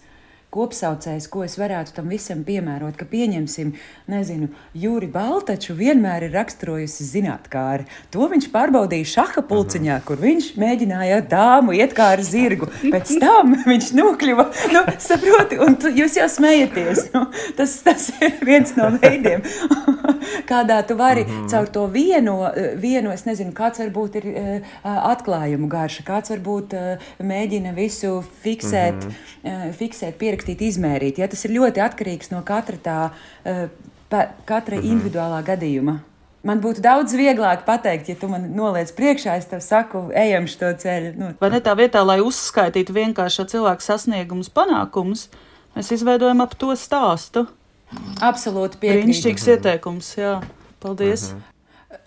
kopsaucējs, 0.54 1.28
ko 1.30 1.44
es 1.46 1.56
varētu 1.60 1.94
tam 1.94 2.10
visam 2.10 2.42
piemērot, 2.46 2.96
ka 2.98 3.06
pieņemsim, 3.10 3.76
nezinu, 4.10 4.50
Jūri 4.74 5.10
Baltaču 5.14 5.76
vienmēr 5.78 6.26
ir 6.26 6.34
raksturojusi 6.34 7.06
zinātnākāri. 7.06 7.86
To 8.14 8.26
viņš 8.32 8.48
pārbaudīja 8.54 9.12
šaha 9.14 9.44
pulciņā, 9.50 10.00
kur 10.08 10.18
viņš 10.22 10.52
mēģināja 10.60 11.20
dāmu 11.30 11.76
iet 11.78 11.94
kā 11.98 12.10
ar 12.16 12.24
zirgu. 12.26 12.70
Pēc 12.82 13.14
tam 13.22 13.54
viņš 13.72 13.92
nokļuva, 14.00 14.48
nu, 14.74 14.84
saproti, 15.06 15.60
un 15.62 15.78
tu, 15.82 15.94
jūs 15.94 16.18
jau 16.18 16.26
smejaties. 16.40 17.06
Nu, 17.14 17.28
tas, 17.58 17.78
tas 17.86 18.10
ir 18.18 18.42
viens 18.46 18.74
no 18.78 18.90
veidiem, 18.98 19.46
kādā 20.52 20.82
tu 20.88 20.98
vari 20.98 21.28
mm 21.28 21.30
-hmm. 21.30 21.50
caur 21.54 21.70
to 21.70 21.86
vieno, 21.94 22.52
vienu, 22.76 23.14
es 23.14 23.26
nezinu, 23.26 23.54
kāds 23.54 23.80
varbūt 23.86 24.18
ir 24.18 24.26
uh, 24.34 24.60
atklājumu 25.14 25.70
garša, 25.70 26.04
kāds 26.04 26.34
varbūt 26.34 26.74
uh, 26.74 27.10
mēģina 27.22 27.76
visu 27.76 28.24
fiksēt, 28.44 29.06
mm 29.06 29.10
-hmm. 29.10 29.70
uh, 29.70 29.76
fiksēt, 29.76 30.18
pierakstīt, 30.18 30.39
izmērīt. 30.48 31.20
Ja? 31.20 31.28
Tas 31.28 31.46
ir 31.46 31.52
ļoti 31.58 31.84
atkarīgs 31.84 32.32
no 32.32 32.42
katra 32.46 32.78
tā, 32.84 33.00
uh, 33.10 33.66
pa, 34.10 34.30
katra 34.46 34.78
mm 34.78 34.82
-hmm. 34.82 34.92
individuālā 34.92 35.44
gadījuma. 35.44 36.00
Man 36.44 36.62
būtu 36.62 36.80
daudz 36.80 37.14
vieglāk 37.14 37.66
pateikt, 37.66 38.10
ja 38.10 38.16
tu 38.16 38.28
man 38.28 38.56
noliec 38.56 38.92
priekšā, 38.92 39.36
es 39.38 39.46
tev 39.46 39.60
saku, 39.60 40.12
ejam 40.16 40.48
šo 40.48 40.72
ceļu. 40.72 41.14
Nu, 41.18 41.34
Vai 41.42 41.50
ne 41.50 41.60
tā 41.60 41.76
vietā, 41.76 42.06
lai 42.06 42.22
uzskaitītu 42.22 42.94
vienkārši 42.94 43.46
cilvēku 43.46 43.82
sasniegumus, 43.82 44.50
panākumus, 44.50 45.30
mēs 45.76 45.92
izveidojam 45.92 46.42
ap 46.42 46.56
to 46.56 46.76
stāstu? 46.76 47.48
absolūti 48.22 48.80
piekrītu. 48.80 49.08
Brīnišķīgs 49.08 49.48
ieteikums, 49.56 50.12
jā. 50.20 50.40
Paldies! 50.84 51.32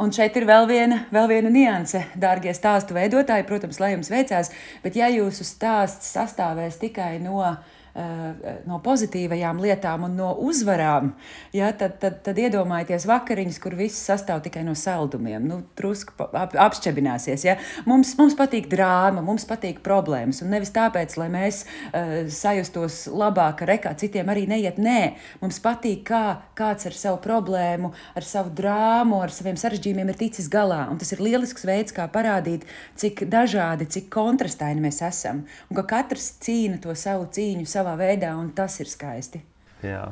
Un 0.01 0.13
šeit 0.15 0.37
ir 0.39 0.47
vēl 0.47 0.67
viena, 0.71 1.01
vēl 1.15 1.29
viena 1.31 1.51
nianse, 1.51 2.05
dārgie 2.19 2.53
stāstu 2.55 2.95
veidotāji. 2.95 3.47
Protams, 3.49 3.81
lai 3.83 3.93
jums 3.97 4.11
veicās, 4.13 4.53
bet 4.85 4.97
ja 4.99 5.09
jūsu 5.11 5.47
stāsts 5.47 6.13
sastāvēs 6.15 6.79
tikai 6.81 7.17
no, 7.23 7.43
eh, 7.45 7.72
no 7.93 8.79
pozitīvajām 8.85 9.59
lietām 9.61 10.07
un 10.07 10.15
no 10.17 10.31
uzvarām, 10.41 11.11
ja, 11.53 11.69
tad, 11.77 11.99
tad, 12.01 12.21
tad 12.25 12.39
iedomājieties 12.41 13.05
vakariņas, 13.09 13.59
kur 13.61 13.77
viss 13.77 14.07
sastāv 14.09 14.41
tikai 14.47 14.63
no 14.65 14.73
saldumiem. 14.79 15.45
Nu, 15.45 15.61
Drusku 15.77 16.15
ap, 16.17 16.55
apšķebināsies. 16.57 17.45
Ja. 17.45 17.59
Mums, 17.89 18.15
mums 18.17 18.37
patīk 18.39 18.71
drāma, 18.73 19.21
mums 19.25 19.45
patīk 19.49 19.83
problēmas. 19.85 20.41
Un 20.45 20.53
nevis 20.55 20.73
tāpēc, 20.73 21.17
lai 21.21 21.29
mēs 21.33 21.63
uh, 21.67 22.15
sajustos 22.33 23.05
labāk, 23.13 23.59
ka 23.61 23.69
rekā 23.69 23.93
citiem 24.01 24.33
arī 24.33 24.47
neiet. 24.49 24.81
Nē, 24.83 25.15
mums 25.43 25.61
patīk, 25.63 26.07
kā 26.09 26.23
kāds 26.59 26.89
ar 26.89 26.97
savu 26.97 27.21
problēmu, 27.25 27.93
ar 28.17 28.27
savu 28.27 28.55
drāmu, 28.57 29.21
ar 29.21 29.35
saviem 29.35 29.59
sarežģījumiem 29.61 30.15
ir 30.15 30.21
ticis 30.25 30.49
galā. 30.53 30.87
Un 30.93 31.01
tas 31.03 31.13
ir 31.13 31.23
lielisks 31.25 31.67
veids, 31.69 31.93
kā 31.93 32.09
parādīt, 32.13 32.65
cik 33.01 33.27
dažādi, 33.33 33.91
cik 33.93 34.09
kontrastaini 34.13 34.85
mēs 34.85 35.03
esam. 35.05 35.45
Un 35.69 35.81
ka 35.81 35.87
katrs 35.97 36.33
cīna 36.43 36.81
to 36.83 36.97
savu 36.99 37.29
cīņu 37.33 37.69
savā 37.83 37.97
veidā, 37.99 38.33
un 38.39 38.53
tas 38.57 38.79
ir 38.81 38.91
skaisti. 38.91 39.43
Jā. 39.83 40.07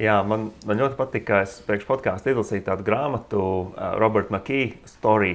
Jā, 0.00 0.16
man, 0.24 0.48
man 0.64 0.80
ļoti 0.80 0.96
patīk, 0.96 1.26
ka 1.28 1.42
es 1.44 1.58
priekš 1.66 1.84
podkāstu 1.84 2.32
izlasīju 2.32 2.64
tādu 2.70 2.86
grāmatu, 2.86 3.40
uh, 3.42 3.92
Roberta 4.00 4.32
Makī 4.32 4.62
story. 4.88 5.34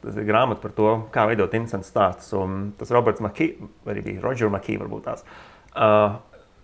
Tas 0.00 0.16
ir 0.16 0.24
grāmata 0.28 0.62
par 0.62 0.72
to, 0.72 0.90
kā 1.12 1.26
veidot 1.28 1.52
interesantus 1.58 1.90
stāstus. 1.92 2.30
Un 2.38 2.70
tas 2.78 2.92
Roberts 2.94 3.20
Makī, 3.20 3.50
vai 3.84 3.92
arī 3.92 4.06
bija 4.06 4.22
Rodžers 4.24 4.54
Makī, 4.54 4.78
varbūt 4.80 5.04
tās. 5.10 5.26
Uh, 5.74 6.16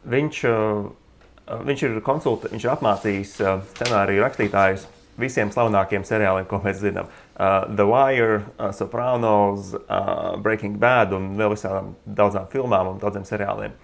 viņš, 0.09 0.41
uh, 0.49 1.59
viņš 1.69 1.85
ir 1.89 1.99
konsultants, 2.07 2.55
viņš 2.55 2.65
ir 2.65 2.75
apmācījis 2.79 3.35
uh, 3.45 3.59
scenāriju 3.75 4.25
rakstītājus 4.25 4.87
visiem 5.21 5.51
slavenākajiem 5.55 6.07
seriāliem, 6.07 6.47
ko 6.49 6.63
mēs 6.65 6.81
zinām. 6.81 7.11
Uh, 7.35 7.67
The 7.69 7.87
Wire, 7.91 8.41
uh, 8.57 8.71
Sopranos, 8.75 9.75
uh, 9.83 10.39
Breaking 10.43 10.79
Bad 10.81 11.13
un 11.13 11.35
vēl 11.39 11.55
visām 11.55 11.93
daudzām 12.07 12.49
filmām 12.55 12.95
un 12.95 13.03
daudziem 13.03 13.27
seriāliem. 13.29 13.77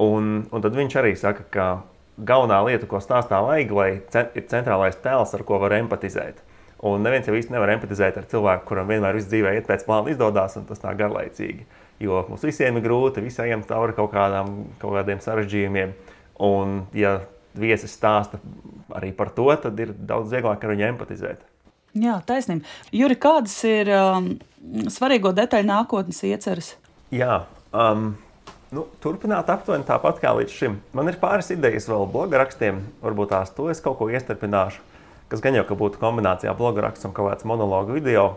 Un, 0.00 0.46
un 0.52 0.62
tad 0.64 0.72
viņš 0.76 0.94
arī 1.02 1.12
saka, 1.18 1.44
ka 1.52 1.66
galvenā 2.24 2.62
lieta, 2.64 2.86
ko 2.88 3.00
stāstā 3.02 3.42
vajag, 3.44 3.70
lai 3.76 3.90
ce- 4.12 4.30
ir 4.34 4.46
centrālais 4.48 4.96
tēls, 5.02 5.34
ar 5.34 5.42
ko 5.44 5.58
var 5.58 5.70
empatizēt. 5.76 6.40
Un 6.82 7.02
neviens 7.04 7.26
jau 7.28 7.34
īsti 7.36 7.50
nevar 7.54 7.70
empatizēt 7.76 8.16
ar 8.18 8.24
cilvēku, 8.26 8.64
kuram 8.66 8.88
vienmēr 8.88 9.14
viss 9.14 9.28
dzīvē 9.30 9.52
iet 9.54 9.66
pēc 9.68 9.84
plāna 9.86 10.10
izdodas, 10.10 10.56
un 10.58 10.64
tas 10.66 10.80
tā 10.82 10.94
garlaicīgi. 10.98 11.64
Jo 12.02 12.24
mums 12.28 12.42
visiem 12.42 12.76
ir 12.76 12.82
grūti, 12.82 13.22
visi 13.22 13.42
ejam 13.44 13.62
cauri 13.62 13.92
kaut, 13.94 14.10
kādām, 14.12 14.64
kaut 14.80 14.96
kādiem 14.96 15.20
sarežģījumiem. 15.22 15.92
Un, 16.42 16.86
ja 16.96 17.20
viesis 17.54 17.92
stāsta 17.94 18.40
arī 18.96 19.12
par 19.14 19.30
to, 19.30 19.46
tad 19.62 19.78
ir 19.78 19.92
daudz 19.94 20.32
vieglāk 20.32 20.64
ar 20.64 20.72
viņu 20.72 20.88
empatizēt. 20.88 21.44
Jā, 21.94 22.16
taisnība. 22.26 22.64
Juri, 22.96 23.14
kādas 23.20 23.54
ir 23.68 23.90
um, 23.94 24.30
svarīgo 24.90 25.30
detaļu 25.36 25.68
nākotnes 25.68 26.22
ieceres? 26.24 26.72
Jā, 27.12 27.42
um, 27.76 28.14
nu, 28.72 28.86
turpināt 29.04 29.50
aptuveni 29.52 29.86
tāpat 29.86 30.20
kā 30.22 30.32
līdz 30.38 30.54
šim. 30.56 30.78
Man 30.96 31.10
ir 31.10 31.18
pāris 31.20 31.52
idejas 31.52 31.88
vēl 31.90 32.06
bloga 32.10 32.40
rakstiem. 32.42 32.80
Varbūt 33.04 33.32
tās 33.34 33.52
to 33.56 33.68
es 33.72 33.82
kaut 33.84 33.98
ko 34.00 34.08
iestarpināšu, 34.12 34.80
kas 35.32 35.44
gan 35.44 35.56
jau 35.58 35.66
ka 35.68 35.76
būtu 35.78 36.00
kombinācijā 36.00 36.54
bloga 36.56 36.86
raksts 36.86 37.08
un 37.08 37.14
kaut 37.16 37.30
kāds 37.30 37.48
monologu 37.48 37.98
video. 37.98 38.30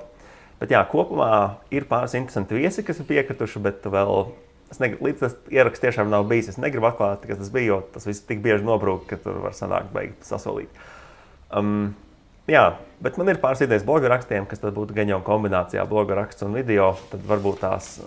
Bet 0.59 0.71
jā, 0.71 0.81
kopumā 0.87 1.29
ir 1.75 1.87
pāris 1.87 2.15
interesanti 2.15 2.55
viesi, 2.55 2.83
kas 2.87 2.99
ir 3.01 3.07
piekrituši, 3.09 3.61
bet 3.63 3.87
vēl 3.91 4.29
es 4.71 4.79
negribu, 4.81 5.07
līdz 5.07 5.23
tas 5.23 5.35
ieraksts 5.51 5.83
tiešām 5.83 6.11
nav 6.11 6.27
bijis. 6.29 6.51
Es 6.53 6.59
negribu 6.59 6.89
atklāt, 6.89 7.23
kas 7.27 7.39
tas 7.39 7.51
bija, 7.53 7.73
jo 7.73 7.79
tas 7.95 8.07
viss 8.07 8.23
tik 8.27 8.43
bieži 8.43 8.67
nobrūk, 8.67 9.07
ka 9.09 9.19
tur 9.21 9.39
var 9.43 9.55
sanākt 9.55 9.91
beigt 9.95 10.27
sasolīt. 10.27 10.83
Um, 11.55 11.93
jā, 12.51 12.69
bet 13.03 13.19
man 13.19 13.31
ir 13.31 13.39
pāris 13.43 13.63
idejas 13.63 13.87
bloga 13.87 14.11
rakstiem, 14.11 14.47
kas 14.49 14.63
tad 14.63 14.75
būtu 14.75 14.95
gan 14.97 15.11
jau 15.11 15.21
kombinācijā 15.27 15.83
bloga 15.91 16.19
raksts 16.19 16.47
un 16.47 16.55
video. 16.55 16.93
Tad 17.11 17.23
varbūt 17.27 17.61
tās 17.63 17.97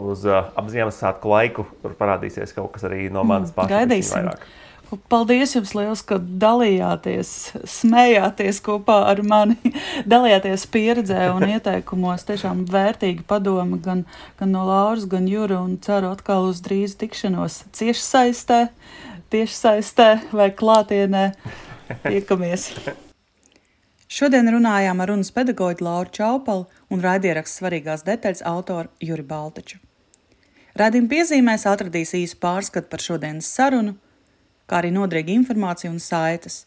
uz 0.00 0.24
uh, 0.28 0.50
Ziemassvētku 0.72 1.30
laiku 1.32 1.66
tur 1.82 1.94
parādīsies 1.98 2.54
kaut 2.56 2.72
kas 2.74 2.86
arī 2.88 3.08
no 3.12 3.24
manas 3.26 3.54
pašas. 3.54 3.72
Gaidīsim. 3.72 4.30
Paldies 5.08 5.54
jums 5.54 5.70
liels, 5.72 6.02
ka 6.04 6.18
dalījāties, 6.20 7.28
smējāties 7.78 8.58
kopā 8.64 8.98
ar 9.08 9.22
mani, 9.24 9.56
dalījāties 10.12 10.66
pieredzē 10.72 11.30
un 11.32 11.46
ieteikumos. 11.48 12.26
Tiešām 12.28 12.66
vērtīgi 12.72 13.24
padomi 13.28 13.80
gan, 13.84 14.04
gan 14.40 14.52
no 14.52 14.66
Lauras, 14.68 15.06
gan 15.08 15.30
Jūra 15.30 15.62
un 15.64 15.78
ceru 15.84 16.12
atkal 16.12 16.50
uz 16.50 16.60
drīzu 16.64 17.00
tikšanos 17.06 17.62
cieši 17.72 18.04
saistē, 18.04 18.60
tieši 19.32 19.56
saistē 19.62 20.10
vai 20.34 20.50
klātienē. 20.52 21.30
Tiekamies! 22.04 22.68
Šodien 24.12 24.50
runājām 24.52 24.98
ar 25.00 25.08
runas 25.08 25.30
pedagoģu 25.32 25.86
Lauru 25.86 26.10
Čaupalu 26.12 26.66
un 26.92 27.00
raidierakstu 27.00 27.62
svarīgās 27.62 28.02
detaļas 28.04 28.42
autoru 28.44 28.90
Juri 29.00 29.24
Baltaču. 29.24 29.78
Radījuma 30.76 31.08
piezīmēs 31.08 31.64
atradīs 31.68 32.12
īsu 32.18 32.36
pārskatu 32.42 32.92
par 32.92 33.00
šodienas 33.00 33.48
sarunu– 33.48 33.96
kā 34.68 34.82
arī 34.82 34.92
noderīga 34.92 35.32
informācija 35.36 35.90
un 35.92 36.00
saites. 36.00 36.62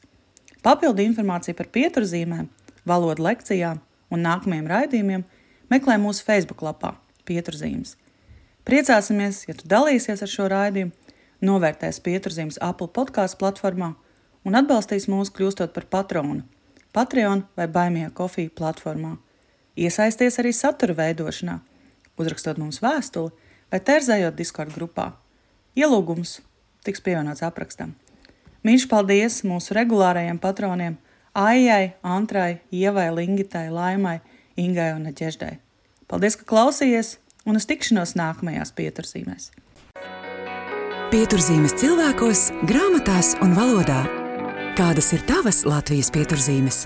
Papildu 0.65 1.01
informāciju 1.05 1.57
par 1.57 1.69
pieturzīmēm, 1.73 2.49
valodu 2.85 3.25
lekcijām 3.25 3.81
un 4.13 4.25
nākamajiem 4.25 4.71
raidījumiem 4.71 5.27
meklē 5.73 5.99
mūsu 6.01 6.25
Facebook 6.25 6.65
lapā 6.65 6.95
Pieturzīmes. 7.25 7.95
Priecāsimies, 8.65 9.43
ja 9.49 9.53
tu 9.57 9.69
dalīsies 9.69 10.21
ar 10.21 10.29
šo 10.29 10.49
raidījumu, 10.53 10.93
novērtēs 11.45 12.01
pieturzīmes 12.05 12.61
Apple 12.61 12.89
podkāstu 12.93 13.41
platformā 13.41 13.93
un 14.45 14.57
atbalstīs 14.61 15.09
mūs 15.09 15.33
kļūstot 15.33 15.73
par 15.73 15.89
patronu 15.89 16.43
Patreon 16.95 17.43
vai 17.57 17.67
Baimijā 17.67 18.09
kofija 18.15 18.51
platformā. 18.55 19.17
Iesaisties 19.75 20.39
arī 20.39 20.53
satura 20.55 20.95
veidošanā, 20.95 21.57
uzrakstot 22.15 22.61
mums 22.61 22.79
vēstuli 22.83 23.33
vai 23.71 23.81
terzējot 23.83 24.37
Discord 24.37 24.71
grupā. 24.75 25.09
Ielūgums 25.75 26.39
tiks 26.87 27.03
pievienots 27.03 27.43
aprakstam. 27.43 27.91
Mīļš 28.65 28.87
paldies 28.89 29.41
mūsu 29.43 29.75
regulārajiem 29.75 30.39
patroniem 30.39 30.95
Aijai, 31.35 31.97
Antrai, 32.01 32.61
Ievai, 32.71 33.09
Lingitai, 33.11 33.67
Laimai, 33.69 34.21
Ingai 34.55 34.93
un 34.95 35.11
Ķeždai. 35.11 35.57
Paldies, 36.07 36.39
ka 36.39 36.47
klausījies 36.47 37.17
un 37.45 37.59
uz 37.59 37.67
tikšanos 37.67 38.15
nākamajās 38.15 38.71
pieturzīmēs. 38.77 39.51
Pieturzīmes 41.11 41.75
cilvēkos, 41.81 42.51
grāmatās 42.69 43.35
un 43.43 43.57
valodā. 43.57 44.24
Kādas 44.75 45.13
ir 45.15 45.21
tavas 45.23 45.61
Latvijas 45.63 46.09
pieturzīmes? 46.11 46.81